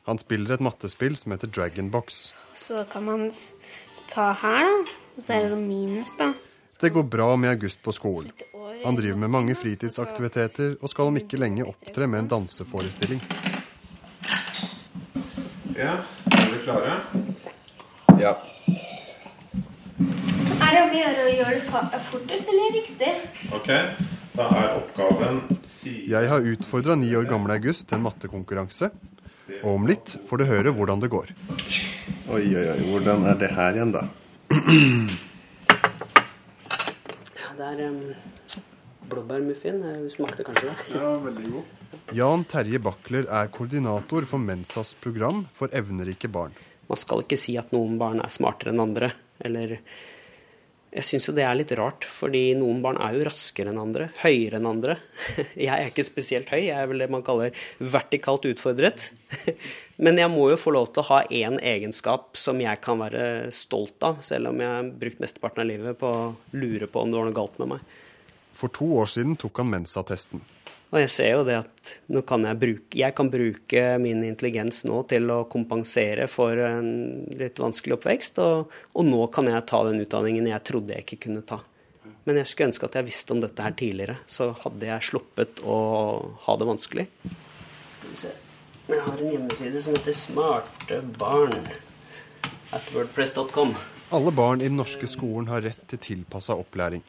Han 0.06 0.18
spiller 0.18 0.56
et 0.56 0.62
mattespill 0.64 1.16
som 1.18 1.34
heter 1.34 1.50
Dragonbox. 1.50 2.22
Så 2.54 2.84
kan 2.90 3.04
man 3.06 3.28
ta 4.10 4.32
her, 4.42 4.66
da. 4.66 4.96
Og 5.16 5.26
så 5.26 5.36
er 5.36 5.50
det 5.50 5.58
minus, 5.60 6.14
da. 6.18 6.32
Det 6.80 6.92
går 6.94 7.04
bra 7.12 7.34
med 7.36 7.50
August 7.50 7.82
på 7.84 7.92
skolen. 7.92 8.30
Han 8.84 8.96
driver 8.96 9.18
med 9.20 9.28
mange 9.28 9.54
fritidsaktiviteter 9.58 10.78
og 10.80 10.88
skal 10.88 11.10
om 11.10 11.18
ikke 11.20 11.40
lenge 11.40 11.66
opptre 11.68 12.06
med 12.08 12.22
en 12.22 12.30
danseforestilling. 12.30 13.20
Ja, 15.76 15.98
dere 16.60 16.64
klare? 16.64 17.00
Ja. 18.20 18.36
Er 20.60 20.74
det 20.74 20.82
om 20.82 20.90
å 20.92 20.98
gjøre 20.98 21.24
å 21.24 21.32
gjøre 21.34 21.54
det 21.56 22.00
fortest 22.10 22.50
eller 22.52 22.74
riktig? 22.76 23.12
Ok, 23.56 23.70
da 24.36 24.48
er 24.60 24.76
oppgaven 24.76 25.40
Jeg 25.84 26.28
har 26.28 26.44
utfordra 26.52 26.96
ni 26.96 27.14
år 27.16 27.28
gamle 27.28 27.56
August 27.56 27.88
til 27.88 27.98
en 27.98 28.04
mattekonkurranse. 28.04 28.90
Og 29.62 29.72
om 29.74 29.88
litt 29.88 30.14
får 30.28 30.40
du 30.40 30.44
høre 30.46 30.72
hvordan 30.76 31.00
det 31.02 31.10
går. 31.10 31.32
Oi, 32.30 32.44
oi, 32.54 32.66
oi. 32.70 32.78
Hvordan 32.92 33.26
er 33.26 33.40
det 33.40 33.50
her 33.56 33.74
igjen, 33.74 33.92
da? 33.96 34.04
Ja, 37.40 37.50
Det 37.58 37.66
er 37.72 37.82
um, 37.88 37.98
blåbærmuffin. 39.10 39.82
Du 40.04 40.08
smakte 40.14 40.46
kanskje 40.46 40.70
det? 40.70 40.76
Ja, 40.94 41.16
veldig 41.24 41.50
god. 41.56 41.79
Jan 42.14 42.44
Terje 42.50 42.80
Bakler 42.82 43.26
er 43.30 43.50
koordinator 43.54 44.26
for 44.26 44.42
Mensas 44.42 44.94
program 44.98 45.44
for 45.54 45.70
evnerike 45.74 46.30
barn. 46.30 46.54
Man 46.90 46.98
skal 46.98 47.22
ikke 47.22 47.38
si 47.38 47.54
at 47.58 47.70
noen 47.74 47.98
barn 48.00 48.22
er 48.22 48.32
smartere 48.34 48.72
enn 48.74 48.82
andre. 48.82 49.12
Eller 49.46 49.76
Jeg 50.90 51.06
syns 51.06 51.28
jo 51.28 51.34
det 51.36 51.44
er 51.46 51.54
litt 51.54 51.70
rart, 51.78 52.02
fordi 52.02 52.56
noen 52.58 52.80
barn 52.82 52.98
er 52.98 53.14
jo 53.14 53.22
raskere 53.28 53.70
enn 53.70 53.78
andre. 53.78 54.08
Høyere 54.24 54.58
enn 54.58 54.66
andre. 54.66 54.96
Jeg 55.54 55.70
er 55.70 55.92
ikke 55.92 56.06
spesielt 56.06 56.50
høy, 56.50 56.64
jeg 56.66 56.74
er 56.74 56.90
vel 56.90 57.04
det 57.04 57.10
man 57.14 57.22
kaller 57.22 57.54
vertikalt 57.78 58.48
utfordret. 58.50 59.12
Men 60.02 60.18
jeg 60.18 60.32
må 60.34 60.48
jo 60.50 60.58
få 60.58 60.74
lov 60.74 60.90
til 60.90 61.04
å 61.04 61.08
ha 61.12 61.20
én 61.30 61.60
egenskap 61.62 62.34
som 62.40 62.58
jeg 62.58 62.80
kan 62.82 62.98
være 62.98 63.52
stolt 63.54 64.02
av, 64.02 64.22
selv 64.26 64.50
om 64.50 64.62
jeg 64.62 64.70
har 64.72 64.88
brukt 65.02 65.20
mesteparten 65.22 65.62
av 65.62 65.68
livet 65.68 65.98
på 66.00 66.10
å 66.10 66.30
lure 66.56 66.88
på 66.88 67.04
om 67.04 67.12
det 67.12 67.20
var 67.20 67.28
noe 67.28 67.36
galt 67.36 67.60
med 67.60 67.74
meg. 67.74 67.98
For 68.56 68.72
to 68.72 68.88
år 68.98 69.12
siden 69.12 69.36
tok 69.38 69.60
han 69.60 69.70
Mensa-testen. 69.70 70.40
Og 70.90 70.98
jeg 70.98 71.10
ser 71.14 71.28
jo 71.36 71.42
det 71.46 71.54
at 71.60 71.90
nå 72.10 72.22
kan 72.26 72.42
jeg 72.42 72.58
bruke 72.58 72.98
Jeg 72.98 73.14
kan 73.14 73.28
bruke 73.30 73.82
min 74.02 74.24
intelligens 74.26 74.82
nå 74.88 75.04
til 75.10 75.30
å 75.30 75.44
kompensere 75.50 76.26
for 76.30 76.58
en 76.66 76.90
litt 77.38 77.62
vanskelig 77.62 78.00
oppvekst, 78.00 78.40
og, 78.42 78.72
og 78.98 79.06
nå 79.06 79.26
kan 79.34 79.50
jeg 79.50 79.68
ta 79.70 79.84
den 79.86 80.02
utdanningen 80.02 80.50
jeg 80.50 80.66
trodde 80.66 80.96
jeg 80.96 81.06
ikke 81.06 81.24
kunne 81.28 81.44
ta. 81.46 81.60
Men 82.26 82.40
jeg 82.40 82.50
skulle 82.50 82.70
ønske 82.72 82.90
at 82.90 82.98
jeg 82.98 83.06
visste 83.06 83.34
om 83.34 83.40
dette 83.42 83.64
her 83.64 83.76
tidligere, 83.78 84.18
så 84.26 84.50
hadde 84.64 84.90
jeg 84.90 85.06
sluppet 85.12 85.62
å 85.62 85.78
ha 86.44 86.58
det 86.58 86.68
vanskelig. 86.68 87.06
Skal 87.94 88.10
vi 88.10 88.18
se 88.24 88.34
Jeg 88.90 89.06
har 89.06 89.22
en 89.22 89.32
hjemmeside 89.36 89.80
som 89.84 89.94
heter 89.94 90.16
smartebarn. 90.18 91.54
Alle 94.10 94.32
barn 94.34 94.60
i 94.60 94.66
den 94.66 94.78
norske 94.78 95.06
skolen 95.10 95.46
har 95.50 95.62
rett 95.62 95.82
til 95.90 96.02
tilpassa 96.02 96.58
opplæring. 96.58 97.02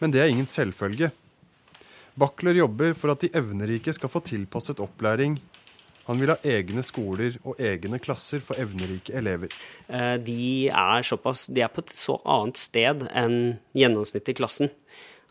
Men 0.00 0.12
det 0.12 0.20
er 0.20 0.32
ingen 0.32 0.48
selvfølge. 0.50 1.10
Bakler 2.20 2.54
jobber 2.60 2.94
for 2.94 3.10
at 3.14 3.24
de 3.24 3.32
evnerike 3.34 3.92
skal 3.96 4.10
få 4.12 4.22
tilpasset 4.22 4.80
opplæring. 4.82 5.38
Han 6.06 6.20
vil 6.20 6.30
ha 6.34 6.36
egne 6.44 6.82
skoler 6.84 7.38
og 7.48 7.58
egne 7.58 7.98
klasser 8.02 8.42
for 8.44 8.60
evnerike 8.60 9.14
elever. 9.16 9.50
Eh, 9.88 10.16
De 10.20 10.68
er 10.68 11.02
såpass 11.02 11.46
De 11.48 11.62
er 11.64 11.72
på 11.72 11.80
et 11.80 11.94
så 11.96 12.18
annet 12.28 12.60
sted 12.60 13.06
enn 13.10 13.56
gjennomsnittet 13.74 14.34
i 14.34 14.38
klassen. 14.38 14.70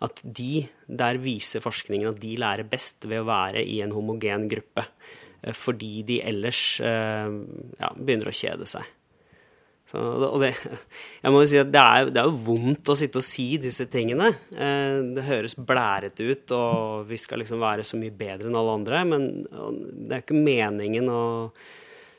At 0.03 0.19
de, 0.25 0.65
der 0.89 1.19
viser 1.21 1.63
forskningen 1.63 2.09
at 2.09 2.19
de 2.19 2.33
lærer 2.41 2.67
best 2.67 3.05
ved 3.07 3.21
å 3.21 3.29
være 3.29 3.61
i 3.63 3.79
en 3.85 3.93
homogen 3.95 4.49
gruppe. 4.51 4.87
Eh, 5.43 5.53
Fordi 5.53 6.01
de 6.09 6.19
ellers 6.25 6.81
eh, 6.81 7.29
ja, 7.79 7.93
begynner 7.95 8.33
å 8.33 8.35
kjede 8.35 8.67
seg. 8.67 8.89
Så, 9.93 10.01
og 10.01 10.39
det, 10.41 10.55
jeg 11.23 11.33
må 11.33 11.43
jo 11.43 11.49
si 11.51 11.59
at 11.61 11.69
det 11.69 11.81
er, 11.83 12.09
det 12.09 12.21
er 12.21 12.31
jo 12.31 12.39
vondt 12.47 12.89
å 12.89 12.97
sitte 12.97 13.21
og 13.21 13.27
si 13.27 13.45
disse 13.61 13.85
tingene. 13.93 14.31
Eh, 14.57 14.97
Det 15.13 15.27
høres 15.27 15.53
blærete 15.53 16.25
ut, 16.25 16.55
og 16.57 17.05
vi 17.11 17.19
skal 17.21 17.43
liksom 17.43 17.61
være 17.61 17.85
så 17.85 17.99
mye 18.01 18.15
bedre 18.17 18.49
enn 18.49 18.57
alle 18.57 18.75
andre. 18.79 19.03
Men 19.05 19.29
det 19.45 20.17
er 20.17 20.25
ikke 20.25 20.41
meningen 20.41 21.13
å 21.13 21.23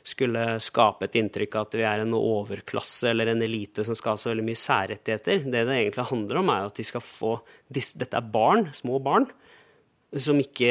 skulle 0.05 0.59
skape 0.61 1.07
et 1.07 1.15
inntrykk 1.17 1.55
av 1.57 1.65
at 1.65 1.75
vi 1.79 1.85
er 1.89 2.03
en 2.03 2.13
overklasse 2.13 3.09
eller 3.09 3.31
en 3.31 3.41
elite 3.41 3.83
som 3.83 3.97
skal 3.97 4.13
ha 4.13 4.21
så 4.21 4.29
veldig 4.31 4.45
mye 4.45 4.61
særrettigheter. 4.61 5.47
Det 5.49 5.63
det 5.65 5.77
egentlig 5.79 6.05
handler 6.11 6.41
om, 6.43 6.51
er 6.53 6.67
at 6.69 6.77
de 6.77 6.85
skal 6.85 7.03
få 7.03 7.39
Dette 7.67 8.13
er 8.13 8.29
barn, 8.29 8.69
små 8.77 9.01
barn, 9.01 9.25
som 10.15 10.37
ikke 10.39 10.69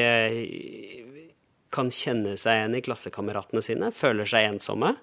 kan 1.75 1.91
kjenne 1.91 2.37
seg 2.39 2.61
igjen 2.61 2.79
i 2.79 2.85
klassekameratene 2.87 3.63
sine, 3.67 3.91
føler 3.93 4.31
seg 4.31 4.53
ensomme. 4.53 4.95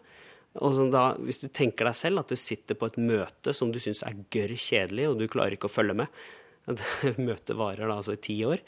Som 0.59 0.91
da, 0.91 1.13
Hvis 1.15 1.39
du 1.39 1.47
tenker 1.47 1.87
deg 1.87 1.95
selv 1.95 2.23
at 2.23 2.31
du 2.31 2.35
sitter 2.35 2.75
på 2.75 2.89
et 2.91 2.99
møte 2.99 3.53
som 3.55 3.71
du 3.71 3.79
syns 3.79 4.03
er 4.03 4.17
gørr 4.33 4.55
kjedelig, 4.59 5.07
og 5.09 5.19
du 5.21 5.29
klarer 5.31 5.55
ikke 5.55 5.69
å 5.69 5.73
følge 5.73 5.95
med 6.03 6.21
Møtet 7.27 7.55
varer 7.57 7.87
da 7.87 7.97
altså 7.97 8.17
i 8.17 8.21
ti 8.21 8.35
år 8.45 8.59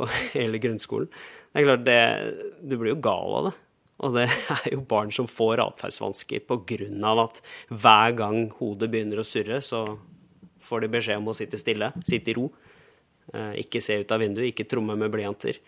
på 0.00 0.08
hele 0.36 0.60
grunnskolen. 0.62 1.10
Det 1.52 1.60
er 1.60 1.66
klart, 1.68 1.84
det, 1.84 1.98
Du 2.64 2.78
blir 2.80 2.94
jo 2.94 3.02
gal 3.04 3.36
av 3.36 3.50
det. 3.50 3.54
Og 4.00 4.16
det 4.16 4.26
er 4.56 4.70
jo 4.72 4.80
barn 4.88 5.12
som 5.12 5.28
får 5.28 5.60
atferdsvansker 5.66 6.46
pga. 6.48 7.12
at 7.20 7.42
hver 7.68 8.16
gang 8.16 8.48
hodet 8.58 8.90
begynner 8.90 9.20
å 9.20 9.26
surre, 9.26 9.60
så 9.60 9.84
får 10.64 10.80
de 10.84 10.92
beskjed 10.96 11.20
om 11.20 11.28
å 11.32 11.36
sitte 11.36 11.60
stille, 11.60 11.92
sitte 12.06 12.32
i 12.32 12.36
ro. 12.38 12.48
Eh, 13.34 13.60
Ikke 13.64 13.82
se 13.84 14.00
ut 14.00 14.12
av 14.12 14.20
vinduet, 14.20 14.50
ikke 14.52 14.68
tromme 14.68 14.96
med 14.96 15.12
blyanter. 15.12 15.60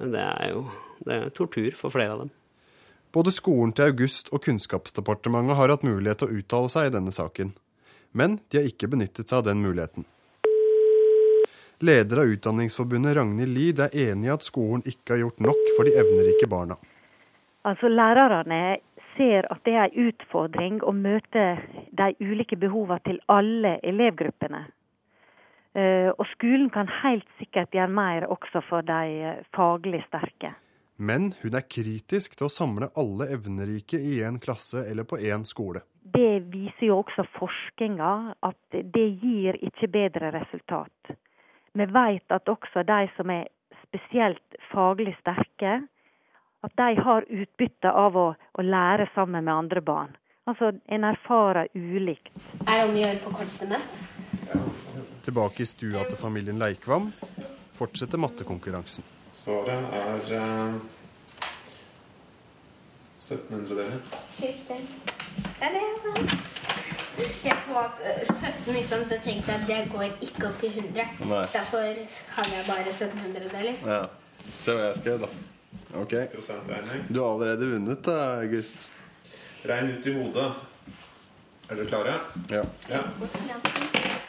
Det 0.00 0.22
er 0.22 0.54
jo 0.54 0.64
det 1.04 1.16
er 1.16 1.32
tortur 1.34 1.74
for 1.76 1.92
flere 1.92 2.14
av 2.14 2.22
dem. 2.24 2.30
Både 3.12 3.32
skolen 3.34 3.72
til 3.74 3.90
August 3.90 4.28
og 4.30 4.44
Kunnskapsdepartementet 4.44 5.56
har 5.58 5.72
hatt 5.72 5.82
mulighet 5.86 6.20
til 6.22 6.30
å 6.30 6.36
uttale 6.38 6.70
seg 6.70 6.88
i 6.88 6.94
denne 6.94 7.10
saken. 7.14 7.48
Men 8.14 8.38
de 8.50 8.60
har 8.60 8.68
ikke 8.70 8.90
benyttet 8.92 9.26
seg 9.30 9.40
av 9.40 9.48
den 9.48 9.64
muligheten. 9.64 10.06
Leder 11.80 12.20
av 12.22 12.30
Utdanningsforbundet, 12.30 13.16
Ragnhild 13.16 13.56
Lid, 13.56 13.80
er 13.80 13.96
enig 14.10 14.28
i 14.28 14.32
at 14.34 14.46
skolen 14.46 14.84
ikke 14.86 15.16
har 15.16 15.22
gjort 15.24 15.42
nok 15.42 15.60
for 15.76 15.88
de 15.88 15.96
evnerike 15.98 16.46
barna. 16.50 16.76
Altså 17.66 17.88
Lærerne 17.90 18.78
ser 19.16 19.48
at 19.50 19.64
det 19.64 19.74
er 19.74 19.88
en 19.88 20.10
utfordring 20.10 20.80
å 20.86 20.92
møte 20.94 21.46
de 21.96 22.10
ulike 22.20 22.56
behovene 22.60 23.02
til 23.08 23.18
alle 23.32 23.78
elevgruppene. 23.82 24.66
Eh, 25.74 26.10
Og 26.14 26.26
skolen 26.36 26.70
kan 26.70 26.86
helt 27.02 27.26
sikkert 27.38 27.74
gjøre 27.74 27.90
mer 27.90 28.26
også 28.28 28.62
for 28.68 28.86
de 28.86 29.40
faglig 29.56 30.04
sterke. 30.06 30.54
Men 31.00 31.30
hun 31.40 31.54
er 31.56 31.64
kritisk 31.64 32.34
til 32.36 32.44
å 32.44 32.52
samle 32.52 32.90
alle 33.00 33.30
evnerike 33.32 33.96
i 33.96 34.18
én 34.20 34.36
klasse 34.42 34.82
eller 34.84 35.06
på 35.08 35.16
én 35.16 35.46
skole. 35.48 35.80
Det 36.04 36.42
viser 36.52 36.90
jo 36.90 36.98
også 37.00 37.24
forskninga 37.38 38.10
at 38.44 38.76
det 38.96 39.06
gir 39.22 39.56
ikke 39.64 39.88
bedre 39.88 40.28
resultat. 40.34 41.12
Vi 41.72 41.86
vet 41.94 42.34
at 42.36 42.50
også 42.52 42.82
de 42.84 43.06
som 43.16 43.32
er 43.32 43.46
spesielt 43.86 44.58
faglig 44.68 45.14
sterke, 45.22 45.78
at 46.60 46.74
de 46.76 46.88
har 47.00 47.24
utbytte 47.32 47.92
av 48.02 48.18
å, 48.20 48.26
å 48.36 48.62
lære 48.62 49.06
sammen 49.14 49.46
med 49.46 49.54
andre 49.54 49.80
barn. 49.80 50.12
Altså 50.44 50.74
en 50.84 51.06
erfarer 51.08 51.70
ulikt. 51.72 52.34
Er 52.66 52.82
det 52.82 52.84
om 52.90 52.92
å 52.98 53.00
gjøre 53.00 53.22
for 53.22 53.38
forkorte 53.38 53.70
mest? 53.72 53.96
Tilbake 55.24 55.64
i 55.64 55.70
stua 55.72 56.04
til 56.10 56.20
familien 56.20 56.60
Leikvam 56.60 57.08
fortsetter 57.80 58.20
mattekonkurransen. 58.20 59.19
Svaret 59.32 59.94
er 59.94 60.32
eh, 60.36 60.74
1700 63.20 63.76
deler. 63.76 64.00
Riktig. 64.42 64.78
Det 65.36 65.66
er 65.66 65.70
det. 65.76 66.40
Jeg 67.44 67.56
så 67.66 67.78
at 67.78 68.00
eh, 68.04 68.22
17, 68.26 68.74
liksom, 68.74 69.04
da 69.10 69.18
tenkte 69.22 69.52
jeg 69.52 69.60
at 69.60 69.68
det 69.68 69.92
går 69.92 70.02
ikke 70.20 70.48
opp 70.48 70.58
til 70.60 70.78
100. 70.78 71.06
Nei. 71.20 71.44
Derfor 71.52 71.84
hadde 72.36 72.56
jeg 72.56 72.64
bare 72.66 72.88
1700 72.88 73.52
deler. 73.54 73.74
Ja. 73.86 74.02
Se 74.48 74.74
hva 74.74 74.88
jeg 74.88 74.96
skrev, 75.02 75.26
da. 75.26 75.28
Ok. 76.00 76.14
Du 77.14 77.22
har 77.22 77.32
allerede 77.34 77.70
vunnet, 77.70 78.02
da, 78.06 78.16
August. 78.40 78.90
Regn 79.68 79.94
ut 79.94 80.06
i 80.06 80.16
hodet. 80.16 80.50
Er 81.70 81.78
dere 81.78 81.86
klare? 81.86 82.18
Ja. 82.50 82.62
ja. 82.90 83.02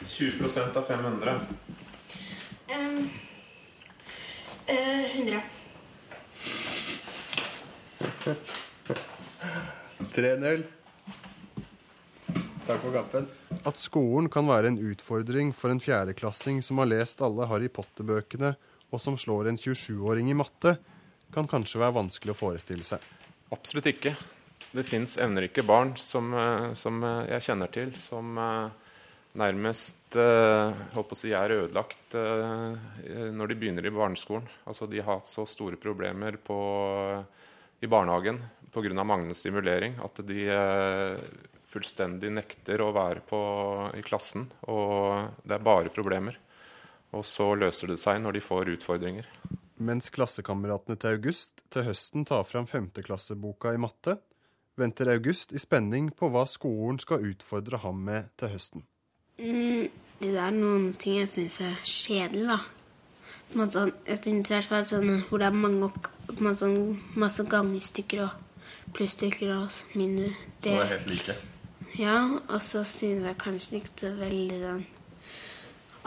20% 0.04 0.76
av 0.78 0.86
500. 0.86 1.40
Um, 2.70 3.10
eh, 4.66 5.16
100. 5.16 5.42
3-0. 10.12 10.62
Takk 12.66 12.80
for 12.80 12.92
kampen. 12.92 13.26
At 13.66 13.78
skolen 13.78 14.28
kan 14.32 14.46
være 14.48 14.70
en 14.72 14.78
utfordring 14.90 15.52
for 15.56 15.72
en 15.72 15.80
fjerdeklassing 15.82 16.60
som 16.62 16.78
har 16.82 16.90
lest 16.90 17.22
alle 17.24 17.46
Harry 17.50 17.70
Potter-bøkene, 17.72 18.54
og 18.92 19.00
som 19.00 19.16
slår 19.18 19.50
en 19.50 19.58
27-åring 19.58 20.30
i 20.30 20.36
matte, 20.36 20.76
kan 21.32 21.48
kanskje 21.48 21.80
være 21.80 21.96
vanskelig 21.96 22.34
å 22.34 22.38
forestille 22.38 22.86
seg. 22.86 23.02
Absolutt 23.54 23.88
ikke. 23.92 24.14
Det 24.72 24.84
fins 24.88 25.18
evnerike 25.20 25.64
barn 25.66 25.94
som, 26.00 26.32
eh, 26.34 26.72
som 26.78 27.02
eh, 27.04 27.32
jeg 27.34 27.46
kjenner 27.48 27.72
til, 27.72 27.92
som 28.00 28.38
eh, 28.38 28.81
nærmest 29.38 30.16
eh, 30.20 30.80
holdt 30.94 31.08
på 31.10 31.16
å 31.16 31.18
si, 31.18 31.32
er 31.36 31.54
ødelagt 31.56 32.16
eh, 32.18 33.30
når 33.32 33.52
de 33.52 33.58
begynner 33.60 33.86
i 33.88 33.94
barneskolen. 33.94 34.48
Altså, 34.68 34.88
de 34.90 35.00
har 35.00 35.20
hatt 35.20 35.30
så 35.30 35.46
store 35.48 35.78
problemer 35.80 36.36
på, 36.36 36.58
i 37.80 37.90
barnehagen 37.90 38.42
pga. 38.72 39.04
manglende 39.04 39.36
stimulering 39.36 39.98
at 40.04 40.20
de 40.26 40.46
eh, 40.52 41.16
fullstendig 41.72 42.32
nekter 42.32 42.82
å 42.84 42.92
være 42.92 43.24
på, 43.24 43.40
i 43.96 44.04
klassen. 44.04 44.48
Og 44.68 45.32
det 45.44 45.56
er 45.56 45.64
bare 45.64 45.92
problemer. 45.94 46.38
Og 47.12 47.24
så 47.28 47.52
løser 47.56 47.92
det 47.92 48.00
seg 48.00 48.20
når 48.22 48.38
de 48.38 48.44
får 48.44 48.72
utfordringer. 48.76 49.28
Mens 49.82 50.12
klassekameratene 50.14 50.98
til 51.00 51.16
August 51.16 51.64
til 51.72 51.88
høsten 51.88 52.28
tar 52.28 52.44
fram 52.46 52.68
femteklasseboka 52.70 53.72
i 53.74 53.80
matte, 53.80 54.18
venter 54.78 55.10
August 55.12 55.52
i 55.52 55.60
spenning 55.60 56.12
på 56.16 56.30
hva 56.32 56.44
skolen 56.48 57.00
skal 57.02 57.24
utfordre 57.32 57.82
ham 57.82 58.00
med 58.06 58.30
til 58.40 58.52
høsten. 58.54 58.86
Mm, 59.42 59.88
det 60.22 60.36
er 60.38 60.54
noen 60.54 60.92
ting 61.02 61.18
jeg 61.18 61.30
syns 61.32 61.58
er 61.64 61.80
kjedelig, 61.82 62.46
da. 62.52 62.60
Sånn, 63.52 63.90
jeg 64.06 64.20
synes 64.22 64.48
i 64.48 64.54
hvert 64.54 64.68
fall 64.70 64.84
sånn 64.88 65.10
hvor 65.28 65.42
det 65.42 65.48
er 65.50 65.56
mange 65.56 65.90
masse, 66.38 66.62
sånn, 66.62 67.00
masse 67.20 67.44
gangestykker 67.50 68.22
og 68.24 68.94
plusstykker 68.96 69.50
og 69.56 69.80
minus. 69.98 70.38
Som 70.62 70.78
er 70.78 70.92
helt 70.94 71.10
like. 71.10 71.36
Ja, 71.98 72.16
og 72.48 72.62
så 72.64 72.84
synes 72.88 73.26
jeg 73.28 73.40
kanskje 73.42 73.80
ikke 73.80 73.92
så 74.00 74.12
veldig 74.16 74.60
den 74.62 74.86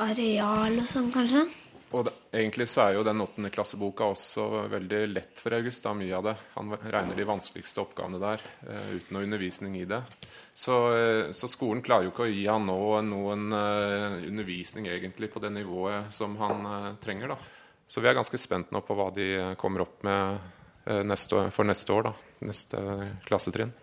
areal 0.01 0.79
og 0.81 0.87
sånn, 0.89 1.11
kanskje. 1.13 1.43
Og 1.91 2.07
det, 2.07 2.15
egentlig 2.35 2.67
så 2.69 2.81
er 2.83 2.95
jo 2.97 3.03
den 3.05 3.21
åttende 3.23 3.51
klasseboka 3.53 4.07
også 4.11 4.65
veldig 4.71 5.01
lett 5.11 5.41
for 5.41 5.55
August. 5.57 5.83
Da, 5.85 5.93
mye 5.97 6.15
av 6.17 6.25
det. 6.29 6.35
Han 6.55 6.73
regner 6.81 7.17
de 7.17 7.27
vanskeligste 7.27 7.83
oppgavene 7.83 8.19
der 8.21 8.43
uh, 8.67 8.89
uten 8.95 9.15
noe 9.15 9.27
undervisning 9.27 9.77
i 9.79 9.85
det. 9.89 10.01
Så, 10.53 10.79
uh, 10.91 11.31
så 11.35 11.49
skolen 11.51 11.83
klarer 11.85 12.07
jo 12.07 12.13
ikke 12.13 12.27
å 12.27 12.31
gi 12.31 12.45
han 12.49 12.67
nå 12.67 12.79
noen 13.07 13.47
uh, 13.53 14.19
undervisning 14.25 14.89
egentlig 14.91 15.31
på 15.33 15.43
det 15.43 15.53
nivået 15.55 16.13
som 16.15 16.37
han 16.41 16.97
trenger. 17.03 17.35
da. 17.35 17.39
Så 17.87 18.01
vi 18.01 18.09
er 18.09 18.17
ganske 18.17 18.41
spent 18.41 18.73
nå 18.73 18.81
på 18.85 18.97
hva 18.97 19.11
de 19.13 19.29
kommer 19.61 19.85
opp 19.85 20.01
med 20.05 21.01
neste, 21.05 21.47
for 21.53 21.67
neste 21.67 21.93
år. 21.93 22.09
da. 22.09 22.15
Neste 22.45 22.85
klassetrinn. 23.25 23.73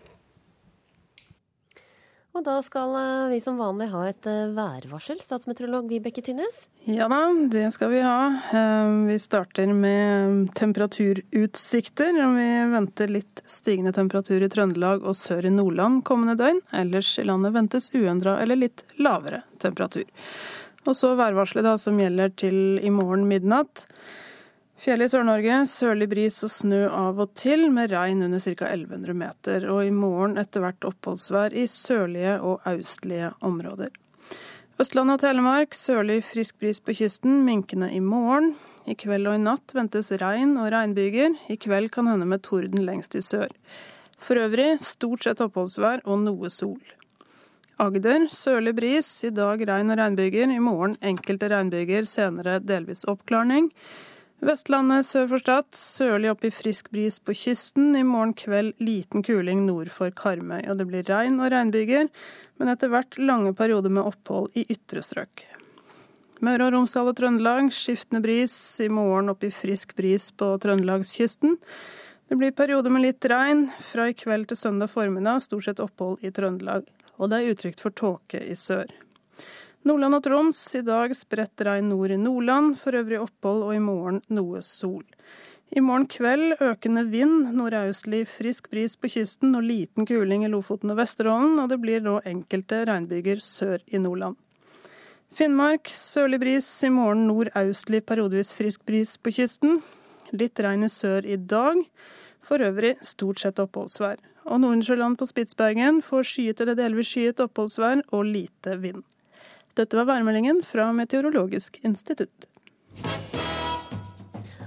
Og 2.33 2.41
da 2.41 2.55
skal 2.65 2.95
eh, 2.97 3.27
vi 3.29 3.37
som 3.45 3.59
vanlig 3.61 3.91
ha 3.91 4.07
et 4.09 4.25
eh, 4.25 4.47
værvarsel. 4.55 5.19
Statsmeteorolog 5.21 5.85
Vibeke 5.91 6.23
Tynnes. 6.25 6.63
Ja 6.89 7.05
da, 7.11 7.19
det 7.53 7.67
skal 7.75 7.91
vi 7.93 7.99
ha. 8.01 8.15
Eh, 8.49 8.93
Vi 9.11 9.17
starter 9.21 9.69
med 9.69 10.49
temperaturutsikter. 10.57 12.17
Vi 12.33 12.47
venter 12.73 13.13
litt 13.13 13.43
stigende 13.45 13.93
temperatur 13.93 14.41
i 14.41 14.49
Trøndelag 14.49 15.05
og 15.05 15.13
sør 15.19 15.45
i 15.45 15.53
Nordland 15.53 16.01
kommende 16.09 16.33
døgn. 16.41 16.63
Ellers 16.73 17.13
i 17.21 17.27
landet 17.29 17.53
ventes 17.53 17.91
uendra 17.93 18.39
eller 18.41 18.57
litt 18.65 18.81
lavere 18.97 19.43
temperatur. 19.61 20.09
Og 20.89 20.97
så 20.97 21.13
værvarselet 21.15 21.69
da, 21.69 21.77
som 21.77 22.01
gjelder 22.01 22.33
til 22.33 22.57
i 22.81 22.89
morgen 22.91 23.29
midnatt. 23.29 23.85
Fjell 24.83 24.99
i 24.99 25.05
Sør-Norge, 25.07 25.61
sørlig 25.71 26.09
bris 26.11 26.41
og 26.43 26.49
snø 26.51 26.81
av 26.91 27.19
og 27.23 27.29
til, 27.39 27.69
med 27.71 27.93
regn 27.93 28.25
under 28.25 28.41
ca. 28.43 28.67
1100 28.67 29.15
meter. 29.15 29.63
Og 29.71 29.87
i 29.87 29.93
morgen 29.95 30.35
etter 30.41 30.59
hvert 30.59 30.83
oppholdsvær 30.89 31.55
i 31.55 31.63
sørlige 31.71 32.33
og 32.43 32.67
austlige 32.67 33.29
områder. 33.47 33.93
Østlandet 34.83 35.15
og 35.15 35.23
Telemark 35.23 35.79
sørlig 35.79 36.19
frisk 36.27 36.59
bris 36.59 36.83
på 36.83 36.97
kysten, 36.99 37.45
minkende 37.47 37.93
i 37.95 38.03
morgen. 38.03 38.57
I 38.83 38.97
kveld 38.99 39.31
og 39.31 39.39
i 39.39 39.43
natt 39.45 39.71
ventes 39.71 40.11
regn 40.19 40.57
og 40.59 40.73
regnbyger. 40.75 41.39
I 41.47 41.61
kveld 41.63 41.87
kan 41.95 42.11
hende 42.11 42.27
med 42.27 42.43
torden 42.43 42.83
lengst 42.83 43.15
i 43.15 43.23
sør. 43.23 43.55
For 44.19 44.35
øvrig 44.35 44.73
stort 44.83 45.23
sett 45.23 45.47
oppholdsvær 45.47 46.03
og 46.03 46.25
noe 46.27 46.51
sol. 46.51 46.81
Agder 47.79 48.27
sørlig 48.27 48.75
bris, 48.75 49.15
i 49.23 49.31
dag 49.31 49.63
regn 49.63 49.95
og 49.95 50.03
regnbyger. 50.03 50.51
I 50.51 50.59
morgen 50.59 50.99
enkelte 50.99 51.55
regnbyger, 51.55 52.03
senere 52.03 52.59
delvis 52.59 53.07
oppklarning. 53.07 53.71
Vestlandet 54.43 55.05
sør 55.07 55.29
for 55.31 55.39
Stad, 55.39 55.69
sørlig 55.77 56.27
opp 56.33 56.41
i 56.43 56.49
frisk 56.51 56.89
bris 56.91 57.15
på 57.23 57.31
kysten. 57.37 57.93
I 57.95 58.01
morgen 58.03 58.33
kveld 58.35 58.73
liten 58.83 59.23
kuling 59.23 59.61
nord 59.63 59.87
for 59.93 60.11
Karmøy. 60.11 60.65
Og 60.67 60.81
det 60.81 60.87
blir 60.89 61.05
regn 61.07 61.37
og 61.39 61.53
regnbyger, 61.53 62.09
men 62.59 62.71
etter 62.73 62.91
hvert 62.91 63.15
lange 63.21 63.53
perioder 63.55 63.93
med 63.93 64.03
opphold 64.03 64.51
i 64.59 64.65
ytre 64.67 64.99
strøk. 65.05 65.45
Møre 66.43 66.67
og 66.67 66.75
Romsdal 66.75 67.13
og 67.13 67.15
Trøndelag 67.15 67.69
skiftende 67.71 68.19
bris, 68.25 68.57
i 68.83 68.89
morgen 68.91 69.31
opp 69.31 69.47
i 69.47 69.53
frisk 69.53 69.95
bris 69.95 70.27
på 70.35 70.49
trøndelagskysten. 70.65 71.55
Det 72.27 72.39
blir 72.41 72.51
perioder 72.57 72.91
med 72.91 73.05
litt 73.05 73.29
regn. 73.31 73.69
Fra 73.79 74.09
i 74.11 74.17
kveld 74.17 74.51
til 74.51 74.59
søndag 74.59 74.91
formiddag 74.91 75.39
stort 75.47 75.69
sett 75.69 75.79
opphold 75.79 76.19
i 76.19 76.33
Trøndelag. 76.35 76.91
Og 77.15 77.31
det 77.31 77.39
er 77.39 77.55
utrygt 77.55 77.85
for 77.85 77.95
tåke 77.95 78.43
i 78.43 78.59
sør. 78.59 78.91
Nordland 79.83 80.15
og 80.15 80.21
Troms 80.23 80.59
i 80.79 80.79
dag 80.87 81.11
spredt 81.11 81.59
regn 81.67 81.89
nord 81.91 82.13
i 82.15 82.17
Nordland, 82.19 82.77
for 82.79 82.95
øvrig 82.95 83.17
opphold 83.19 83.65
og 83.65 83.73
i 83.75 83.81
morgen 83.83 84.21
noe 84.31 84.61
sol. 84.63 85.03
I 85.75 85.81
morgen 85.83 86.05
kveld 86.07 86.61
økende 86.63 87.03
vind, 87.11 87.49
nordøstlig 87.51 88.21
frisk 88.31 88.69
bris 88.71 88.95
på 88.95 89.11
kysten 89.11 89.51
og 89.59 89.67
liten 89.67 90.07
kuling 90.07 90.47
i 90.47 90.51
Lofoten 90.53 90.93
og 90.93 91.01
Vesterålen, 91.01 91.59
og 91.59 91.67
det 91.73 91.81
blir 91.83 91.99
nå 92.05 92.21
enkelte 92.23 92.85
regnbyger 92.87 93.43
sør 93.43 93.83
i 93.91 93.99
Nordland. 93.99 94.39
Finnmark 95.35 95.91
sørlig 95.91 96.39
bris, 96.45 96.71
i 96.87 96.93
morgen 96.93 97.27
nordøstlig 97.27 98.05
periodevis 98.07 98.55
frisk 98.55 98.87
bris 98.87 99.17
på 99.19 99.35
kysten. 99.35 99.81
Litt 100.31 100.63
regn 100.63 100.87
i 100.87 100.93
sør 100.93 101.27
i 101.27 101.35
dag. 101.35 101.83
For 102.43 102.63
øvrig 102.63 102.95
stort 103.03 103.43
sett 103.43 103.59
oppholdsvær. 103.59 104.21
Og 104.47 104.63
Nordensjøland 104.63 105.19
på 105.19 105.27
Spitsbergen 105.27 105.99
får 106.05 106.29
skyet 106.29 106.61
eller 106.63 106.79
delvis 106.79 107.11
skyet 107.11 107.43
oppholdsvær 107.43 108.05
og 108.13 108.29
lite 108.29 108.79
vind. 108.79 109.03
Dette 109.73 109.97
var 109.97 110.05
værmeldingen 110.05 110.61
fra 110.65 110.91
Meteorologisk 110.93 111.79
institutt. 111.83 112.49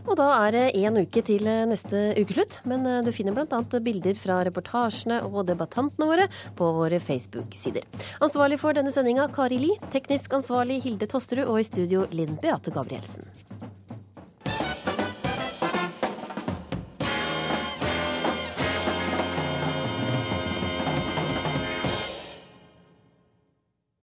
Og 0.07 0.15
da 0.19 0.27
er 0.47 0.55
det 0.55 0.65
én 0.79 0.99
uke 1.01 1.23
til 1.27 1.43
neste 1.67 2.01
ukeslutt, 2.15 2.61
men 2.71 2.87
eh, 2.87 3.01
du 3.03 3.11
finner 3.15 3.35
bl.a. 3.35 3.59
bilder 3.83 4.15
fra 4.19 4.39
reportasjene 4.47 5.19
og 5.27 5.49
debattantene 5.49 6.07
våre 6.07 6.29
på 6.59 6.69
våre 6.79 7.01
Facebook-sider. 7.03 7.83
Ansvarlig 8.23 8.61
for 8.63 8.77
denne 8.79 8.95
sendinga 8.95 9.27
Kari 9.35 9.59
Li, 9.63 9.73
teknisk 9.95 10.39
ansvarlig 10.39 10.79
Hilde 10.87 11.11
Tosterud 11.11 11.51
og 11.51 11.59
i 11.59 11.67
studio 11.67 12.07
Linn 12.15 12.39
Beate 12.43 12.75
Gabrielsen. 12.75 13.27